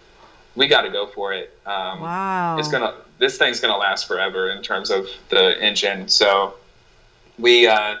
we 0.55 0.67
got 0.67 0.81
to 0.81 0.89
go 0.89 1.07
for 1.07 1.31
it. 1.33 1.53
Um, 1.65 2.01
Wow. 2.01 2.57
it's 2.59 2.67
gonna 2.67 2.93
this 3.19 3.37
thing's 3.37 3.59
gonna 3.61 3.77
last 3.77 4.07
forever 4.07 4.49
in 4.49 4.61
terms 4.61 4.89
of 4.91 5.07
the 5.29 5.57
engine. 5.61 6.09
So 6.09 6.55
we 7.39 7.67
uh, 7.67 7.95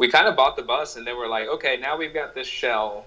we 0.00 0.08
kind 0.08 0.26
of 0.26 0.34
bought 0.34 0.56
the 0.56 0.62
bus, 0.62 0.96
and 0.96 1.06
then 1.06 1.18
we're 1.18 1.28
like, 1.28 1.46
okay, 1.46 1.76
now 1.76 1.94
we've 1.94 2.14
got 2.14 2.34
this 2.34 2.46
shell. 2.46 3.04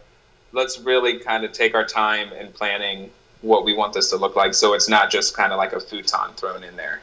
Let's 0.51 0.79
really 0.79 1.17
kind 1.17 1.43
of 1.43 1.51
take 1.51 1.73
our 1.73 1.83
time 1.83 2.31
in 2.33 2.51
planning 2.51 3.09
what 3.41 3.65
we 3.65 3.73
want 3.73 3.93
this 3.93 4.11
to 4.11 4.15
look 4.15 4.35
like, 4.35 4.53
so 4.53 4.73
it's 4.73 4.87
not 4.87 5.09
just 5.09 5.35
kind 5.35 5.51
of 5.51 5.57
like 5.57 5.73
a 5.73 5.79
futon 5.79 6.35
thrown 6.35 6.63
in 6.63 6.75
there. 6.75 7.01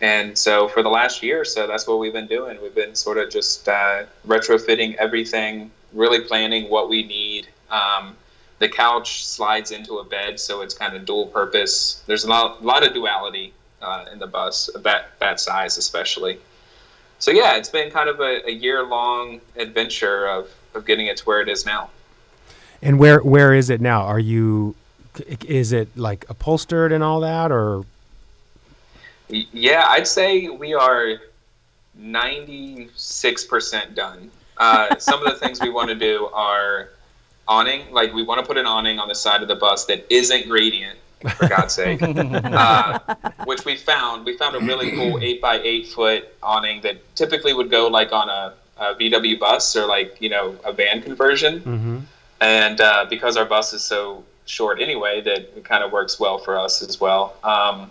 And 0.00 0.36
so 0.36 0.66
for 0.66 0.82
the 0.82 0.88
last 0.88 1.22
year 1.22 1.42
or 1.42 1.44
so, 1.44 1.68
that's 1.68 1.86
what 1.86 2.00
we've 2.00 2.12
been 2.12 2.26
doing. 2.26 2.60
We've 2.60 2.74
been 2.74 2.96
sort 2.96 3.18
of 3.18 3.30
just 3.30 3.68
uh, 3.68 4.02
retrofitting 4.26 4.96
everything, 4.96 5.70
really 5.92 6.22
planning 6.22 6.68
what 6.68 6.88
we 6.88 7.04
need. 7.04 7.46
Um, 7.70 8.16
the 8.58 8.68
couch 8.68 9.24
slides 9.24 9.70
into 9.70 9.98
a 9.98 10.04
bed, 10.04 10.40
so 10.40 10.62
it's 10.62 10.74
kind 10.74 10.96
of 10.96 11.04
dual 11.04 11.26
purpose. 11.26 12.02
There's 12.08 12.24
a 12.24 12.28
lot, 12.28 12.64
lot 12.64 12.84
of 12.84 12.94
duality 12.94 13.52
uh, 13.80 14.06
in 14.12 14.18
the 14.18 14.26
bus, 14.26 14.70
that 14.74 15.10
that 15.20 15.38
size 15.38 15.78
especially. 15.78 16.40
So 17.20 17.30
yeah, 17.30 17.56
it's 17.56 17.68
been 17.68 17.90
kind 17.90 18.08
of 18.08 18.18
a, 18.20 18.48
a 18.48 18.50
year 18.50 18.82
long 18.82 19.42
adventure 19.56 20.26
of, 20.26 20.48
of 20.74 20.86
getting 20.86 21.06
it 21.06 21.18
to 21.18 21.24
where 21.24 21.40
it 21.40 21.48
is 21.48 21.66
now. 21.66 21.90
And 22.82 22.98
where 22.98 23.20
where 23.20 23.54
is 23.54 23.68
it 23.68 23.82
now? 23.82 24.02
Are 24.02 24.18
you? 24.18 24.74
Is 25.46 25.72
it 25.72 25.94
like 25.96 26.24
upholstered 26.30 26.92
and 26.92 27.04
all 27.04 27.20
that, 27.20 27.52
or 27.52 27.84
Yeah, 29.28 29.84
I'd 29.88 30.06
say 30.06 30.48
we 30.48 30.72
are 30.72 31.20
96% 32.00 33.94
done. 33.94 34.30
Uh, 34.56 34.96
some 34.98 35.22
of 35.24 35.30
the 35.30 35.38
things 35.38 35.60
we 35.60 35.68
want 35.68 35.90
to 35.90 35.94
do 35.94 36.30
are 36.32 36.88
awning, 37.46 37.92
like 37.92 38.14
we 38.14 38.22
want 38.22 38.40
to 38.40 38.46
put 38.46 38.56
an 38.56 38.64
awning 38.64 38.98
on 38.98 39.08
the 39.08 39.14
side 39.14 39.42
of 39.42 39.48
the 39.48 39.56
bus 39.56 39.84
that 39.86 40.06
isn't 40.08 40.48
gradient, 40.48 40.98
for 41.36 41.48
God's 41.48 41.74
sake. 41.74 42.00
uh, 42.02 42.98
which 43.44 43.64
we 43.64 43.76
found. 43.76 44.24
We 44.24 44.36
found 44.36 44.56
a 44.56 44.60
really 44.60 44.92
cool 44.92 45.18
8 45.20 45.40
by 45.40 45.60
8 45.60 45.88
foot 45.88 46.28
awning 46.42 46.80
that 46.82 46.98
typically 47.16 47.52
would 47.52 47.70
go 47.70 47.88
like 47.88 48.12
on 48.12 48.28
a, 48.28 48.54
a 48.78 48.94
VW 48.94 49.38
bus 49.38 49.76
or 49.76 49.86
like, 49.86 50.20
you 50.20 50.28
know, 50.28 50.56
a 50.64 50.72
van 50.72 51.02
conversion. 51.02 51.60
mm-hmm. 51.60 51.98
and 52.40 52.80
uh, 52.80 53.06
because 53.08 53.36
our 53.36 53.44
bus 53.44 53.72
is 53.72 53.82
so 53.82 54.24
short 54.46 54.80
anyway, 54.80 55.20
that 55.20 55.56
it 55.56 55.64
kind 55.64 55.84
of 55.84 55.92
works 55.92 56.18
well 56.18 56.38
for 56.38 56.58
us 56.58 56.82
as 56.82 57.00
well. 57.00 57.36
Um, 57.44 57.90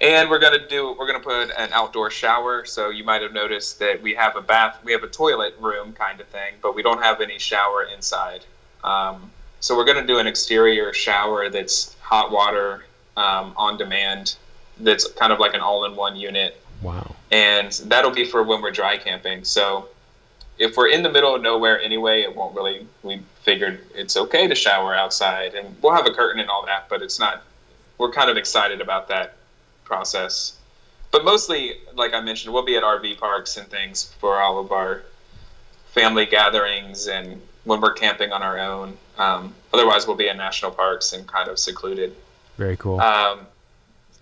and 0.00 0.30
we're 0.30 0.38
gonna 0.38 0.66
do 0.68 0.94
we're 0.98 1.06
gonna 1.06 1.20
put 1.20 1.50
an 1.56 1.70
outdoor 1.72 2.10
shower. 2.10 2.64
So 2.64 2.90
you 2.90 3.04
might 3.04 3.22
have 3.22 3.32
noticed 3.32 3.78
that 3.80 4.00
we 4.00 4.14
have 4.14 4.36
a 4.36 4.40
bath, 4.40 4.78
we 4.84 4.92
have 4.92 5.02
a 5.02 5.08
toilet 5.08 5.54
room 5.60 5.92
kind 5.92 6.20
of 6.20 6.28
thing, 6.28 6.54
but 6.62 6.74
we 6.74 6.82
don't 6.82 7.02
have 7.02 7.20
any 7.20 7.38
shower 7.38 7.82
inside. 7.94 8.44
Um, 8.84 9.30
so 9.60 9.76
we're 9.76 9.84
gonna 9.84 10.06
do 10.06 10.18
an 10.18 10.26
exterior 10.26 10.92
shower 10.92 11.50
that's 11.50 11.96
hot 12.08 12.30
water 12.30 12.84
um, 13.18 13.52
on 13.56 13.76
demand. 13.76 14.36
That's 14.80 15.06
kind 15.12 15.30
of 15.32 15.38
like 15.40 15.52
an 15.52 15.60
all-in-one 15.60 16.16
unit 16.16 16.58
wow, 16.80 17.14
and 17.30 17.70
that'll 17.84 18.12
be 18.12 18.24
for 18.24 18.42
when 18.42 18.62
we're 18.62 18.70
dry 18.70 18.96
camping. 18.96 19.44
So 19.44 19.88
if 20.58 20.76
we're 20.76 20.88
in 20.88 21.02
the 21.02 21.10
middle 21.10 21.34
of 21.34 21.42
nowhere 21.42 21.80
anyway, 21.80 22.22
it 22.22 22.34
won't 22.34 22.56
really. 22.56 22.86
We 23.02 23.20
figured 23.42 23.84
it's 23.94 24.16
okay 24.16 24.46
to 24.48 24.54
shower 24.54 24.94
outside, 24.94 25.54
and 25.54 25.76
we'll 25.82 25.92
have 25.92 26.06
a 26.06 26.12
curtain 26.12 26.40
and 26.40 26.48
all 26.48 26.64
that, 26.64 26.88
but 26.88 27.02
it's 27.02 27.18
not. 27.18 27.42
We're 27.98 28.12
kind 28.12 28.30
of 28.30 28.36
excited 28.36 28.80
about 28.80 29.08
that 29.08 29.34
process, 29.84 30.56
but 31.10 31.24
mostly, 31.24 31.78
like 31.94 32.14
I 32.14 32.20
mentioned, 32.20 32.54
we'll 32.54 32.64
be 32.64 32.76
at 32.76 32.84
RV 32.84 33.18
parks 33.18 33.56
and 33.56 33.66
things 33.68 34.14
for 34.20 34.40
all 34.40 34.58
of 34.58 34.72
our 34.72 35.02
family 35.92 36.24
gatherings 36.24 37.08
and 37.08 37.42
when 37.64 37.80
we're 37.80 37.92
camping 37.92 38.32
on 38.32 38.42
our 38.42 38.58
own. 38.58 38.96
Um, 39.18 39.54
otherwise, 39.72 40.06
we'll 40.06 40.16
be 40.16 40.28
in 40.28 40.36
national 40.36 40.70
parks 40.70 41.12
and 41.12 41.26
kind 41.26 41.48
of 41.48 41.58
secluded. 41.58 42.14
very 42.56 42.76
cool. 42.76 43.00
Um, 43.00 43.46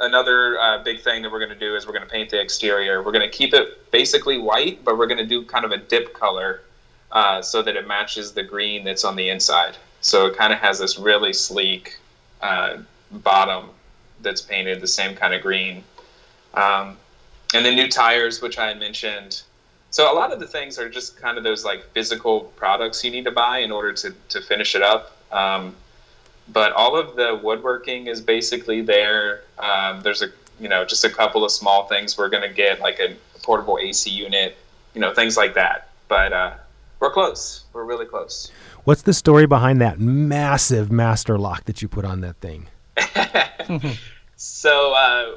another 0.01 0.59
uh, 0.59 0.83
big 0.83 1.01
thing 1.01 1.23
that 1.23 1.33
we're 1.33 1.39
going 1.39 1.51
to 1.51 1.59
do 1.59 1.75
is 1.75 1.87
we're 1.87 1.93
going 1.93 2.05
to 2.05 2.11
paint 2.11 2.31
the 2.31 2.41
exterior. 2.41 3.03
We're 3.03 3.13
going 3.13 3.29
to 3.29 3.37
keep 3.37 3.55
it 3.55 3.91
basically 3.91 4.39
white, 4.39 4.85
but 4.85 4.99
we're 4.99 5.07
going 5.07 5.19
to 5.19 5.27
do 5.27 5.45
kind 5.45 5.65
of 5.65 5.73
a 5.73 5.79
dip 5.79 6.13
color 6.13 6.63
uh, 7.13 7.41
so 7.43 7.63
that 7.63 7.77
it 7.77 7.87
matches 7.87 8.33
the 8.33 8.43
green 8.43 8.85
that's 8.85 9.05
on 9.05 9.17
the 9.17 9.29
inside. 9.29 9.77
So 10.01 10.27
it 10.27 10.37
kind 10.37 10.53
of 10.53 10.59
has 10.59 10.79
this 10.79 10.99
really 10.99 11.33
sleek 11.33 11.99
uh, 12.41 12.79
bottom 13.11 13.71
that's 14.21 14.43
painted 14.43 14.81
the 14.81 14.87
same 14.87 15.17
kind 15.17 15.35
of 15.35 15.43
green. 15.43 15.83
Um, 16.55 16.97
and 17.55 17.65
then 17.65 17.75
new 17.75 17.89
tires, 17.89 18.43
which 18.43 18.59
I 18.59 18.69
had 18.69 18.79
mentioned. 18.79 19.43
So 19.91 20.13
a 20.13 20.15
lot 20.15 20.33
of 20.33 20.41
the 20.41 20.47
things 20.47 20.79
are 20.79 20.89
just 20.89 21.17
kind 21.17 21.39
of 21.39 21.45
those 21.45 21.65
like 21.65 21.85
physical 21.93 22.41
products 22.57 23.05
you 23.05 23.11
need 23.11 23.25
to 23.25 23.31
buy 23.31 23.59
in 23.59 23.71
order 23.71 23.93
to, 23.93 24.15
to 24.31 24.41
finish 24.41 24.75
it 24.75 24.83
up. 24.83 25.16
Um, 25.33 25.75
but 26.49 26.73
all 26.73 26.97
of 26.97 27.17
the 27.17 27.41
woodworking 27.43 28.07
is 28.07 28.21
basically 28.21 28.81
there. 28.83 29.43
Um, 29.59 30.01
there's 30.01 30.23
a 30.23 30.29
you 30.61 30.69
know 30.69 30.85
just 30.85 31.05
a 31.05 31.11
couple 31.11 31.45
of 31.45 31.51
small 31.51 31.87
things 31.87 32.17
we're 32.17 32.29
gonna 32.29 32.53
get 32.53 32.81
like 32.81 33.01
a 33.01 33.17
portable 33.43 33.79
AC 33.81 34.11
unit, 34.11 34.57
you 34.95 35.01
know 35.01 35.13
things 35.13 35.37
like 35.37 35.55
that. 35.55 35.91
But 36.09 36.33
uh, 36.33 36.55
we're 37.01 37.11
close. 37.11 37.65
We're 37.73 37.85
really 37.85 38.07
close. 38.07 38.51
What's 38.85 39.03
the 39.03 39.15
story 39.15 39.47
behind 39.47 39.81
that 39.81 39.99
massive 39.99 40.93
master 40.93 41.37
lock 41.39 41.65
that 41.65 41.83
you 41.83 41.89
put 41.89 42.05
on 42.05 42.21
that 42.21 42.37
thing? 42.37 42.69
So, 44.37 44.93
uh, 44.93 45.37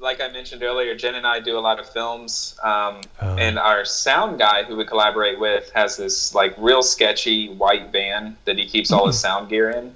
like 0.00 0.20
I 0.20 0.28
mentioned 0.28 0.62
earlier, 0.62 0.94
Jen 0.94 1.14
and 1.14 1.26
I 1.26 1.40
do 1.40 1.58
a 1.58 1.60
lot 1.60 1.78
of 1.78 1.88
films, 1.88 2.58
um, 2.62 3.00
Oh. 3.20 3.36
and 3.36 3.58
our 3.58 3.84
sound 3.84 4.38
guy, 4.38 4.62
who 4.62 4.76
we 4.76 4.84
collaborate 4.84 5.38
with, 5.38 5.70
has 5.72 5.96
this 5.96 6.34
like 6.34 6.54
real 6.58 6.82
sketchy 6.82 7.48
white 7.48 7.90
van 7.92 8.36
that 8.46 8.58
he 8.58 8.66
keeps 8.66 8.90
all 8.90 9.06
his 9.06 9.20
sound 9.20 9.48
gear 9.50 9.70
in. 9.70 9.94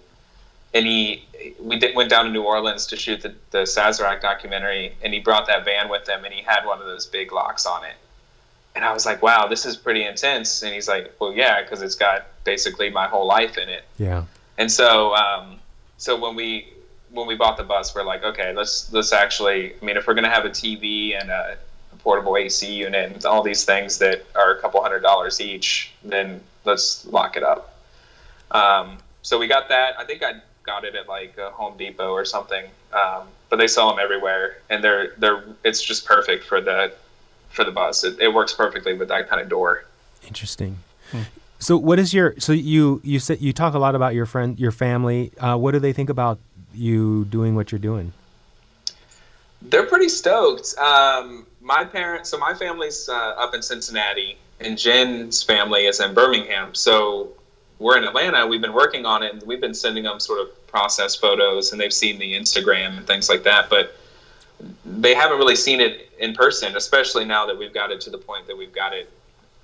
And 0.74 0.86
he, 0.86 1.24
we 1.60 1.78
did, 1.78 1.94
went 1.94 2.10
down 2.10 2.24
to 2.26 2.30
New 2.32 2.42
Orleans 2.42 2.86
to 2.88 2.96
shoot 2.96 3.22
the, 3.22 3.32
the 3.52 3.58
Sazerac 3.62 4.20
documentary, 4.20 4.94
and 5.02 5.14
he 5.14 5.20
brought 5.20 5.46
that 5.46 5.64
van 5.64 5.88
with 5.88 6.08
him, 6.08 6.24
and 6.24 6.34
he 6.34 6.42
had 6.42 6.66
one 6.66 6.80
of 6.80 6.86
those 6.86 7.06
big 7.06 7.32
locks 7.32 7.64
on 7.64 7.84
it. 7.84 7.94
And 8.74 8.84
I 8.84 8.92
was 8.92 9.06
like, 9.06 9.22
"Wow, 9.22 9.46
this 9.46 9.64
is 9.66 9.76
pretty 9.76 10.04
intense." 10.04 10.64
And 10.64 10.74
he's 10.74 10.88
like, 10.88 11.14
"Well, 11.20 11.32
yeah, 11.32 11.62
because 11.62 11.80
it's 11.80 11.94
got 11.94 12.26
basically 12.42 12.90
my 12.90 13.06
whole 13.06 13.24
life 13.24 13.56
in 13.56 13.68
it." 13.68 13.84
Yeah, 13.98 14.24
And 14.58 14.70
so, 14.70 15.14
um, 15.14 15.60
so 15.96 16.16
when 16.18 16.34
we 16.34 16.73
when 17.14 17.26
we 17.26 17.36
bought 17.36 17.56
the 17.56 17.64
bus, 17.64 17.94
we're 17.94 18.02
like, 18.02 18.24
okay, 18.24 18.52
let's 18.52 18.92
let's 18.92 19.12
actually. 19.12 19.74
I 19.80 19.84
mean, 19.84 19.96
if 19.96 20.06
we're 20.06 20.14
gonna 20.14 20.30
have 20.30 20.44
a 20.44 20.50
TV 20.50 21.18
and 21.18 21.30
a, 21.30 21.56
a 21.92 21.96
portable 21.96 22.36
AC 22.36 22.70
unit 22.72 23.12
and 23.12 23.24
all 23.24 23.42
these 23.42 23.64
things 23.64 23.98
that 23.98 24.24
are 24.34 24.56
a 24.56 24.60
couple 24.60 24.82
hundred 24.82 25.00
dollars 25.00 25.40
each, 25.40 25.92
then 26.02 26.40
let's 26.64 27.06
lock 27.06 27.36
it 27.36 27.42
up. 27.42 27.78
Um, 28.50 28.98
so 29.22 29.38
we 29.38 29.46
got 29.46 29.68
that. 29.68 29.98
I 29.98 30.04
think 30.04 30.22
I 30.22 30.34
got 30.64 30.84
it 30.84 30.94
at 30.94 31.08
like 31.08 31.38
a 31.38 31.50
Home 31.50 31.76
Depot 31.76 32.10
or 32.12 32.24
something, 32.24 32.64
um, 32.92 33.28
but 33.48 33.56
they 33.56 33.68
sell 33.68 33.88
them 33.88 33.98
everywhere, 33.98 34.58
and 34.68 34.82
they're 34.82 35.14
they're 35.18 35.44
it's 35.62 35.82
just 35.82 36.04
perfect 36.04 36.44
for 36.44 36.60
the 36.60 36.92
for 37.48 37.64
the 37.64 37.72
bus. 37.72 38.02
It, 38.04 38.18
it 38.18 38.34
works 38.34 38.52
perfectly 38.52 38.94
with 38.94 39.08
that 39.08 39.28
kind 39.28 39.40
of 39.40 39.48
door. 39.48 39.84
interesting. 40.26 40.78
So, 41.60 41.78
what 41.78 41.98
is 41.98 42.12
your? 42.12 42.34
So 42.38 42.52
you 42.52 43.00
you 43.04 43.18
said 43.18 43.40
you 43.40 43.52
talk 43.52 43.72
a 43.74 43.78
lot 43.78 43.94
about 43.94 44.14
your 44.14 44.26
friend, 44.26 44.58
your 44.58 44.72
family. 44.72 45.32
Uh, 45.38 45.56
what 45.56 45.70
do 45.72 45.78
they 45.78 45.92
think 45.92 46.10
about 46.10 46.38
you 46.74 47.24
doing 47.26 47.54
what 47.54 47.72
you're 47.72 47.78
doing? 47.78 48.12
They're 49.62 49.86
pretty 49.86 50.08
stoked. 50.08 50.76
Um, 50.78 51.46
my 51.60 51.84
parents, 51.84 52.28
so 52.28 52.38
my 52.38 52.54
family's 52.54 53.08
uh, 53.08 53.12
up 53.12 53.54
in 53.54 53.62
Cincinnati, 53.62 54.36
and 54.60 54.76
Jen's 54.76 55.42
family 55.42 55.86
is 55.86 56.00
in 56.00 56.12
Birmingham. 56.14 56.74
So 56.74 57.32
we're 57.78 57.96
in 57.96 58.04
Atlanta. 58.04 58.46
We've 58.46 58.60
been 58.60 58.74
working 58.74 59.06
on 59.06 59.22
it, 59.22 59.32
and 59.32 59.42
we've 59.42 59.60
been 59.60 59.74
sending 59.74 60.04
them 60.04 60.20
sort 60.20 60.40
of 60.40 60.66
process 60.66 61.16
photos, 61.16 61.72
and 61.72 61.80
they've 61.80 61.92
seen 61.92 62.18
the 62.18 62.34
Instagram 62.34 62.98
and 62.98 63.06
things 63.06 63.28
like 63.28 63.44
that. 63.44 63.70
But 63.70 63.96
they 64.84 65.14
haven't 65.14 65.38
really 65.38 65.56
seen 65.56 65.80
it 65.80 66.10
in 66.18 66.34
person, 66.34 66.76
especially 66.76 67.24
now 67.24 67.46
that 67.46 67.58
we've 67.58 67.74
got 67.74 67.90
it 67.90 68.00
to 68.02 68.10
the 68.10 68.18
point 68.18 68.46
that 68.46 68.56
we've 68.56 68.74
got 68.74 68.92
it, 68.92 69.10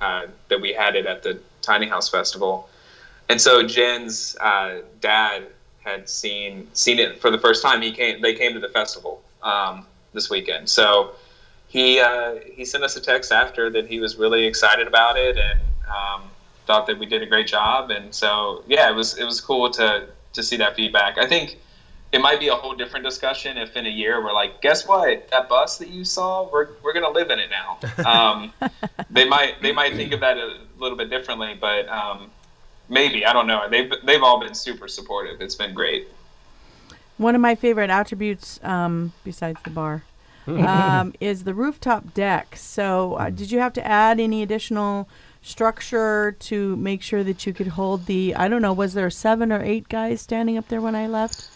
uh, 0.00 0.26
that 0.48 0.60
we 0.60 0.72
had 0.72 0.96
it 0.96 1.06
at 1.06 1.22
the 1.22 1.38
Tiny 1.62 1.86
House 1.86 2.08
Festival. 2.08 2.68
And 3.28 3.40
so 3.40 3.62
Jen's 3.62 4.36
uh, 4.40 4.78
dad 5.00 5.46
had 5.90 6.08
seen 6.08 6.68
seen 6.72 6.98
it 6.98 7.20
for 7.20 7.30
the 7.30 7.38
first 7.38 7.62
time. 7.62 7.82
He 7.82 7.92
came. 7.92 8.20
They 8.20 8.34
came 8.34 8.54
to 8.54 8.60
the 8.60 8.68
festival 8.68 9.22
um, 9.42 9.86
this 10.12 10.30
weekend. 10.30 10.68
So 10.68 11.12
he 11.68 12.00
uh, 12.00 12.36
he 12.52 12.64
sent 12.64 12.84
us 12.84 12.96
a 12.96 13.00
text 13.00 13.32
after 13.32 13.70
that 13.70 13.86
he 13.86 14.00
was 14.00 14.16
really 14.16 14.44
excited 14.46 14.86
about 14.86 15.16
it 15.16 15.36
and 15.36 15.60
um, 15.88 16.22
thought 16.66 16.86
that 16.86 16.98
we 16.98 17.06
did 17.06 17.22
a 17.22 17.26
great 17.26 17.46
job. 17.46 17.90
And 17.90 18.14
so 18.14 18.64
yeah, 18.66 18.90
it 18.90 18.94
was 18.94 19.18
it 19.18 19.24
was 19.24 19.40
cool 19.40 19.70
to 19.70 20.08
to 20.32 20.42
see 20.42 20.56
that 20.56 20.76
feedback. 20.76 21.18
I 21.18 21.26
think 21.26 21.58
it 22.12 22.20
might 22.20 22.40
be 22.40 22.48
a 22.48 22.54
whole 22.54 22.74
different 22.74 23.04
discussion 23.04 23.56
if 23.56 23.76
in 23.76 23.86
a 23.86 23.90
year 23.90 24.22
we're 24.22 24.32
like, 24.32 24.60
guess 24.60 24.86
what? 24.86 25.28
That 25.30 25.48
bus 25.48 25.78
that 25.78 25.88
you 25.88 26.04
saw, 26.04 26.50
we're, 26.52 26.70
we're 26.82 26.92
gonna 26.92 27.10
live 27.10 27.30
in 27.30 27.38
it 27.38 27.50
now. 27.50 27.78
Um, 28.04 28.52
they 29.10 29.28
might 29.28 29.60
they 29.62 29.72
might 29.72 29.94
think 29.94 30.12
of 30.12 30.20
that 30.20 30.36
a 30.36 30.58
little 30.78 30.96
bit 30.96 31.10
differently, 31.10 31.56
but 31.60 31.88
um, 31.88 32.30
maybe 32.90 33.24
I 33.24 33.32
don't 33.32 33.46
know. 33.46 33.66
They've 33.70 33.90
they've 34.04 34.22
all 34.22 34.40
been 34.40 34.54
super 34.54 34.88
supportive. 34.88 35.40
It's 35.40 35.54
been 35.54 35.72
great. 35.72 36.08
One 37.16 37.34
of 37.34 37.40
my 37.40 37.54
favorite 37.54 37.90
attributes, 37.90 38.58
um, 38.62 39.12
besides 39.24 39.60
the 39.62 39.70
bar, 39.70 40.04
um, 40.46 41.14
is 41.20 41.44
the 41.44 41.54
rooftop 41.54 42.12
deck. 42.12 42.56
So, 42.56 43.14
uh, 43.14 43.30
did 43.30 43.50
you 43.50 43.60
have 43.60 43.72
to 43.74 43.86
add 43.86 44.20
any 44.20 44.42
additional 44.42 45.08
structure 45.42 46.32
to 46.32 46.76
make 46.76 47.02
sure 47.02 47.22
that 47.22 47.46
you 47.46 47.52
could 47.52 47.68
hold 47.68 48.06
the? 48.06 48.34
I 48.34 48.48
don't 48.48 48.62
know. 48.62 48.72
Was 48.72 48.94
there 48.94 49.08
seven 49.10 49.52
or 49.52 49.62
eight 49.62 49.88
guys 49.88 50.20
standing 50.20 50.58
up 50.58 50.68
there 50.68 50.80
when 50.80 50.94
I 50.94 51.06
left? 51.06 51.48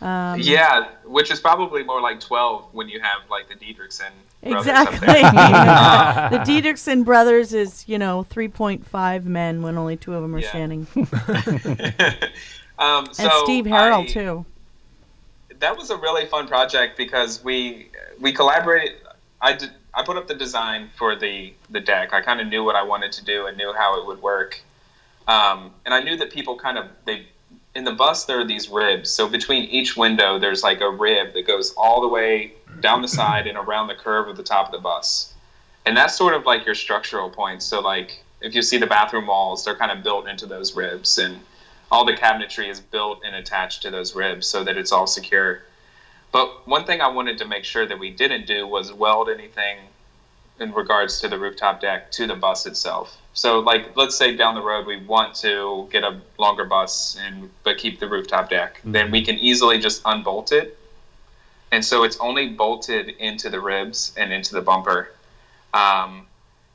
Um, 0.00 0.40
yeah, 0.40 0.88
which 1.04 1.30
is 1.30 1.40
probably 1.40 1.82
more 1.82 2.00
like 2.00 2.20
12 2.20 2.72
when 2.72 2.88
you 2.88 3.00
have 3.00 3.28
like 3.28 3.48
the 3.48 3.54
Diedricksen 3.54 4.08
brothers 4.08 4.08
up 4.08 4.29
Exactly. 4.42 4.98
the 5.06 6.38
Diedricksen 6.44 7.04
brothers 7.04 7.52
is, 7.52 7.84
you 7.86 7.98
know, 7.98 8.26
3.5 8.30 9.24
men 9.24 9.60
when 9.62 9.76
only 9.76 9.96
two 9.96 10.14
of 10.14 10.22
them 10.22 10.34
are 10.34 10.38
Yeah. 10.40 10.48
standing. 10.48 10.86
um, 12.78 13.06
And 13.18 13.30
Steve 13.44 13.66
Harrell, 13.66 14.04
I- 14.04 14.06
too. 14.06 14.46
that 15.58 15.76
was 15.76 15.90
a 15.90 15.96
really 15.96 16.26
fun 16.26 16.46
project 16.48 16.96
because 16.96 17.44
we 17.44 17.88
we 18.20 18.32
collaborated. 18.32 18.96
I 19.40 19.52
did. 19.54 19.70
I 19.92 20.04
put 20.04 20.16
up 20.16 20.28
the 20.28 20.34
design 20.34 20.88
for 20.96 21.16
the 21.16 21.52
the 21.70 21.80
deck. 21.80 22.14
I 22.14 22.20
kind 22.22 22.40
of 22.40 22.46
knew 22.46 22.64
what 22.64 22.76
I 22.76 22.82
wanted 22.82 23.12
to 23.12 23.24
do 23.24 23.46
and 23.46 23.56
knew 23.56 23.72
how 23.76 24.00
it 24.00 24.06
would 24.06 24.22
work. 24.22 24.60
Um, 25.28 25.72
and 25.84 25.92
I 25.94 26.00
knew 26.00 26.16
that 26.16 26.30
people 26.32 26.56
kind 26.56 26.78
of 26.78 26.86
they 27.04 27.26
in 27.74 27.84
the 27.84 27.92
bus 27.92 28.24
there 28.24 28.40
are 28.40 28.44
these 28.46 28.68
ribs. 28.68 29.10
So 29.10 29.28
between 29.28 29.64
each 29.64 29.96
window 29.96 30.38
there's 30.38 30.62
like 30.62 30.80
a 30.80 30.90
rib 30.90 31.34
that 31.34 31.46
goes 31.46 31.72
all 31.76 32.00
the 32.00 32.08
way 32.08 32.52
down 32.80 33.02
the 33.02 33.08
side 33.08 33.46
and 33.46 33.56
around 33.56 33.88
the 33.88 33.94
curve 33.94 34.28
of 34.28 34.36
the 34.36 34.42
top 34.42 34.66
of 34.66 34.72
the 34.72 34.78
bus. 34.78 35.32
And 35.86 35.96
that's 35.96 36.16
sort 36.16 36.34
of 36.34 36.44
like 36.44 36.66
your 36.66 36.74
structural 36.74 37.30
points. 37.30 37.64
So 37.64 37.80
like 37.80 38.22
if 38.40 38.54
you 38.54 38.62
see 38.62 38.78
the 38.78 38.86
bathroom 38.86 39.26
walls, 39.26 39.64
they're 39.64 39.76
kind 39.76 39.90
of 39.90 40.02
built 40.02 40.28
into 40.28 40.46
those 40.46 40.74
ribs 40.74 41.18
and 41.18 41.40
all 41.90 42.04
the 42.04 42.12
cabinetry 42.12 42.68
is 42.68 42.80
built 42.80 43.22
and 43.24 43.34
attached 43.34 43.82
to 43.82 43.90
those 43.90 44.14
ribs 44.14 44.46
so 44.46 44.64
that 44.64 44.76
it's 44.76 44.92
all 44.92 45.06
secure. 45.06 45.62
But 46.32 46.66
one 46.68 46.84
thing 46.84 47.00
I 47.00 47.08
wanted 47.08 47.38
to 47.38 47.44
make 47.44 47.64
sure 47.64 47.86
that 47.86 47.98
we 47.98 48.10
didn't 48.10 48.46
do 48.46 48.66
was 48.66 48.92
weld 48.92 49.28
anything 49.28 49.78
in 50.60 50.72
regards 50.72 51.20
to 51.20 51.28
the 51.28 51.38
rooftop 51.38 51.80
deck 51.80 52.12
to 52.12 52.26
the 52.26 52.36
bus 52.36 52.66
itself. 52.66 53.16
So, 53.32 53.60
like, 53.60 53.96
let's 53.96 54.16
say 54.16 54.36
down 54.36 54.54
the 54.54 54.62
road 54.62 54.86
we 54.86 54.98
want 54.98 55.34
to 55.36 55.88
get 55.90 56.04
a 56.04 56.20
longer 56.38 56.64
bus 56.64 57.16
and 57.18 57.50
but 57.64 57.78
keep 57.78 57.98
the 57.98 58.08
rooftop 58.08 58.50
deck, 58.50 58.80
then 58.84 59.10
we 59.10 59.24
can 59.24 59.36
easily 59.36 59.78
just 59.78 60.02
unbolt 60.04 60.52
it, 60.52 60.78
and 61.72 61.84
so 61.84 62.04
it's 62.04 62.18
only 62.18 62.48
bolted 62.48 63.08
into 63.08 63.48
the 63.50 63.60
ribs 63.60 64.12
and 64.16 64.32
into 64.32 64.54
the 64.54 64.60
bumper. 64.60 65.10
Um, 65.72 66.26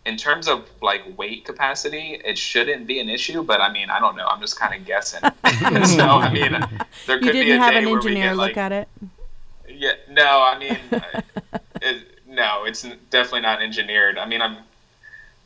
in 0.06 0.18
terms 0.18 0.48
of 0.48 0.70
like 0.82 1.04
weight 1.18 1.46
capacity, 1.46 2.22
it 2.24 2.38
shouldn't 2.38 2.86
be 2.88 3.00
an 3.00 3.10
issue, 3.10 3.44
but 3.44 3.60
I 3.60 3.72
mean, 3.72 3.90
I 3.90 4.00
don't 4.00 4.16
know. 4.16 4.28
I'm 4.28 4.40
just 4.40 4.58
kind 4.60 4.80
of 4.80 4.86
guessing. 4.86 5.22
so, 5.86 6.06
I 6.08 6.32
mean, 6.32 6.58
there 7.08 7.18
You 7.20 7.32
could 7.32 7.40
be 7.42 7.52
a 7.52 7.58
didn't 7.58 7.60
have 7.62 7.74
day 7.74 7.80
an 7.80 7.88
engineer 7.88 8.30
get, 8.30 8.38
look 8.38 8.56
like, 8.56 8.58
at 8.58 8.72
it? 8.72 8.88
yeah, 9.68 9.94
no, 10.10 10.44
I 10.44 10.58
mean, 10.60 10.78
it, 11.82 12.08
no, 12.28 12.66
it's 12.66 12.84
definitely 13.10 13.42
not 13.42 13.62
engineered. 13.62 14.18
I 14.18 14.26
mean, 14.28 14.42
I'm, 14.42 14.58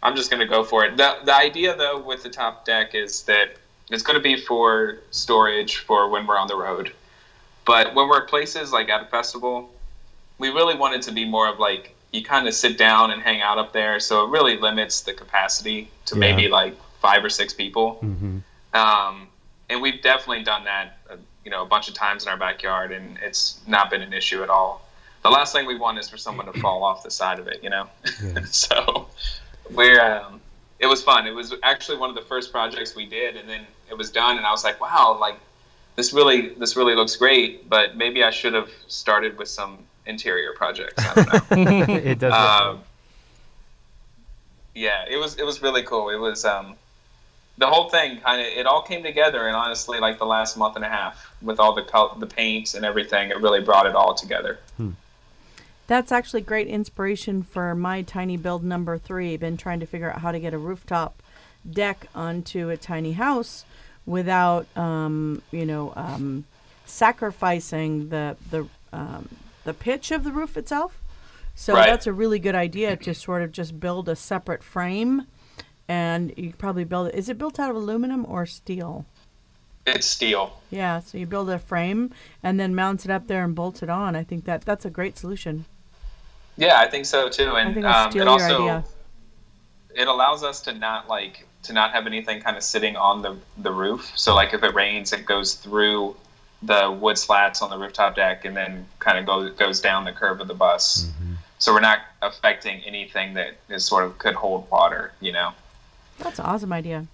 I'm 0.03 0.15
just 0.15 0.29
gonna 0.29 0.45
go 0.45 0.63
for 0.63 0.85
it. 0.85 0.97
the 0.97 1.19
The 1.23 1.35
idea, 1.35 1.75
though, 1.75 1.99
with 1.99 2.23
the 2.23 2.29
top 2.29 2.65
deck 2.65 2.95
is 2.95 3.23
that 3.23 3.55
it's 3.89 4.03
gonna 4.03 4.19
be 4.19 4.35
for 4.37 4.97
storage 5.11 5.77
for 5.77 6.09
when 6.09 6.27
we're 6.27 6.37
on 6.37 6.47
the 6.47 6.55
road. 6.57 6.91
But 7.69 7.93
when 7.93 8.07
we're 8.09 8.23
at 8.23 8.27
places 8.27 8.73
like 8.73 8.89
at 8.89 9.03
a 9.03 9.05
festival, 9.05 9.71
we 10.39 10.49
really 10.49 10.73
want 10.75 10.95
it 10.95 11.03
to 11.03 11.11
be 11.11 11.23
more 11.23 11.47
of 11.47 11.59
like 11.59 11.95
you 12.11 12.23
kind 12.23 12.47
of 12.47 12.55
sit 12.55 12.79
down 12.79 13.11
and 13.11 13.21
hang 13.21 13.41
out 13.43 13.59
up 13.59 13.73
there. 13.73 13.99
So 13.99 14.25
it 14.25 14.31
really 14.31 14.57
limits 14.57 15.01
the 15.01 15.13
capacity 15.13 15.91
to 16.07 16.15
Yeah. 16.15 16.19
maybe 16.19 16.47
like 16.47 16.75
five 16.99 17.23
or 17.23 17.29
six 17.29 17.53
people. 17.53 17.99
hmm 17.99 18.39
Um, 18.73 19.27
and 19.69 19.83
we've 19.83 20.01
definitely 20.01 20.43
done 20.43 20.63
that, 20.63 20.97
uh, 21.11 21.17
you 21.45 21.51
know, 21.51 21.61
a 21.61 21.65
bunch 21.67 21.87
of 21.87 21.93
times 21.93 22.23
in 22.23 22.29
our 22.29 22.37
backyard, 22.37 22.91
and 22.91 23.19
it's 23.21 23.59
not 23.67 23.91
been 23.91 24.01
an 24.01 24.13
issue 24.13 24.41
at 24.41 24.49
all. 24.49 24.83
The 25.21 25.29
last 25.29 25.53
thing 25.53 25.67
we 25.67 25.77
want 25.77 25.99
is 25.99 26.09
for 26.09 26.17
someone 26.17 26.47
to 26.51 26.59
fall 26.65 26.83
off 26.83 27.03
the 27.03 27.11
side 27.11 27.37
of 27.37 27.47
it, 27.47 27.63
you 27.63 27.69
know. 27.69 27.87
Yeah. 28.23 28.45
so 28.49 29.09
we're, 29.69 30.01
um, 30.01 30.41
it 30.79 30.87
was 30.87 31.03
fun. 31.03 31.27
It 31.27 31.35
was 31.35 31.53
actually 31.61 31.99
one 31.99 32.09
of 32.09 32.15
the 32.15 32.27
first 32.33 32.51
projects 32.51 32.95
we 32.95 33.05
did, 33.05 33.35
and 33.37 33.47
then 33.47 33.61
it 33.91 33.95
was 33.95 34.09
done, 34.09 34.37
and 34.37 34.45
I 34.47 34.49
was 34.49 34.63
like, 34.63 34.81
wow, 34.81 35.15
like 35.21 35.37
this 35.99 36.13
really, 36.13 36.49
this 36.49 36.77
really 36.77 36.95
looks 36.95 37.17
great. 37.17 37.69
But 37.69 37.97
maybe 37.97 38.23
I 38.23 38.29
should 38.29 38.53
have 38.53 38.69
started 38.87 39.37
with 39.37 39.49
some 39.49 39.79
interior 40.05 40.53
projects. 40.53 41.03
I 41.05 41.13
don't 41.13 41.51
know. 41.51 41.93
it 41.93 42.19
does. 42.19 42.31
look 42.31 42.33
Um, 42.33 42.79
yeah, 44.73 45.03
it 45.09 45.17
was 45.17 45.37
it 45.37 45.45
was 45.45 45.61
really 45.61 45.83
cool. 45.83 46.09
It 46.09 46.15
was 46.15 46.45
um, 46.45 46.75
the 47.57 47.67
whole 47.67 47.89
thing 47.89 48.21
kind 48.21 48.39
of 48.41 48.47
it 48.47 48.65
all 48.65 48.81
came 48.81 49.03
together, 49.03 49.45
and 49.45 49.55
honestly, 49.55 49.99
like 49.99 50.19
the 50.19 50.25
last 50.25 50.57
month 50.57 50.77
and 50.77 50.85
a 50.85 50.89
half 50.89 51.31
with 51.41 51.59
all 51.59 51.75
the 51.75 51.83
col- 51.83 52.15
the 52.15 52.27
paints 52.27 52.75
and 52.75 52.85
everything, 52.85 53.29
it 53.29 53.41
really 53.41 53.59
brought 53.61 53.85
it 53.85 53.95
all 53.95 54.15
together. 54.15 54.59
That's 55.87 56.11
actually 56.11 56.41
great 56.41 56.67
inspiration 56.67 57.43
for 57.43 57.75
my 57.75 58.03
tiny 58.03 58.37
build 58.37 58.63
number 58.63 58.97
three. 58.97 59.35
Been 59.35 59.57
trying 59.57 59.81
to 59.81 59.85
figure 59.85 60.09
out 60.09 60.19
how 60.19 60.31
to 60.31 60.39
get 60.39 60.53
a 60.53 60.57
rooftop 60.57 61.21
deck 61.69 62.07
onto 62.15 62.69
a 62.69 62.77
tiny 62.77 63.13
house 63.13 63.65
without, 64.09 64.65
um, 64.75 65.41
you 65.51 65.65
know, 65.65 65.93
um, 65.95 66.43
sacrificing 66.85 68.09
the 68.09 68.35
the 68.49 68.67
um, 68.91 69.29
the 69.63 69.73
pitch 69.73 70.11
of 70.11 70.23
the 70.23 70.31
roof 70.31 70.57
itself. 70.57 70.99
So 71.55 71.73
Right. 71.73 71.85
that's 71.85 72.07
a 72.07 72.13
really 72.13 72.39
good 72.39 72.55
idea 72.55 72.95
to 72.97 73.13
sort 73.13 73.41
of 73.43 73.51
just 73.51 73.79
build 73.79 74.09
a 74.09 74.15
separate 74.15 74.63
frame, 74.63 75.27
and 75.87 76.33
you 76.37 76.53
probably 76.57 76.85
build 76.85 77.09
it. 77.09 77.15
Is 77.15 77.29
it 77.29 77.37
built 77.37 77.59
out 77.59 77.69
of 77.69 77.75
aluminum 77.75 78.25
or 78.27 78.45
steel? 78.45 79.05
It's 79.85 80.07
steel. 80.07 80.59
Yeah, 80.71 80.99
so 80.99 81.17
you 81.17 81.25
build 81.25 81.49
a 81.49 81.59
frame 81.59 82.11
and 82.43 82.59
then 82.59 82.75
mount 82.75 83.05
it 83.05 83.11
up 83.11 83.27
there 83.27 83.43
and 83.43 83.53
bolt 83.55 83.81
it 83.83 83.89
on. 83.89 84.15
I 84.15 84.23
think 84.23 84.45
that 84.45 84.61
that's 84.61 84.85
a 84.85 84.89
great 84.89 85.17
solution. 85.17 85.65
Yeah, 86.57 86.79
I 86.79 86.87
think 86.87 87.05
so 87.05 87.29
too. 87.29 87.55
And 87.55 87.85
I'll 87.85 88.05
um, 88.05 88.11
steal 88.11 88.21
it 88.23 88.27
also 88.27 88.55
idea. 88.63 88.83
it 89.95 90.07
allows 90.07 90.43
us 90.43 90.61
to 90.61 90.73
not 90.73 91.07
like 91.07 91.45
to 91.69 91.73
not 91.73 91.91
have 91.91 92.07
anything 92.07 92.41
kind 92.41 92.57
of 92.57 92.63
sitting 92.63 92.95
on 92.95 93.21
the 93.21 93.37
the 93.57 93.71
roof. 93.71 94.11
So 94.15 94.33
like 94.33 94.53
if 94.53 94.63
it 94.63 94.73
rains, 94.73 95.13
it 95.13 95.25
goes 95.25 95.53
through 95.53 96.15
the 96.63 96.91
wood 96.91 97.17
slats 97.17 97.61
on 97.61 97.69
the 97.69 97.77
rooftop 97.77 98.15
deck 98.15 98.43
and 98.43 98.57
then 98.57 98.87
kind 98.97 99.19
of 99.19 99.25
goes 99.25 99.51
goes 99.51 99.79
down 99.79 100.03
the 100.03 100.11
curve 100.11 100.41
of 100.41 100.47
the 100.47 100.55
bus. 100.55 101.09
So 101.59 101.73
we're 101.73 101.79
not 101.79 101.99
affecting 102.21 102.81
anything 102.85 103.35
that 103.35 103.57
is 103.69 103.85
sort 103.85 104.03
of 104.03 104.17
could 104.17 104.33
hold 104.33 104.69
water. 104.71 105.13
You 105.21 105.31
know. 105.31 105.51
That's 106.17 106.39
an 106.39 106.45
awesome 106.45 106.73
idea. 106.73 107.05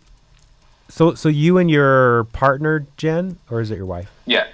So, 0.87 1.15
so 1.15 1.29
you 1.29 1.57
and 1.57 1.69
your 1.69 2.25
partner, 2.25 2.85
Jen, 2.95 3.37
or 3.49 3.59
is 3.59 3.71
it 3.71 3.77
your 3.77 3.85
wife? 3.85 4.09
Yeah. 4.25 4.47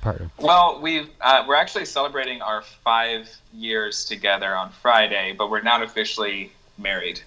Partner. 0.00 0.30
Well, 0.38 0.80
we've 0.80 1.10
uh, 1.20 1.44
we're 1.48 1.56
actually 1.56 1.86
celebrating 1.86 2.42
our 2.42 2.62
five 2.62 3.28
years 3.52 4.04
together 4.04 4.54
on 4.54 4.70
Friday, 4.70 5.34
but 5.36 5.50
we're 5.50 5.62
not 5.62 5.82
officially 5.82 6.52
married. 6.78 7.20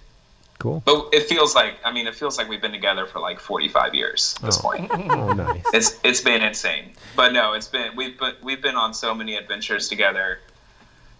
Cool. 0.62 0.80
But 0.86 1.08
it 1.12 1.24
feels 1.24 1.56
like 1.56 1.74
I 1.84 1.90
mean, 1.90 2.06
it 2.06 2.14
feels 2.14 2.38
like 2.38 2.48
we've 2.48 2.62
been 2.62 2.70
together 2.70 3.04
for 3.04 3.18
like 3.18 3.40
45 3.40 3.96
years 3.96 4.36
at 4.38 4.46
this 4.46 4.58
Oh. 4.58 4.62
point. 4.62 4.88
Oh, 5.10 5.32
nice. 5.32 5.64
It's 5.74 5.98
it's 6.04 6.20
been 6.20 6.40
insane. 6.40 6.92
But 7.16 7.32
no, 7.32 7.54
it's 7.54 7.66
been 7.66 7.96
we've 7.96 8.16
been 8.16 8.34
we've 8.44 8.62
been 8.62 8.76
on 8.76 8.94
so 8.94 9.12
many 9.12 9.34
adventures 9.34 9.88
together, 9.88 10.38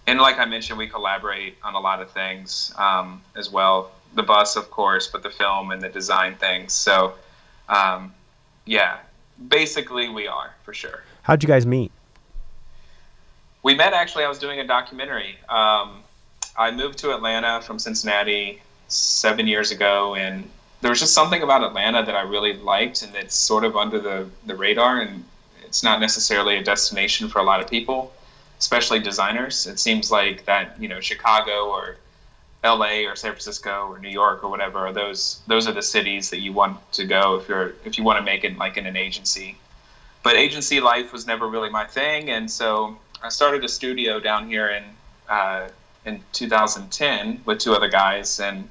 and 0.07 0.21
like 0.21 0.39
I 0.39 0.45
mentioned, 0.45 0.79
we 0.79 0.87
collaborate 0.87 1.57
on 1.65 1.75
a 1.75 1.81
lot 1.81 2.01
of 2.01 2.13
things 2.13 2.73
um, 2.79 3.21
as 3.35 3.51
well. 3.51 3.91
The 4.15 4.23
bus, 4.23 4.55
of 4.55 4.71
course, 4.71 5.09
but 5.09 5.25
the 5.25 5.31
film 5.31 5.73
and 5.73 5.83
the 5.83 5.89
design 5.89 6.37
things. 6.37 6.73
So, 6.73 7.15
um, 7.69 8.15
yeah, 8.65 8.99
basically 9.49 10.09
we 10.09 10.29
are 10.29 10.55
for 10.63 10.73
sure. 10.73 11.03
How'd 11.23 11.43
you 11.43 11.49
guys 11.49 11.67
meet? 11.67 11.91
We 13.65 13.75
met 13.75 13.93
actually. 13.93 14.23
I 14.23 14.29
was 14.29 14.39
doing 14.39 14.61
a 14.61 14.67
documentary. 14.69 15.37
Um, 15.49 16.05
I 16.57 16.71
moved 16.71 16.99
to 16.99 17.13
Atlanta 17.13 17.61
from 17.61 17.81
Cincinnati 17.81 18.63
seven 18.93 19.47
years 19.47 19.71
ago, 19.71 20.15
and 20.15 20.49
there 20.81 20.91
was 20.91 21.01
just 21.01 21.15
something 21.15 21.43
about 21.43 21.63
Atlanta 21.63 22.05
that 22.05 22.15
I 22.15 22.23
really 22.23 22.55
liked, 22.55 23.03
and 23.03 23.15
it's 23.15 23.35
sort 23.35 23.65
of 23.65 23.77
under 23.77 24.01
the, 24.01 24.29
the 24.47 24.55
radar, 24.55 25.01
and 25.01 25.25
it's 25.65 25.83
not 25.83 26.01
necessarily 26.01 26.57
a 26.57 26.63
destination 26.63 27.29
for 27.29 27.39
a 27.39 27.45
lot 27.45 27.61
of 27.61 27.69
people, 27.71 28.13
especially 28.59 28.99
designers. 28.99 29.67
It 29.67 29.79
seems 29.79 30.11
like 30.11 30.45
that 30.45 30.81
you 30.81 30.89
know 30.89 31.01
Chicago 31.01 31.71
or 31.71 31.97
L.A. 32.65 33.07
or 33.07 33.17
San 33.17 33.33
Francisco 33.33 33.89
or 33.89 33.99
New 33.99 34.09
York 34.09 34.45
or 34.45 34.51
whatever 34.51 34.79
are 34.81 34.93
those 34.93 35.41
those 35.47 35.67
are 35.67 35.73
the 35.73 35.83
cities 35.83 36.31
that 36.31 36.41
you 36.41 36.53
want 36.53 36.79
to 36.93 37.05
go 37.05 37.37
if 37.37 37.49
you're 37.49 37.75
if 37.85 37.99
you 37.99 38.05
want 38.05 38.19
to 38.19 38.25
make 38.25 38.45
it 38.45 38.57
like 38.57 38.77
in 38.77 38.87
an 38.87 38.97
agency. 38.97 39.57
But 40.23 40.37
agency 40.37 40.81
life 40.81 41.13
was 41.13 41.27
never 41.27 41.49
really 41.49 41.71
my 41.71 41.85
thing, 41.85 42.31
and 42.31 42.51
so 42.51 42.99
I 43.23 43.31
started 43.31 43.65
a 43.65 43.69
studio 43.69 44.21
down 44.21 44.49
here 44.49 44.69
in 44.69 44.85
uh, 45.29 45.69
in 46.05 46.23
2010 46.33 47.43
with 47.45 47.59
two 47.59 47.73
other 47.73 47.89
guys, 47.89 48.39
and 48.41 48.69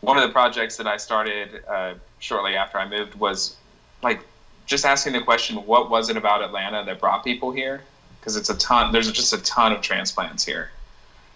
one 0.00 0.16
of 0.16 0.22
the 0.22 0.32
projects 0.32 0.76
that 0.76 0.86
I 0.86 0.96
started 0.96 1.62
uh, 1.68 1.94
shortly 2.18 2.56
after 2.56 2.78
I 2.78 2.88
moved 2.88 3.14
was 3.14 3.56
like 4.02 4.20
just 4.66 4.84
asking 4.84 5.14
the 5.14 5.22
question, 5.22 5.56
what 5.66 5.90
was 5.90 6.10
it 6.10 6.16
about 6.16 6.42
Atlanta 6.42 6.84
that 6.84 7.00
brought 7.00 7.24
people 7.24 7.50
here? 7.50 7.82
Because 8.20 8.36
it's 8.36 8.50
a 8.50 8.56
ton. 8.58 8.92
There's 8.92 9.10
just 9.10 9.32
a 9.32 9.38
ton 9.38 9.72
of 9.72 9.80
transplants 9.80 10.44
here. 10.44 10.70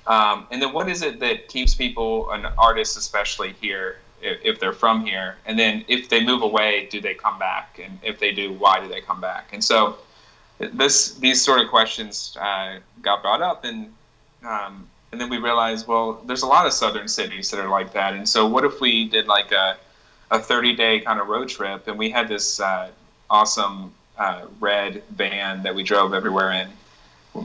Um, 0.07 0.47
and 0.51 0.61
then 0.61 0.73
what 0.73 0.89
is 0.89 1.03
it 1.03 1.21
that 1.21 1.49
keeps 1.49 1.75
people, 1.75 2.31
and 2.33 2.47
artists 2.59 2.97
especially 2.97 3.55
here, 3.61 3.99
if, 4.21 4.39
if 4.45 4.61
they're 4.61 4.73
from 4.73 5.07
here? 5.07 5.37
And 5.47 5.59
then 5.59 5.85
if 5.89 6.09
they 6.09 6.25
move 6.25 6.43
away, 6.43 6.89
do 6.91 7.01
they 7.01 7.15
come 7.15 7.39
back? 7.39 7.81
And 7.83 7.99
if 8.03 8.19
they 8.19 8.33
do, 8.33 8.53
why 8.53 8.81
do 8.81 8.89
they 8.89 9.01
come 9.01 9.21
back? 9.21 9.51
And 9.53 9.63
so 9.63 9.97
this 10.59 11.15
these 11.15 11.41
sort 11.41 11.61
of 11.61 11.69
questions 11.69 12.37
uh, 12.41 12.79
got 13.01 13.23
brought 13.23 13.43
up, 13.43 13.65
and 13.65 13.93
um, 14.47 14.89
and 15.13 15.21
then 15.21 15.29
we 15.29 15.39
realized, 15.39 15.87
well, 15.87 16.23
there's 16.27 16.43
a 16.43 16.47
lot 16.47 16.67
of 16.67 16.73
southern 16.73 17.07
cities 17.07 17.51
that 17.51 17.61
are 17.61 17.69
like 17.69 17.93
that. 17.93 18.15
And 18.15 18.29
so 18.29 18.47
what 18.47 18.65
if 18.65 18.81
we 18.81 19.09
did 19.09 19.27
like 19.27 19.53
a 19.53 19.77
a 20.33 20.39
30 20.39 20.75
day 20.75 21.01
kind 21.01 21.21
of 21.21 21.29
road 21.29 21.49
trip, 21.49 21.87
and 21.87 21.99
we 21.99 22.11
had 22.11 22.27
this 22.27 22.59
uh, 22.59 22.91
awesome 23.29 23.93
uh, 24.19 24.47
red 24.59 25.03
van 25.11 25.63
that 25.63 25.75
we 25.75 25.83
drove 25.83 26.15
everywhere 26.15 26.53
in. 26.53 26.69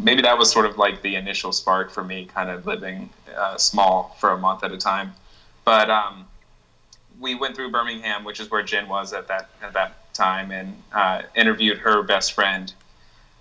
Maybe 0.01 0.21
that 0.21 0.37
was 0.37 0.51
sort 0.51 0.65
of 0.65 0.77
like 0.77 1.01
the 1.01 1.15
initial 1.15 1.51
spark 1.51 1.91
for 1.91 2.03
me, 2.03 2.25
kind 2.25 2.49
of 2.49 2.65
living 2.65 3.09
uh, 3.35 3.57
small 3.57 4.15
for 4.19 4.31
a 4.31 4.37
month 4.37 4.63
at 4.63 4.71
a 4.71 4.77
time. 4.77 5.13
But 5.65 5.89
um, 5.89 6.25
we 7.19 7.35
went 7.35 7.55
through 7.55 7.71
Birmingham, 7.71 8.23
which 8.23 8.39
is 8.39 8.49
where 8.49 8.63
Jen 8.63 8.87
was 8.87 9.13
at 9.13 9.27
that 9.27 9.49
at 9.61 9.73
that 9.73 10.13
time, 10.13 10.51
and 10.51 10.81
uh, 10.93 11.23
interviewed 11.35 11.77
her 11.79 12.03
best 12.03 12.33
friend. 12.33 12.73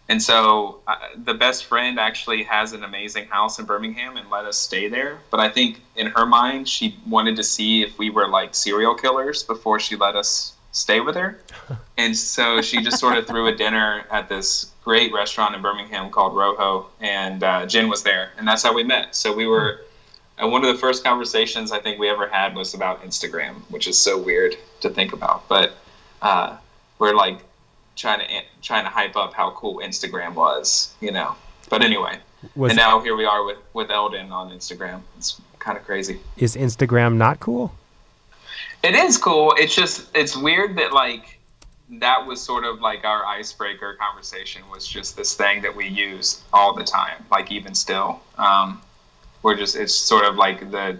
And 0.08 0.22
so 0.22 0.80
uh, 0.86 0.96
the 1.16 1.34
best 1.34 1.64
friend 1.64 1.98
actually 1.98 2.44
has 2.44 2.72
an 2.72 2.84
amazing 2.84 3.26
house 3.26 3.58
in 3.58 3.64
Birmingham 3.64 4.16
and 4.16 4.30
let 4.30 4.44
us 4.44 4.56
stay 4.56 4.88
there. 4.88 5.18
But 5.30 5.40
I 5.40 5.48
think 5.48 5.80
in 5.96 6.08
her 6.08 6.24
mind, 6.26 6.68
she 6.68 6.96
wanted 7.06 7.36
to 7.36 7.42
see 7.42 7.82
if 7.82 7.98
we 7.98 8.10
were 8.10 8.28
like 8.28 8.54
serial 8.54 8.94
killers 8.94 9.42
before 9.42 9.80
she 9.80 9.96
let 9.96 10.14
us 10.14 10.54
stay 10.72 11.00
with 11.00 11.16
her. 11.16 11.40
And 11.98 12.14
so 12.14 12.60
she 12.60 12.82
just 12.82 12.98
sort 12.98 13.16
of 13.16 13.26
threw 13.26 13.46
a 13.46 13.56
dinner 13.56 14.04
at 14.10 14.28
this 14.28 14.70
great 14.84 15.14
restaurant 15.14 15.54
in 15.54 15.62
Birmingham 15.62 16.10
called 16.10 16.36
Rojo, 16.36 16.88
and 17.00 17.42
uh, 17.42 17.64
Jen 17.64 17.88
was 17.88 18.02
there, 18.02 18.32
and 18.36 18.46
that's 18.46 18.62
how 18.62 18.74
we 18.74 18.82
met. 18.82 19.16
So 19.16 19.34
we 19.34 19.46
were. 19.46 19.80
And 20.36 20.52
one 20.52 20.62
of 20.62 20.70
the 20.70 20.78
first 20.78 21.02
conversations 21.02 21.72
I 21.72 21.78
think 21.80 21.98
we 21.98 22.10
ever 22.10 22.28
had 22.28 22.54
was 22.54 22.74
about 22.74 23.02
Instagram, 23.02 23.54
which 23.70 23.88
is 23.88 23.96
so 23.98 24.18
weird 24.18 24.56
to 24.82 24.90
think 24.90 25.14
about. 25.14 25.48
But 25.48 25.72
uh, 26.20 26.58
we're 26.98 27.14
like 27.14 27.38
trying 27.96 28.20
to 28.20 28.42
trying 28.62 28.84
to 28.84 28.90
hype 28.90 29.16
up 29.16 29.32
how 29.34 29.50
cool 29.52 29.80
Instagram 29.82 30.34
was, 30.34 30.94
you 31.00 31.10
know. 31.10 31.34
But 31.68 31.82
anyway, 31.82 32.18
Was 32.54 32.70
and 32.70 32.76
now 32.76 33.00
here 33.00 33.16
we 33.16 33.24
are 33.24 33.44
with 33.44 33.58
with 33.72 33.90
Eldon 33.90 34.30
on 34.30 34.50
Instagram. 34.50 35.00
It's 35.18 35.40
kind 35.58 35.76
of 35.76 35.84
crazy. 35.84 36.20
is 36.36 36.54
Instagram 36.54 37.16
not 37.16 37.40
cool? 37.40 37.72
It 38.82 38.94
is 38.94 39.18
cool. 39.18 39.54
It's 39.56 39.74
just 39.74 40.08
it's 40.14 40.36
weird 40.36 40.76
that 40.76 40.92
like 40.92 41.38
that 41.88 42.26
was 42.26 42.40
sort 42.40 42.64
of 42.64 42.80
like 42.80 43.04
our 43.04 43.24
icebreaker 43.24 43.94
conversation 43.94 44.62
was 44.70 44.86
just 44.86 45.16
this 45.16 45.34
thing 45.34 45.62
that 45.62 45.74
we 45.74 45.86
use 45.86 46.42
all 46.52 46.74
the 46.74 46.84
time. 46.84 47.24
Like 47.30 47.50
even 47.50 47.74
still, 47.74 48.20
um, 48.38 48.82
we're 49.42 49.56
just 49.56 49.76
it's 49.76 49.94
sort 49.94 50.24
of 50.24 50.36
like 50.36 50.70
the 50.70 50.98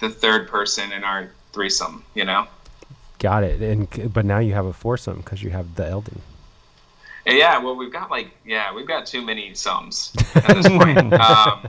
the 0.00 0.08
third 0.08 0.48
person 0.48 0.92
in 0.92 1.04
our 1.04 1.30
threesome, 1.52 2.04
you 2.14 2.24
know. 2.24 2.46
Got 3.24 3.44
it. 3.44 3.62
And 3.62 4.12
but 4.12 4.26
now 4.26 4.38
you 4.38 4.52
have 4.52 4.66
a 4.66 4.74
foursome 4.74 5.16
because 5.16 5.42
you 5.42 5.48
have 5.48 5.76
the 5.76 5.88
Eldon. 5.88 6.20
And 7.24 7.38
yeah, 7.38 7.56
well, 7.56 7.74
we've 7.74 7.90
got 7.90 8.10
like 8.10 8.30
yeah, 8.44 8.74
we've 8.74 8.86
got 8.86 9.06
too 9.06 9.22
many 9.22 9.54
sums 9.54 10.12
at 10.34 10.46
this 10.48 10.68
point. 10.82 11.14
um, 11.14 11.66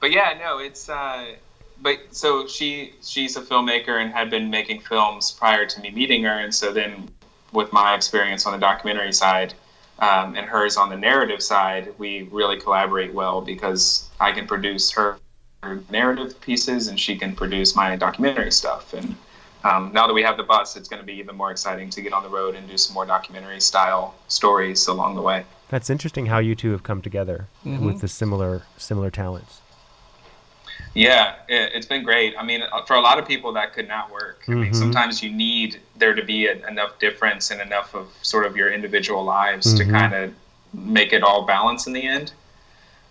but 0.00 0.10
yeah, 0.10 0.38
no, 0.40 0.56
it's 0.56 0.88
uh, 0.88 1.34
but 1.82 1.98
so 2.12 2.46
she 2.46 2.94
she's 3.02 3.36
a 3.36 3.42
filmmaker 3.42 4.02
and 4.02 4.10
had 4.10 4.30
been 4.30 4.48
making 4.48 4.80
films 4.80 5.32
prior 5.32 5.66
to 5.66 5.80
me 5.82 5.90
meeting 5.90 6.24
her, 6.24 6.38
and 6.38 6.54
so 6.54 6.72
then 6.72 7.10
with 7.52 7.70
my 7.74 7.94
experience 7.94 8.46
on 8.46 8.54
the 8.54 8.58
documentary 8.58 9.12
side 9.12 9.52
um, 9.98 10.34
and 10.34 10.46
hers 10.46 10.78
on 10.78 10.88
the 10.88 10.96
narrative 10.96 11.42
side, 11.42 11.92
we 11.98 12.22
really 12.32 12.58
collaborate 12.58 13.12
well 13.12 13.42
because 13.42 14.08
I 14.18 14.32
can 14.32 14.46
produce 14.46 14.90
her, 14.92 15.18
her 15.62 15.82
narrative 15.90 16.40
pieces 16.40 16.88
and 16.88 16.98
she 16.98 17.18
can 17.18 17.36
produce 17.36 17.76
my 17.76 17.96
documentary 17.96 18.50
stuff 18.50 18.94
and. 18.94 19.14
Um, 19.62 19.92
now 19.92 20.06
that 20.06 20.14
we 20.14 20.22
have 20.22 20.36
the 20.36 20.42
bus, 20.42 20.76
it's 20.76 20.88
going 20.88 21.00
to 21.00 21.06
be 21.06 21.14
even 21.14 21.36
more 21.36 21.50
exciting 21.50 21.90
to 21.90 22.02
get 22.02 22.12
on 22.12 22.22
the 22.22 22.28
road 22.28 22.54
and 22.54 22.66
do 22.68 22.78
some 22.78 22.94
more 22.94 23.04
documentary 23.04 23.60
style 23.60 24.14
stories 24.28 24.86
along 24.86 25.16
the 25.16 25.22
way. 25.22 25.44
That's 25.68 25.90
interesting 25.90 26.26
how 26.26 26.38
you 26.38 26.54
two 26.54 26.72
have 26.72 26.82
come 26.82 27.02
together 27.02 27.46
with 27.64 28.00
the 28.00 28.08
similar 28.08 28.62
similar 28.76 29.10
talents. 29.10 29.60
Yeah, 30.94 31.34
it, 31.48 31.72
it's 31.74 31.86
been 31.86 32.02
great. 32.02 32.34
I 32.36 32.42
mean, 32.42 32.62
for 32.86 32.96
a 32.96 33.00
lot 33.00 33.18
of 33.18 33.28
people, 33.28 33.52
that 33.52 33.72
could 33.74 33.86
not 33.86 34.10
work. 34.10 34.42
I 34.48 34.52
mean, 34.52 34.72
Mhm. 34.72 34.74
sometimes 34.74 35.22
you 35.22 35.30
need 35.30 35.78
there 35.96 36.14
to 36.14 36.24
be 36.24 36.46
a, 36.46 36.66
enough 36.66 36.98
difference 36.98 37.50
and 37.52 37.60
enough 37.60 37.94
of 37.94 38.08
sort 38.22 38.44
of 38.46 38.56
your 38.56 38.72
individual 38.72 39.22
lives 39.22 39.72
Mhm. 39.72 39.76
to 39.76 39.84
kind 39.84 40.14
of 40.14 40.34
make 40.72 41.12
it 41.12 41.22
all 41.22 41.42
balance 41.46 41.86
in 41.86 41.92
the 41.92 42.02
end. 42.02 42.32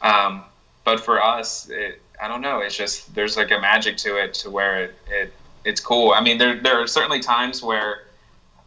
Um, 0.02 0.44
but 0.84 1.00
for 1.00 1.24
us, 1.24 1.70
it, 1.70 2.02
I 2.22 2.28
don't 2.28 2.42
know. 2.42 2.60
It's 2.60 2.76
just 2.76 3.14
there's 3.16 3.38
like 3.38 3.52
a 3.52 3.60
magic 3.60 3.96
to 3.98 4.18
it, 4.18 4.34
to 4.36 4.50
where 4.50 4.84
it, 4.86 4.96
it 5.10 5.34
it's 5.65 5.82
cool. 5.82 6.12
I 6.12 6.22
mean, 6.22 6.38
there 6.38 6.60
there 6.60 6.82
are 6.82 6.88
certainly 6.88 7.19
times 7.19 7.62
where 7.62 8.06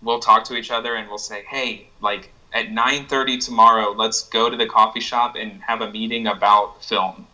we'll 0.02 0.20
talk 0.20 0.44
to 0.44 0.56
each 0.56 0.70
other 0.70 0.94
and 0.96 1.08
we'll 1.08 1.18
say, 1.18 1.44
"Hey, 1.48 1.88
like 2.00 2.32
at 2.52 2.70
9:30 2.70 3.38
tomorrow, 3.38 3.92
let's 3.92 4.24
go 4.28 4.50
to 4.50 4.56
the 4.56 4.66
coffee 4.66 5.00
shop 5.00 5.36
and 5.36 5.62
have 5.62 5.80
a 5.80 5.90
meeting 5.90 6.26
about 6.26 6.84
film." 6.84 7.26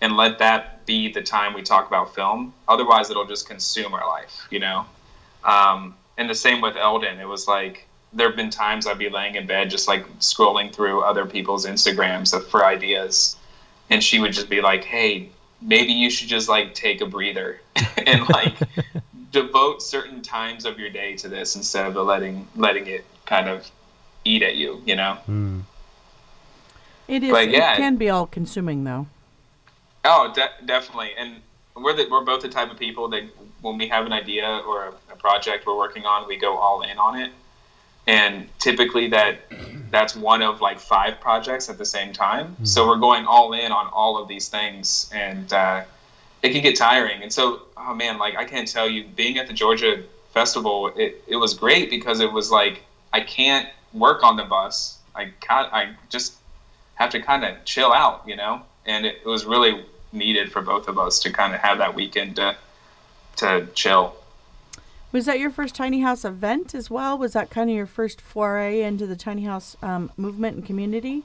and 0.00 0.16
let 0.16 0.38
that 0.38 0.84
be 0.86 1.10
the 1.12 1.22
time 1.22 1.54
we 1.54 1.62
talk 1.62 1.86
about 1.86 2.14
film. 2.14 2.52
Otherwise, 2.68 3.10
it'll 3.10 3.26
just 3.26 3.48
consume 3.48 3.94
our 3.94 4.06
life, 4.06 4.46
you 4.50 4.58
know. 4.58 4.86
Um, 5.44 5.94
and 6.18 6.28
the 6.28 6.34
same 6.34 6.60
with 6.60 6.76
Eldon. 6.76 7.18
It 7.18 7.28
was 7.28 7.48
like 7.48 7.86
there 8.12 8.28
have 8.28 8.36
been 8.36 8.50
times 8.50 8.86
I'd 8.86 8.98
be 8.98 9.10
laying 9.10 9.34
in 9.34 9.46
bed 9.46 9.70
just 9.70 9.88
like 9.88 10.06
scrolling 10.18 10.72
through 10.72 11.02
other 11.02 11.26
people's 11.26 11.66
Instagrams 11.66 12.40
for 12.50 12.64
ideas, 12.64 13.36
and 13.90 14.02
she 14.02 14.18
would 14.18 14.32
just 14.32 14.48
be 14.48 14.60
like, 14.60 14.84
"Hey, 14.84 15.30
maybe 15.60 15.92
you 15.92 16.10
should 16.10 16.28
just 16.28 16.48
like 16.48 16.74
take 16.74 17.00
a 17.00 17.06
breather 17.06 17.60
and 18.06 18.28
like 18.28 18.54
devote 19.32 19.82
certain 19.82 20.22
times 20.22 20.64
of 20.64 20.78
your 20.78 20.90
day 20.90 21.16
to 21.16 21.28
this 21.28 21.56
instead 21.56 21.86
of 21.86 21.96
letting 21.96 22.46
letting 22.56 22.86
it 22.86 23.04
kind 23.24 23.48
of 23.48 23.70
eat 24.24 24.42
at 24.42 24.56
you, 24.56 24.82
you 24.84 24.96
know." 24.96 25.18
Mm. 25.28 25.62
It 27.08 27.22
is. 27.22 27.30
But, 27.30 27.50
yeah. 27.50 27.74
It 27.74 27.76
can 27.76 27.96
be 27.96 28.10
all 28.10 28.26
consuming 28.26 28.84
though. 28.84 29.06
Oh, 30.04 30.32
de- 30.32 30.66
definitely. 30.66 31.10
And 31.16 31.36
we're 31.74 31.94
the, 31.94 32.06
we're 32.10 32.24
both 32.24 32.42
the 32.42 32.48
type 32.48 32.70
of 32.70 32.78
people 32.78 33.08
that 33.08 33.24
when 33.60 33.78
we 33.78 33.88
have 33.88 34.06
an 34.06 34.12
idea 34.12 34.62
or 34.66 34.86
a, 34.86 35.12
a 35.12 35.16
project 35.16 35.66
we're 35.66 35.76
working 35.76 36.04
on, 36.04 36.26
we 36.28 36.36
go 36.36 36.56
all 36.56 36.82
in 36.82 36.98
on 36.98 37.18
it. 37.18 37.32
And 38.06 38.48
typically 38.58 39.08
that 39.08 39.40
that's 39.90 40.14
one 40.16 40.42
of 40.42 40.60
like 40.60 40.78
five 40.78 41.20
projects 41.20 41.68
at 41.68 41.78
the 41.78 41.84
same 41.84 42.12
time. 42.12 42.56
So 42.64 42.86
we're 42.86 42.98
going 42.98 43.26
all 43.26 43.52
in 43.52 43.72
on 43.72 43.88
all 43.88 44.20
of 44.20 44.28
these 44.28 44.48
things, 44.48 45.10
and 45.14 45.52
uh, 45.52 45.84
it 46.42 46.52
can 46.52 46.62
get 46.62 46.76
tiring. 46.76 47.22
And 47.22 47.32
so, 47.32 47.62
oh 47.76 47.94
man, 47.94 48.18
like 48.18 48.36
I 48.36 48.44
can't 48.44 48.68
tell 48.68 48.88
you, 48.88 49.04
being 49.04 49.38
at 49.38 49.46
the 49.46 49.52
Georgia 49.52 50.02
festival, 50.32 50.92
it, 50.96 51.22
it 51.26 51.36
was 51.36 51.54
great 51.54 51.90
because 51.90 52.20
it 52.20 52.32
was 52.32 52.50
like 52.50 52.82
I 53.12 53.20
can't 53.20 53.68
work 53.92 54.22
on 54.22 54.36
the 54.36 54.44
bus. 54.44 54.98
I 55.14 55.32
can't. 55.40 55.72
I 55.72 55.94
just 56.10 56.34
have 56.94 57.10
to 57.10 57.20
kind 57.20 57.44
of 57.44 57.64
chill 57.64 57.92
out, 57.92 58.22
you 58.26 58.36
know. 58.36 58.62
And 58.84 59.06
it, 59.06 59.16
it 59.24 59.26
was 59.26 59.44
really 59.44 59.84
needed 60.12 60.52
for 60.52 60.62
both 60.62 60.88
of 60.88 60.98
us 60.98 61.20
to 61.20 61.32
kind 61.32 61.54
of 61.54 61.60
have 61.60 61.78
that 61.78 61.94
weekend 61.94 62.36
to 62.36 62.56
to 63.36 63.68
chill. 63.74 64.16
Was 65.12 65.26
that 65.26 65.38
your 65.38 65.50
first 65.50 65.74
tiny 65.74 66.00
house 66.00 66.24
event 66.24 66.74
as 66.74 66.90
well? 66.90 67.16
Was 67.16 67.32
that 67.32 67.48
kind 67.48 67.70
of 67.70 67.76
your 67.76 67.86
first 67.86 68.20
foray 68.20 68.82
into 68.82 69.06
the 69.06 69.16
tiny 69.16 69.44
house 69.44 69.76
um, 69.82 70.10
movement 70.16 70.56
and 70.56 70.66
community? 70.66 71.22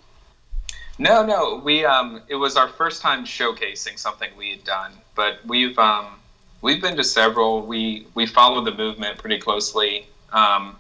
No, 1.02 1.26
no, 1.26 1.56
we 1.56 1.84
um, 1.84 2.22
it 2.28 2.36
was 2.36 2.56
our 2.56 2.68
first 2.68 3.02
time 3.02 3.26
showcasing 3.26 3.98
something 3.98 4.30
we 4.38 4.52
had 4.52 4.64
done, 4.64 4.92
but 5.16 5.40
we've 5.48 5.80
um, 5.80 6.20
we've 6.62 6.80
been 6.80 6.96
to 6.98 7.04
several. 7.04 7.66
We 7.66 8.06
we 8.14 8.28
follow 8.28 8.64
the 8.64 8.72
movement 8.72 9.18
pretty 9.18 9.40
closely. 9.40 10.06
Um, 10.32 10.78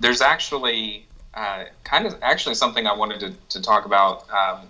there's 0.00 0.20
actually 0.20 1.06
uh, 1.32 1.64
kind 1.82 2.04
of 2.06 2.14
actually 2.20 2.56
something 2.56 2.86
I 2.86 2.92
wanted 2.92 3.20
to, 3.20 3.32
to 3.58 3.62
talk 3.62 3.86
about 3.86 4.30
um, 4.30 4.68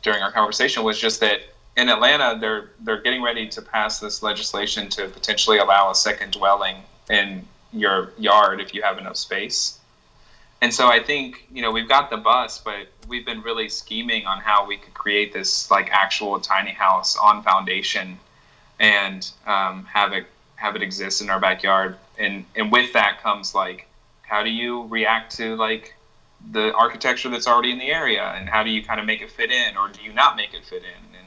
during 0.00 0.22
our 0.22 0.32
conversation 0.32 0.82
was 0.82 0.98
just 0.98 1.20
that 1.20 1.40
in 1.76 1.90
Atlanta 1.90 2.38
they're 2.40 2.70
they're 2.80 3.02
getting 3.02 3.20
ready 3.22 3.48
to 3.48 3.60
pass 3.60 4.00
this 4.00 4.22
legislation 4.22 4.88
to 4.96 5.08
potentially 5.08 5.58
allow 5.58 5.90
a 5.90 5.94
second 5.94 6.32
dwelling 6.32 6.76
in 7.10 7.46
your 7.70 8.14
yard 8.16 8.62
if 8.62 8.72
you 8.72 8.80
have 8.80 8.96
enough 8.96 9.18
space. 9.18 9.78
And 10.62 10.72
so 10.72 10.86
I 10.86 11.02
think, 11.02 11.44
you 11.52 11.60
know, 11.60 11.72
we've 11.72 11.88
got 11.88 12.08
the 12.08 12.16
bus, 12.16 12.58
but 12.58 12.86
we've 13.08 13.26
been 13.26 13.42
really 13.42 13.68
scheming 13.68 14.26
on 14.26 14.38
how 14.38 14.64
we 14.64 14.76
could 14.76 14.94
create 14.94 15.32
this 15.32 15.68
like 15.72 15.90
actual 15.90 16.38
tiny 16.38 16.70
house 16.70 17.16
on 17.16 17.42
foundation 17.42 18.16
and 18.78 19.28
um, 19.44 19.84
have 19.86 20.12
it 20.12 20.24
have 20.54 20.76
it 20.76 20.82
exist 20.82 21.20
in 21.20 21.30
our 21.30 21.40
backyard. 21.40 21.96
And 22.16 22.44
and 22.54 22.70
with 22.70 22.92
that 22.92 23.20
comes 23.24 23.56
like 23.56 23.88
how 24.22 24.44
do 24.44 24.50
you 24.50 24.84
react 24.84 25.34
to 25.38 25.56
like 25.56 25.96
the 26.52 26.72
architecture 26.74 27.28
that's 27.28 27.48
already 27.48 27.72
in 27.72 27.78
the 27.78 27.90
area? 27.90 28.22
And 28.22 28.48
how 28.48 28.62
do 28.62 28.70
you 28.70 28.84
kind 28.84 29.00
of 29.00 29.06
make 29.06 29.20
it 29.20 29.32
fit 29.32 29.50
in 29.50 29.76
or 29.76 29.88
do 29.88 30.00
you 30.00 30.12
not 30.12 30.36
make 30.36 30.54
it 30.54 30.64
fit 30.64 30.84
in? 30.84 31.18
And 31.18 31.26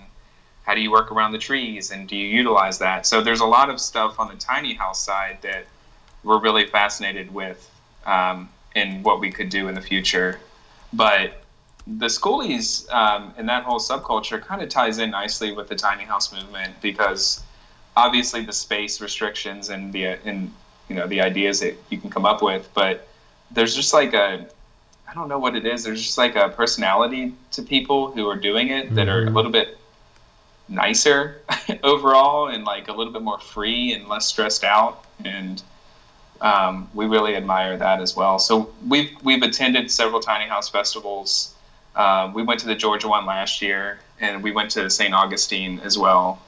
how 0.64 0.76
do 0.76 0.80
you 0.80 0.92
work 0.92 1.12
around 1.12 1.34
the 1.34 1.40
trees 1.40 1.92
and 1.92 2.08
do 2.08 2.16
you 2.16 2.26
utilize 2.26 2.80
that? 2.80 3.06
So 3.06 3.22
there's 3.22 3.42
a 3.42 3.46
lot 3.46 3.70
of 3.70 3.82
stuff 3.82 4.18
on 4.18 4.30
the 4.30 4.36
tiny 4.38 4.76
house 4.76 5.04
side 5.04 5.40
that 5.42 5.66
we're 6.24 6.40
really 6.40 6.68
fascinated 6.68 7.34
with 7.34 7.70
um, 8.06 8.48
in 8.76 9.02
what 9.04 9.20
we 9.20 9.32
could 9.32 9.50
do 9.50 9.68
in 9.68 9.76
the 9.76 9.82
future 9.82 10.40
but 10.94 11.42
the 11.88 12.08
schoolies 12.08 12.92
um, 12.92 13.34
and 13.38 13.48
that 13.48 13.64
whole 13.64 13.80
subculture 13.80 14.42
kind 14.42 14.62
of 14.62 14.70
ties 14.70 14.98
in 14.98 15.12
nicely 15.12 15.52
with 15.52 15.68
the 15.68 15.76
tiny 15.76 16.04
house 16.04 16.34
movement 16.34 16.74
because 16.82 17.44
obviously 17.96 18.44
the 18.44 18.54
space 18.54 19.02
restrictions 19.02 19.70
and 19.70 19.94
the 19.94 20.06
and 20.26 20.52
you 20.90 20.96
know 20.96 21.08
the 21.08 21.22
ideas 21.22 21.60
that 21.60 21.76
you 21.90 21.98
can 21.98 22.10
come 22.10 22.26
up 22.26 22.42
with 22.42 22.70
but 22.74 23.08
there's 23.52 23.76
just 23.76 23.94
like 23.94 24.14
a 24.14 24.48
I 25.08 25.14
don't 25.14 25.30
know 25.30 25.38
what 25.38 25.56
it 25.56 25.66
is. 25.68 25.84
There's 25.84 26.02
just 26.02 26.18
like 26.18 26.36
a 26.36 26.50
personality 26.50 27.36
to 27.52 27.62
people 27.62 28.12
who 28.12 28.28
are 28.28 28.36
doing 28.36 28.70
it 28.70 28.96
that 28.96 29.08
are 29.08 29.22
a 29.22 29.28
Mhm. 29.28 29.36
little 29.36 29.52
bit 29.52 29.78
nicer 30.68 31.42
overall 31.84 32.48
and 32.48 32.66
like 32.66 32.88
a 32.88 32.92
little 32.92 33.14
bit 33.14 33.22
more 33.22 33.40
free 33.40 33.94
and 33.94 34.08
less 34.08 34.26
stressed 34.26 34.64
out. 34.64 35.06
And 35.24 35.62
um, 36.42 36.90
we 36.94 37.06
really 37.06 37.36
admire 37.36 37.78
that 37.78 38.02
as 38.02 38.16
well. 38.16 38.40
So 38.40 38.72
we've 38.88 39.12
we've 39.24 39.42
attended 39.42 39.92
several 39.92 40.20
tiny 40.20 40.48
house 40.48 40.70
festivals. 40.70 41.54
Um, 41.96 42.34
we 42.34 42.44
went 42.44 42.60
to 42.62 42.68
the 42.68 42.76
Georgia 42.76 43.08
one 43.08 43.26
last 43.26 43.62
year, 43.62 44.00
and 44.20 44.44
we 44.44 44.52
went 44.52 44.72
to 44.72 44.90
St. 44.90 45.14
Augustine 45.14 45.80
as 45.80 45.98
well. 45.98 46.42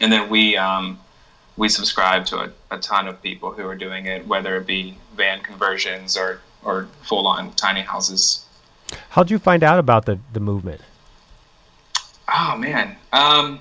And 0.00 0.12
then 0.12 0.30
we 0.30 0.56
um, 0.56 0.98
we 1.56 1.68
subscribe 1.68 2.26
to 2.26 2.36
a, 2.36 2.52
a 2.70 2.78
ton 2.78 3.08
of 3.08 3.20
people 3.22 3.52
who 3.52 3.66
are 3.66 3.74
doing 3.74 4.06
it, 4.06 4.26
whether 4.26 4.56
it 4.56 4.66
be 4.66 4.96
van 5.16 5.40
conversions 5.40 6.16
or 6.16 6.40
or 6.64 6.88
full 7.02 7.26
on 7.26 7.52
tiny 7.54 7.82
houses. 7.82 8.44
How'd 9.10 9.30
you 9.30 9.38
find 9.38 9.62
out 9.62 9.78
about 9.78 10.06
the 10.06 10.18
the 10.32 10.40
movement? 10.40 10.80
Oh 12.32 12.56
man. 12.56 12.96
Um, 13.12 13.60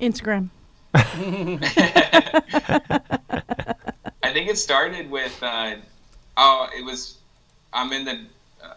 Instagram. 0.00 0.50
I 4.36 4.40
think 4.40 4.50
it 4.50 4.58
started 4.58 5.10
with 5.10 5.42
uh, 5.42 5.76
oh, 6.36 6.68
it 6.76 6.84
was 6.84 7.16
I'm 7.72 7.90
in 7.94 8.04
the 8.04 8.20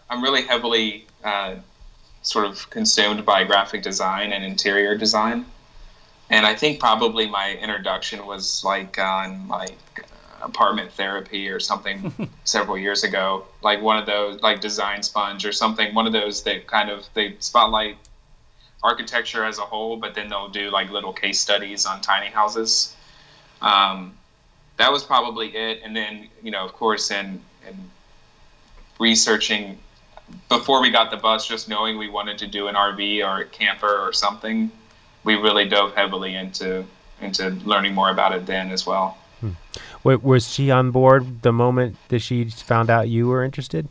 I'm 0.08 0.22
really 0.22 0.40
heavily 0.40 1.04
uh, 1.22 1.56
sort 2.22 2.46
of 2.46 2.70
consumed 2.70 3.26
by 3.26 3.44
graphic 3.44 3.82
design 3.82 4.32
and 4.32 4.42
interior 4.42 4.96
design, 4.96 5.44
and 6.30 6.46
I 6.46 6.54
think 6.54 6.80
probably 6.80 7.28
my 7.28 7.58
introduction 7.60 8.24
was 8.24 8.64
like 8.64 8.98
on 8.98 9.48
like 9.48 9.76
apartment 10.40 10.92
therapy 10.92 11.50
or 11.50 11.60
something 11.60 12.30
several 12.44 12.78
years 12.78 13.04
ago, 13.04 13.44
like 13.62 13.82
one 13.82 13.98
of 13.98 14.06
those 14.06 14.40
like 14.40 14.62
Design 14.62 15.02
Sponge 15.02 15.44
or 15.44 15.52
something, 15.52 15.94
one 15.94 16.06
of 16.06 16.14
those 16.14 16.42
that 16.44 16.66
kind 16.68 16.88
of 16.88 17.06
they 17.12 17.36
spotlight 17.38 17.98
architecture 18.82 19.44
as 19.44 19.58
a 19.58 19.66
whole, 19.66 19.98
but 19.98 20.14
then 20.14 20.30
they'll 20.30 20.48
do 20.48 20.70
like 20.70 20.88
little 20.88 21.12
case 21.12 21.38
studies 21.38 21.84
on 21.84 22.00
tiny 22.00 22.30
houses. 22.30 22.96
Um, 23.60 24.16
that 24.80 24.90
was 24.90 25.04
probably 25.04 25.48
it. 25.48 25.82
And 25.84 25.94
then, 25.94 26.28
you 26.42 26.50
know, 26.50 26.64
of 26.64 26.72
course, 26.72 27.10
in, 27.10 27.40
in 27.68 27.76
researching 28.98 29.78
before 30.48 30.80
we 30.80 30.90
got 30.90 31.10
the 31.10 31.18
bus, 31.18 31.46
just 31.46 31.68
knowing 31.68 31.98
we 31.98 32.08
wanted 32.08 32.38
to 32.38 32.46
do 32.46 32.66
an 32.66 32.74
RV 32.74 33.26
or 33.26 33.42
a 33.42 33.44
camper 33.44 33.98
or 33.98 34.12
something, 34.14 34.70
we 35.22 35.34
really 35.34 35.68
dove 35.68 35.94
heavily 35.94 36.34
into 36.34 36.84
into 37.20 37.50
learning 37.66 37.94
more 37.94 38.10
about 38.10 38.32
it 38.32 38.46
then 38.46 38.70
as 38.70 38.86
well. 38.86 39.18
Wa- 40.02 40.16
was 40.22 40.50
she 40.50 40.70
on 40.70 40.90
board 40.90 41.42
the 41.42 41.52
moment 41.52 41.96
that 42.08 42.20
she 42.20 42.44
found 42.48 42.88
out 42.88 43.10
you 43.10 43.28
were 43.28 43.44
interested? 43.44 43.86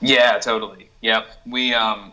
Yeah, 0.00 0.38
totally. 0.40 0.90
Yep. 1.02 1.28
We 1.46 1.72
um 1.72 2.12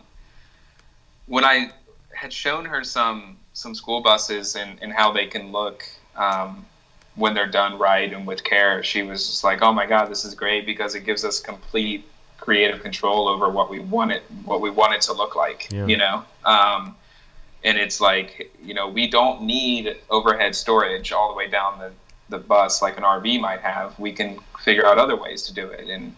when 1.26 1.44
I 1.44 1.72
had 2.14 2.32
shown 2.32 2.64
her 2.66 2.84
some 2.84 3.38
some 3.54 3.74
school 3.74 4.02
buses 4.02 4.54
and, 4.54 4.78
and 4.80 4.92
how 4.92 5.10
they 5.12 5.26
can 5.26 5.50
look 5.50 5.84
um, 6.14 6.64
when 7.14 7.34
they're 7.34 7.46
done 7.46 7.78
right 7.78 8.12
and 8.12 8.26
with 8.26 8.42
care, 8.42 8.82
she 8.82 9.02
was 9.02 9.26
just 9.26 9.44
like, 9.44 9.62
"Oh 9.62 9.72
my 9.72 9.86
God, 9.86 10.06
this 10.10 10.24
is 10.24 10.34
great 10.34 10.66
because 10.66 10.94
it 10.94 11.00
gives 11.00 11.24
us 11.24 11.40
complete 11.40 12.08
creative 12.38 12.82
control 12.82 13.28
over 13.28 13.48
what 13.48 13.70
we 13.70 13.78
want 13.78 14.10
it 14.10 14.22
what 14.44 14.60
we 14.60 14.70
want 14.70 14.94
it 14.94 15.02
to 15.02 15.12
look 15.12 15.36
like." 15.36 15.68
Yeah. 15.70 15.86
You 15.86 15.96
know, 15.98 16.24
um, 16.44 16.96
and 17.64 17.78
it's 17.78 18.00
like 18.00 18.52
you 18.62 18.74
know 18.74 18.88
we 18.88 19.06
don't 19.08 19.42
need 19.42 19.96
overhead 20.10 20.54
storage 20.54 21.12
all 21.12 21.28
the 21.30 21.36
way 21.36 21.48
down 21.48 21.78
the 21.78 21.92
the 22.30 22.38
bus 22.38 22.80
like 22.80 22.96
an 22.96 23.04
RV 23.04 23.40
might 23.40 23.60
have. 23.60 23.98
We 23.98 24.12
can 24.12 24.38
figure 24.60 24.86
out 24.86 24.98
other 24.98 25.16
ways 25.16 25.42
to 25.44 25.54
do 25.54 25.68
it, 25.68 25.88
and 25.88 26.14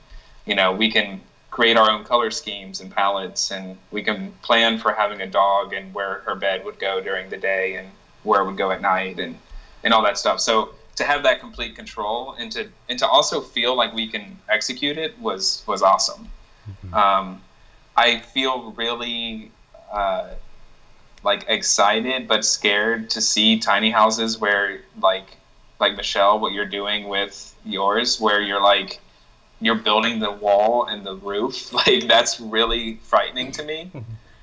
you 0.47 0.55
know 0.55 0.73
we 0.73 0.91
can 0.91 1.21
create 1.55 1.77
our 1.77 1.89
own 1.89 2.03
color 2.03 2.33
schemes 2.33 2.81
and 2.81 2.91
palettes 2.91 3.53
and 3.53 3.79
we 3.93 4.03
can 4.03 4.33
plan 4.43 4.77
for 4.77 4.93
having 4.93 5.21
a 5.21 5.27
dog 5.27 5.73
and 5.73 5.95
where 5.95 6.15
her 6.27 6.35
bed 6.35 6.65
would 6.65 6.77
go 6.81 7.01
during 7.01 7.31
the 7.31 7.37
day 7.37 7.77
and 7.77 7.89
where 8.25 8.41
it 8.41 8.45
would 8.45 8.57
go 8.57 8.73
at 8.73 8.83
night 8.83 9.21
and 9.21 9.39
and 9.85 9.95
all 9.95 10.03
that 10.03 10.19
stuff 10.19 10.41
so 10.41 10.71
to 10.97 11.05
have 11.05 11.23
that 11.25 11.41
complete 11.41 11.75
control 11.75 12.35
and 12.39 12.53
to 12.53 12.69
and 12.89 12.99
to 12.99 13.07
also 13.07 13.41
feel 13.41 13.75
like 13.77 13.93
we 13.95 14.07
can 14.07 14.39
execute 14.49 14.97
it 14.97 15.19
was 15.19 15.63
was 15.67 15.83
awesome. 15.83 16.29
Um, 16.93 17.43
i 17.97 18.19
feel 18.19 18.73
really 18.73 19.51
uh, 19.93 20.31
like 21.23 21.45
excited 21.49 22.27
but 22.27 22.45
scared 22.45 23.11
to 23.11 23.21
see 23.21 23.59
tiny 23.59 23.91
houses 23.91 24.39
where 24.39 24.81
like 25.01 25.37
like 25.79 25.95
michelle 25.97 26.41
what 26.41 26.53
you're 26.53 26.73
doing 26.81 27.09
with 27.09 27.55
yours 27.65 28.19
where 28.19 28.41
you're 28.41 28.63
like 28.63 29.01
you're 29.61 29.75
building 29.75 30.19
the 30.19 30.31
wall 30.31 30.85
and 30.85 31.05
the 31.05 31.17
roof. 31.17 31.73
Like 31.73 32.07
that's 32.07 32.41
really 32.41 32.97
frightening 33.03 33.53
to 33.53 33.63
me. 33.65 33.91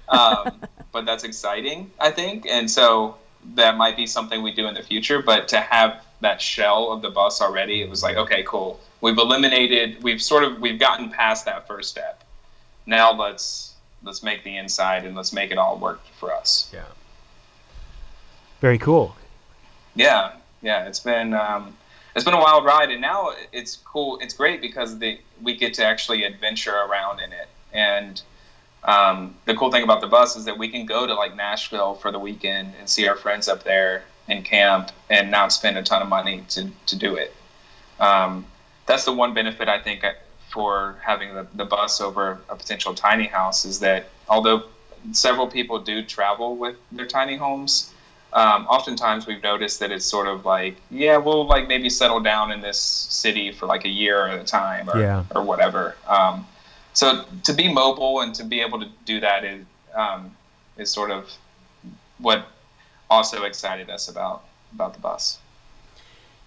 Um, 0.09 0.59
but 0.91 1.05
that's 1.05 1.23
exciting 1.23 1.89
i 1.97 2.11
think. 2.11 2.45
And 2.45 2.69
so 2.69 3.15
that 3.55 3.77
might 3.77 3.95
be 3.95 4.05
something 4.05 4.43
we 4.43 4.51
do 4.51 4.67
in 4.67 4.73
the 4.73 4.83
future 4.83 5.21
but 5.21 5.47
to 5.49 5.61
have 5.61 6.03
that 6.21 6.41
shell 6.41 6.91
of 6.91 7.01
the 7.01 7.09
bus 7.09 7.41
already 7.41 7.81
it 7.81 7.89
was 7.89 8.01
like 8.01 8.15
okay 8.15 8.43
cool. 8.47 8.79
We've 9.01 9.17
eliminated 9.17 10.01
we've 10.03 10.21
sort 10.21 10.43
of 10.43 10.59
we've 10.61 10.79
gotten 10.79 11.09
past 11.09 11.45
that 11.45 11.67
first 11.67 11.89
step. 11.89 12.23
Now 12.85 13.11
let's 13.11 13.73
let's 14.03 14.23
make 14.23 14.43
the 14.43 14.57
inside 14.57 15.05
and 15.05 15.15
let's 15.15 15.33
make 15.33 15.51
it 15.51 15.57
all 15.57 15.77
work 15.77 16.01
for 16.19 16.33
us. 16.33 16.69
Yeah. 16.73 16.85
Very 18.61 18.77
cool. 18.77 19.15
yeah 19.95 20.33
yeah 20.61 20.85
it's 20.87 20.99
been 20.99 21.33
um, 21.33 21.75
it's 22.15 22.23
been 22.23 22.33
a 22.33 22.39
wild 22.39 22.63
ride 22.65 22.91
and 22.91 23.01
now 23.01 23.31
it's 23.51 23.77
cool 23.77 24.19
it's 24.21 24.33
great 24.33 24.61
because 24.61 24.99
the, 24.99 25.19
we 25.41 25.55
get 25.55 25.73
to 25.75 25.85
actually 25.85 26.23
adventure 26.23 26.75
around 26.75 27.19
in 27.19 27.31
it. 27.33 27.47
And 27.73 28.21
um, 28.83 29.35
the 29.45 29.55
cool 29.55 29.71
thing 29.71 29.83
about 29.83 30.01
the 30.01 30.07
bus 30.07 30.35
is 30.35 30.45
that 30.45 30.57
we 30.57 30.67
can 30.69 30.85
go 30.85 31.07
to 31.07 31.13
like 31.13 31.35
nashville 31.35 31.95
for 31.95 32.11
the 32.11 32.19
weekend 32.19 32.73
and 32.79 32.87
see 32.87 33.07
our 33.07 33.15
friends 33.15 33.47
up 33.47 33.63
there 33.63 34.03
and 34.27 34.45
camp 34.45 34.91
and 35.09 35.31
not 35.31 35.51
spend 35.51 35.77
a 35.77 35.83
ton 35.83 36.01
of 36.01 36.07
money 36.07 36.43
to, 36.49 36.69
to 36.85 36.95
do 36.95 37.15
it 37.15 37.33
um, 37.99 38.45
that's 38.85 39.05
the 39.05 39.13
one 39.13 39.33
benefit 39.33 39.67
i 39.67 39.79
think 39.79 40.03
for 40.49 40.97
having 41.03 41.33
the, 41.33 41.47
the 41.53 41.65
bus 41.65 42.01
over 42.01 42.39
a 42.49 42.55
potential 42.55 42.93
tiny 42.93 43.25
house 43.25 43.65
is 43.65 43.79
that 43.79 44.09
although 44.27 44.63
several 45.13 45.47
people 45.47 45.79
do 45.79 46.03
travel 46.03 46.55
with 46.55 46.75
their 46.91 47.07
tiny 47.07 47.35
homes 47.35 47.93
um, 48.33 48.65
oftentimes 48.67 49.27
we've 49.27 49.43
noticed 49.43 49.79
that 49.81 49.91
it's 49.91 50.05
sort 50.05 50.27
of 50.27 50.45
like, 50.45 50.77
yeah, 50.89 51.17
we'll 51.17 51.45
like 51.45 51.67
maybe 51.67 51.89
settle 51.89 52.21
down 52.21 52.51
in 52.51 52.61
this 52.61 52.79
city 52.79 53.51
for 53.51 53.65
like 53.65 53.83
a 53.83 53.89
year 53.89 54.25
at 54.27 54.39
a 54.39 54.43
time 54.43 54.89
or, 54.89 54.99
Yeah. 54.99 55.25
or 55.35 55.43
whatever. 55.43 55.97
Um, 56.07 56.47
so 56.93 57.25
to 57.43 57.53
be 57.53 57.71
mobile 57.71 58.21
and 58.21 58.33
to 58.35 58.45
be 58.45 58.61
able 58.61 58.79
to 58.79 58.87
do 59.05 59.19
that 59.19 59.43
is, 59.43 59.65
um, 59.93 60.33
is 60.77 60.89
sort 60.89 61.11
of 61.11 61.29
what 62.19 62.45
also 63.11 63.43
excited 63.43 63.89
us 63.89 64.07
about, 64.07 64.43
about 64.73 64.93
the 64.93 64.99
bus. 64.99 65.37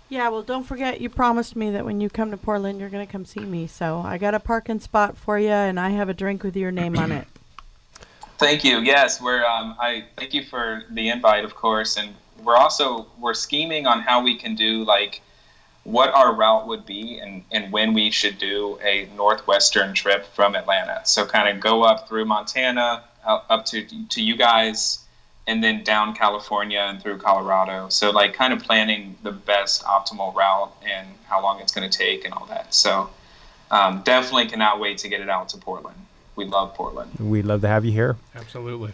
Yeah, 0.08 0.28
well, 0.28 0.42
don't 0.42 0.64
forget 0.64 1.00
you 1.00 1.08
promised 1.08 1.54
me 1.54 1.70
that 1.70 1.84
when 1.84 2.00
you 2.00 2.10
come 2.10 2.30
to 2.30 2.36
Portland, 2.36 2.80
you're 2.80 2.88
going 2.88 3.06
to 3.06 3.10
come 3.10 3.24
see 3.24 3.40
me. 3.40 3.66
So 3.66 4.02
I 4.04 4.18
got 4.18 4.34
a 4.34 4.40
parking 4.40 4.80
spot 4.80 5.16
for 5.16 5.38
you, 5.38 5.48
and 5.48 5.78
I 5.78 5.90
have 5.90 6.08
a 6.08 6.14
drink 6.14 6.42
with 6.42 6.56
your 6.56 6.70
name 6.70 6.96
on 6.96 7.12
it. 7.12 7.26
Thank 8.38 8.64
you. 8.64 8.80
Yes, 8.80 9.20
we're. 9.20 9.44
Um, 9.44 9.76
I 9.78 10.04
thank 10.16 10.34
you 10.34 10.42
for 10.42 10.82
the 10.90 11.08
invite, 11.08 11.44
of 11.44 11.54
course, 11.54 11.96
and 11.96 12.14
we're 12.42 12.56
also 12.56 13.06
we're 13.18 13.32
scheming 13.32 13.86
on 13.86 14.00
how 14.00 14.22
we 14.22 14.36
can 14.36 14.56
do 14.56 14.84
like 14.84 15.22
what 15.84 16.10
our 16.10 16.34
route 16.34 16.66
would 16.66 16.84
be 16.84 17.18
and, 17.18 17.44
and 17.52 17.70
when 17.70 17.94
we 17.94 18.10
should 18.10 18.38
do 18.38 18.78
a 18.82 19.08
northwestern 19.16 19.94
trip 19.94 20.26
from 20.34 20.56
Atlanta. 20.56 21.02
So 21.04 21.26
kind 21.26 21.54
of 21.54 21.62
go 21.62 21.82
up 21.84 22.08
through 22.08 22.24
Montana, 22.24 23.04
out, 23.24 23.44
up 23.48 23.66
to 23.66 23.86
to 24.08 24.20
you 24.20 24.36
guys, 24.36 25.03
and 25.46 25.62
then 25.62 25.84
down 25.84 26.14
California 26.14 26.80
and 26.80 27.02
through 27.02 27.18
Colorado. 27.18 27.88
So 27.88 28.10
like 28.10 28.34
kind 28.34 28.52
of 28.52 28.62
planning 28.62 29.16
the 29.22 29.32
best 29.32 29.82
optimal 29.84 30.34
route 30.34 30.72
and 30.86 31.06
how 31.26 31.42
long 31.42 31.60
it's 31.60 31.72
going 31.72 31.88
to 31.88 31.98
take 31.98 32.24
and 32.24 32.32
all 32.32 32.46
that. 32.46 32.74
So 32.74 33.10
um, 33.70 34.02
definitely 34.04 34.46
cannot 34.46 34.80
wait 34.80 34.98
to 34.98 35.08
get 35.08 35.20
it 35.20 35.28
out 35.28 35.50
to 35.50 35.58
Portland. 35.58 35.98
We 36.36 36.44
love 36.46 36.74
Portland. 36.74 37.12
We'd 37.20 37.44
love 37.44 37.60
to 37.60 37.68
have 37.68 37.84
you 37.84 37.92
here. 37.92 38.16
Absolutely. 38.34 38.92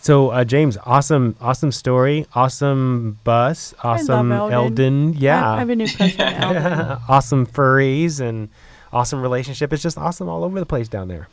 So, 0.00 0.30
uh, 0.30 0.44
James, 0.44 0.78
awesome, 0.86 1.34
awesome 1.40 1.72
story, 1.72 2.26
awesome 2.32 3.18
bus, 3.24 3.74
awesome 3.82 4.30
Eldon. 4.30 4.54
Eldon, 4.54 5.14
yeah, 5.14 5.50
I 5.50 5.58
have 5.58 5.70
a 5.70 5.76
new 5.76 5.88
crush 5.88 6.18
on 6.20 6.34
Eldon. 6.34 6.98
awesome 7.08 7.46
furries, 7.46 8.20
and 8.20 8.48
awesome 8.92 9.20
relationship. 9.20 9.72
It's 9.72 9.82
just 9.82 9.98
awesome 9.98 10.28
all 10.28 10.44
over 10.44 10.60
the 10.60 10.66
place 10.66 10.88
down 10.88 11.08
there. 11.08 11.28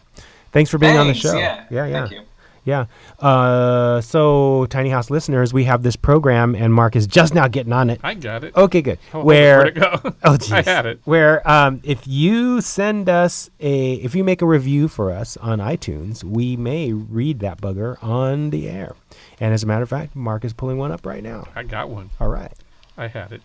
Thanks 0.51 0.71
for 0.71 0.77
being 0.77 0.97
on 0.97 1.07
the 1.07 1.13
show. 1.13 1.37
Yeah, 1.37 1.65
yeah, 1.69 1.85
yeah. 1.85 2.21
Yeah. 2.65 2.85
Uh, 3.19 4.01
so, 4.01 4.65
Tiny 4.65 4.89
House 4.89 5.09
listeners, 5.11 5.53
we 5.53 5.63
have 5.65 5.83
this 5.83 5.95
program, 5.95 6.55
and 6.55 6.73
Mark 6.73 6.95
is 6.95 7.05
just 7.07 7.33
now 7.35 7.47
getting 7.47 7.71
on 7.71 7.89
it. 7.91 7.99
I 8.03 8.15
got 8.15 8.43
it. 8.43 8.55
Okay, 8.55 8.81
good. 8.81 8.97
Oh, 9.13 9.23
Where 9.23 9.59
Where'd 9.59 9.77
it 9.77 9.79
go? 9.79 9.99
Oh, 10.23 10.33
I 10.33 10.37
jeez. 10.37 10.65
had 10.65 10.85
it. 10.87 10.99
Where 11.05 11.47
um, 11.49 11.79
if 11.83 12.07
you 12.07 12.61
send 12.61 13.07
us 13.07 13.49
a, 13.59 13.93
if 13.93 14.15
you 14.15 14.23
make 14.23 14.41
a 14.41 14.45
review 14.47 14.87
for 14.87 15.11
us 15.11 15.37
on 15.37 15.59
iTunes, 15.59 16.23
we 16.23 16.57
may 16.57 16.91
read 16.91 17.39
that 17.41 17.61
bugger 17.61 18.01
on 18.03 18.49
the 18.49 18.67
air. 18.67 18.95
And 19.39 19.53
as 19.53 19.61
a 19.63 19.67
matter 19.67 19.83
of 19.83 19.89
fact, 19.89 20.15
Mark 20.15 20.43
is 20.43 20.51
pulling 20.53 20.77
one 20.77 20.91
up 20.91 21.05
right 21.05 21.21
now. 21.23 21.47
I 21.55 21.63
got 21.63 21.89
one. 21.89 22.09
All 22.19 22.29
right. 22.29 22.51
I 22.97 23.07
had 23.07 23.31
it. 23.31 23.41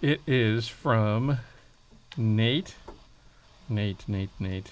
It 0.00 0.20
is 0.26 0.68
from 0.68 1.38
Nate. 2.16 2.74
Nate, 3.68 4.08
Nate, 4.08 4.30
Nate. 4.38 4.70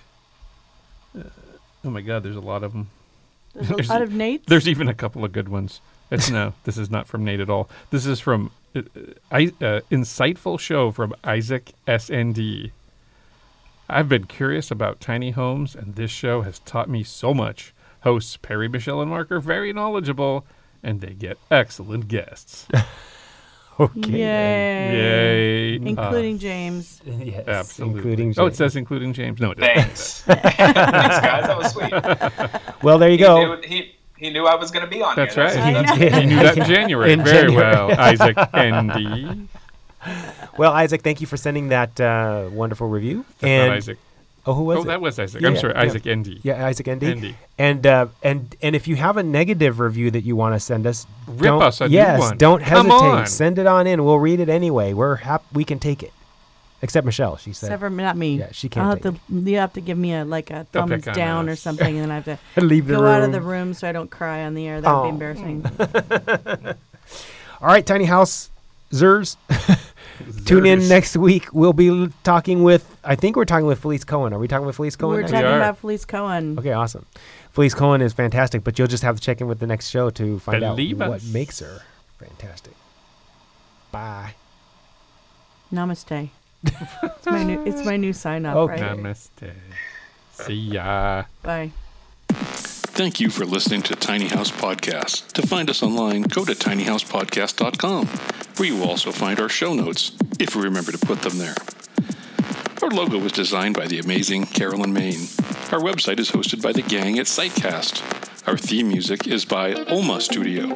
Uh, 1.18 1.24
oh 1.88 1.90
my 1.90 2.02
God, 2.02 2.22
there's 2.22 2.36
a 2.36 2.40
lot 2.40 2.62
of 2.62 2.72
them. 2.72 2.90
There's 3.54 3.88
a 3.88 3.92
lot 3.92 4.02
of 4.02 4.10
Nates. 4.10 4.44
There's 4.44 4.68
even 4.68 4.88
a 4.88 4.94
couple 4.94 5.24
of 5.24 5.32
good 5.32 5.48
ones. 5.48 5.80
It's 6.10 6.30
no, 6.30 6.52
this 6.64 6.76
is 6.76 6.90
not 6.90 7.06
from 7.06 7.24
Nate 7.24 7.40
at 7.40 7.48
all. 7.48 7.70
This 7.90 8.04
is 8.04 8.20
from 8.20 8.50
uh, 8.76 8.82
I, 9.32 9.46
uh, 9.62 9.80
insightful 9.90 10.60
show 10.60 10.92
from 10.92 11.14
Isaac 11.24 11.72
SND. 11.86 12.72
I've 13.88 14.08
been 14.08 14.24
curious 14.24 14.70
about 14.70 15.00
tiny 15.00 15.30
homes, 15.30 15.74
and 15.74 15.94
this 15.94 16.10
show 16.10 16.42
has 16.42 16.58
taught 16.58 16.90
me 16.90 17.02
so 17.02 17.32
much. 17.32 17.72
Hosts 18.02 18.36
Perry, 18.36 18.68
Michelle, 18.68 19.00
and 19.00 19.10
Mark 19.10 19.32
are 19.32 19.40
very 19.40 19.72
knowledgeable, 19.72 20.44
and 20.82 21.00
they 21.00 21.14
get 21.14 21.38
excellent 21.50 22.08
guests. 22.08 22.68
Okay. 23.80 24.10
Yay. 24.10 24.92
Yay! 24.92 25.74
Including 25.76 26.34
Uh, 26.34 26.38
James. 26.38 27.00
yes. 27.06 27.46
absolutely. 27.46 27.98
Including. 27.98 28.34
oh, 28.38 28.46
it 28.46 28.56
says 28.56 28.74
including 28.76 29.12
James. 29.12 29.40
No, 29.40 29.52
it 29.52 29.58
doesn't. 29.58 29.74
Thanks. 29.84 30.22
Thanks, 30.22 30.56
guys. 30.56 31.46
That 31.46 31.56
was 31.58 31.72
sweet. 31.72 31.92
Well, 32.82 32.98
there 32.98 33.08
you 33.10 33.18
He 33.18 33.22
go. 33.24 33.54
knew, 33.56 33.62
he, 33.62 33.94
he 34.16 34.30
knew 34.30 34.46
I 34.46 34.54
was 34.56 34.70
going 34.70 34.84
to 34.84 34.90
be 34.90 35.02
on 35.02 35.14
That's 35.16 35.34
here. 35.34 35.44
right. 35.44 35.56
I 35.56 35.70
know. 35.82 35.94
He 35.94 36.26
knew 36.26 36.36
that 36.36 36.56
in 36.58 36.64
January. 36.64 37.12
In 37.12 37.22
Very 37.24 37.48
January. 37.52 37.72
well, 37.72 38.00
Isaac 38.00 38.36
Andy. 38.52 39.48
Well, 40.56 40.72
Isaac, 40.72 41.02
thank 41.02 41.20
you 41.20 41.26
for 41.26 41.36
sending 41.36 41.68
that 41.68 42.00
uh, 42.00 42.48
wonderful 42.52 42.88
review. 42.88 43.24
That's 43.40 43.44
and 43.44 43.68
not 43.70 43.76
Isaac. 43.78 43.98
Oh, 44.48 44.54
who 44.54 44.62
was 44.64 44.78
oh, 44.78 44.82
it? 44.82 44.86
that 44.86 45.00
was 45.00 45.18
Isaac. 45.18 45.42
Yeah, 45.42 45.48
I'm 45.48 45.56
sorry, 45.56 45.74
yeah. 45.74 45.82
Isaac 45.82 46.04
ND. 46.06 46.40
Yeah, 46.42 46.66
Isaac 46.66 46.88
ND. 46.90 47.04
ND. 47.04 47.34
And 47.58 47.86
uh, 47.86 48.06
and 48.22 48.56
and 48.62 48.74
if 48.74 48.88
you 48.88 48.96
have 48.96 49.16
a 49.16 49.22
negative 49.22 49.78
review 49.80 50.10
that 50.12 50.22
you 50.22 50.34
want 50.36 50.54
to 50.54 50.60
send 50.60 50.86
us, 50.86 51.06
Rip 51.26 51.40
don't, 51.40 51.62
us 51.62 51.80
a 51.80 51.88
new 51.88 51.94
yes, 51.94 52.18
one. 52.20 52.38
don't 52.38 52.62
Come 52.62 52.86
hesitate. 52.86 53.06
on. 53.06 53.26
Send 53.26 53.58
it 53.58 53.66
on 53.66 53.86
in. 53.86 54.04
We'll 54.04 54.18
read 54.18 54.40
it 54.40 54.48
anyway. 54.48 54.92
We're 54.94 55.16
hap- 55.16 55.44
We 55.52 55.64
can 55.64 55.78
take 55.78 56.02
it, 56.02 56.12
except 56.82 57.04
Michelle. 57.04 57.36
She 57.36 57.52
said, 57.52 57.66
Except 57.68 57.80
for 57.80 57.90
not 57.90 58.16
me. 58.16 58.38
Yeah, 58.38 58.48
she 58.52 58.68
can't 58.68 58.84
I'll 58.86 58.90
have 58.96 59.02
take 59.02 59.14
to, 59.28 59.34
You 59.50 59.56
have 59.58 59.72
to 59.74 59.80
give 59.80 59.98
me 59.98 60.14
a 60.14 60.24
like 60.24 60.50
a 60.50 60.66
They'll 60.72 60.86
thumbs 60.86 61.04
down 61.04 61.48
or 61.48 61.56
something, 61.56 61.94
and 61.98 62.04
then 62.04 62.10
I 62.10 62.20
have 62.20 62.24
to 62.24 62.38
"Leave 62.64 62.86
the 62.86 62.94
go 62.94 63.02
room." 63.02 63.10
out 63.12 63.22
of 63.22 63.32
the 63.32 63.40
room 63.40 63.74
so 63.74 63.88
I 63.88 63.92
don't 63.92 64.10
cry 64.10 64.44
on 64.44 64.54
the 64.54 64.66
air. 64.66 64.80
That 64.80 64.90
would 64.92 64.98
Oh. 65.00 65.02
be 65.04 65.08
embarrassing. 65.10 65.64
All 67.60 67.66
right, 67.68 67.84
Tiny 67.84 68.04
House 68.04 68.50
Zers. 68.92 69.36
Tune 70.44 70.66
in 70.66 70.88
next 70.88 71.16
week. 71.16 71.52
We'll 71.52 71.72
be 71.72 72.10
talking 72.24 72.62
with. 72.62 72.96
I 73.04 73.14
think 73.14 73.36
we're 73.36 73.44
talking 73.44 73.66
with 73.66 73.80
Felice 73.80 74.04
Cohen. 74.04 74.32
Are 74.32 74.38
we 74.38 74.48
talking 74.48 74.66
with 74.66 74.76
Felice 74.76 74.96
Cohen? 74.96 75.16
We're 75.16 75.20
next 75.22 75.32
talking 75.32 75.46
are. 75.46 75.56
about 75.56 75.78
Felice 75.78 76.04
Cohen. 76.04 76.58
Okay, 76.58 76.72
awesome. 76.72 77.06
Felice 77.52 77.74
Cohen 77.74 78.00
is 78.02 78.12
fantastic, 78.12 78.64
but 78.64 78.78
you'll 78.78 78.88
just 78.88 79.02
have 79.02 79.16
to 79.16 79.22
check 79.22 79.40
in 79.40 79.48
with 79.48 79.60
the 79.60 79.66
next 79.66 79.88
show 79.88 80.10
to 80.10 80.38
find 80.38 80.60
Believe 80.60 81.00
out 81.00 81.10
what 81.10 81.24
makes 81.24 81.60
her 81.60 81.82
fantastic. 82.18 82.74
Bye. 83.90 84.34
Namaste. 85.72 86.30
it's 86.64 87.26
my 87.26 87.44
new. 87.44 87.64
It's 87.64 87.84
my 87.84 87.96
new 87.96 88.12
sign 88.12 88.46
up. 88.46 88.56
Okay. 88.56 88.82
Right. 88.82 88.96
Namaste. 88.96 89.52
See 90.32 90.54
ya. 90.54 91.24
Bye. 91.42 91.72
Thank 92.98 93.20
you 93.20 93.30
for 93.30 93.44
listening 93.46 93.82
to 93.82 93.94
Tiny 93.94 94.26
House 94.26 94.50
Podcast. 94.50 95.30
To 95.34 95.46
find 95.46 95.70
us 95.70 95.84
online, 95.84 96.22
go 96.22 96.44
to 96.44 96.50
tinyhousepodcast.com, 96.50 98.06
where 98.08 98.68
you 98.68 98.74
will 98.74 98.88
also 98.88 99.12
find 99.12 99.38
our 99.38 99.48
show 99.48 99.72
notes, 99.72 100.10
if 100.40 100.56
we 100.56 100.64
remember 100.64 100.90
to 100.90 100.98
put 100.98 101.22
them 101.22 101.38
there. 101.38 101.54
Our 102.82 102.90
logo 102.90 103.20
was 103.20 103.30
designed 103.30 103.76
by 103.76 103.86
the 103.86 104.00
amazing 104.00 104.46
Carolyn 104.46 104.92
Main. 104.92 105.20
Our 105.70 105.78
website 105.78 106.18
is 106.18 106.32
hosted 106.32 106.60
by 106.60 106.72
the 106.72 106.82
gang 106.82 107.20
at 107.20 107.26
Sitecast. 107.26 108.48
Our 108.48 108.58
theme 108.58 108.88
music 108.88 109.28
is 109.28 109.44
by 109.44 109.74
Oma 109.74 110.20
Studio. 110.20 110.74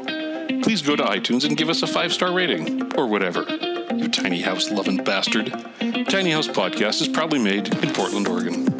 Please 0.62 0.80
go 0.80 0.94
to 0.94 1.02
iTunes 1.02 1.44
and 1.44 1.56
give 1.56 1.68
us 1.68 1.82
a 1.82 1.88
five 1.88 2.12
star 2.12 2.32
rating, 2.32 2.94
or 2.96 3.08
whatever. 3.08 3.44
You 3.96 4.06
tiny 4.06 4.42
house 4.42 4.70
loving 4.70 5.02
bastard. 5.02 5.50
Tiny 6.08 6.30
House 6.30 6.46
Podcast 6.46 7.00
is 7.02 7.08
proudly 7.08 7.40
made 7.40 7.74
in 7.82 7.92
Portland, 7.92 8.28
Oregon. 8.28 8.71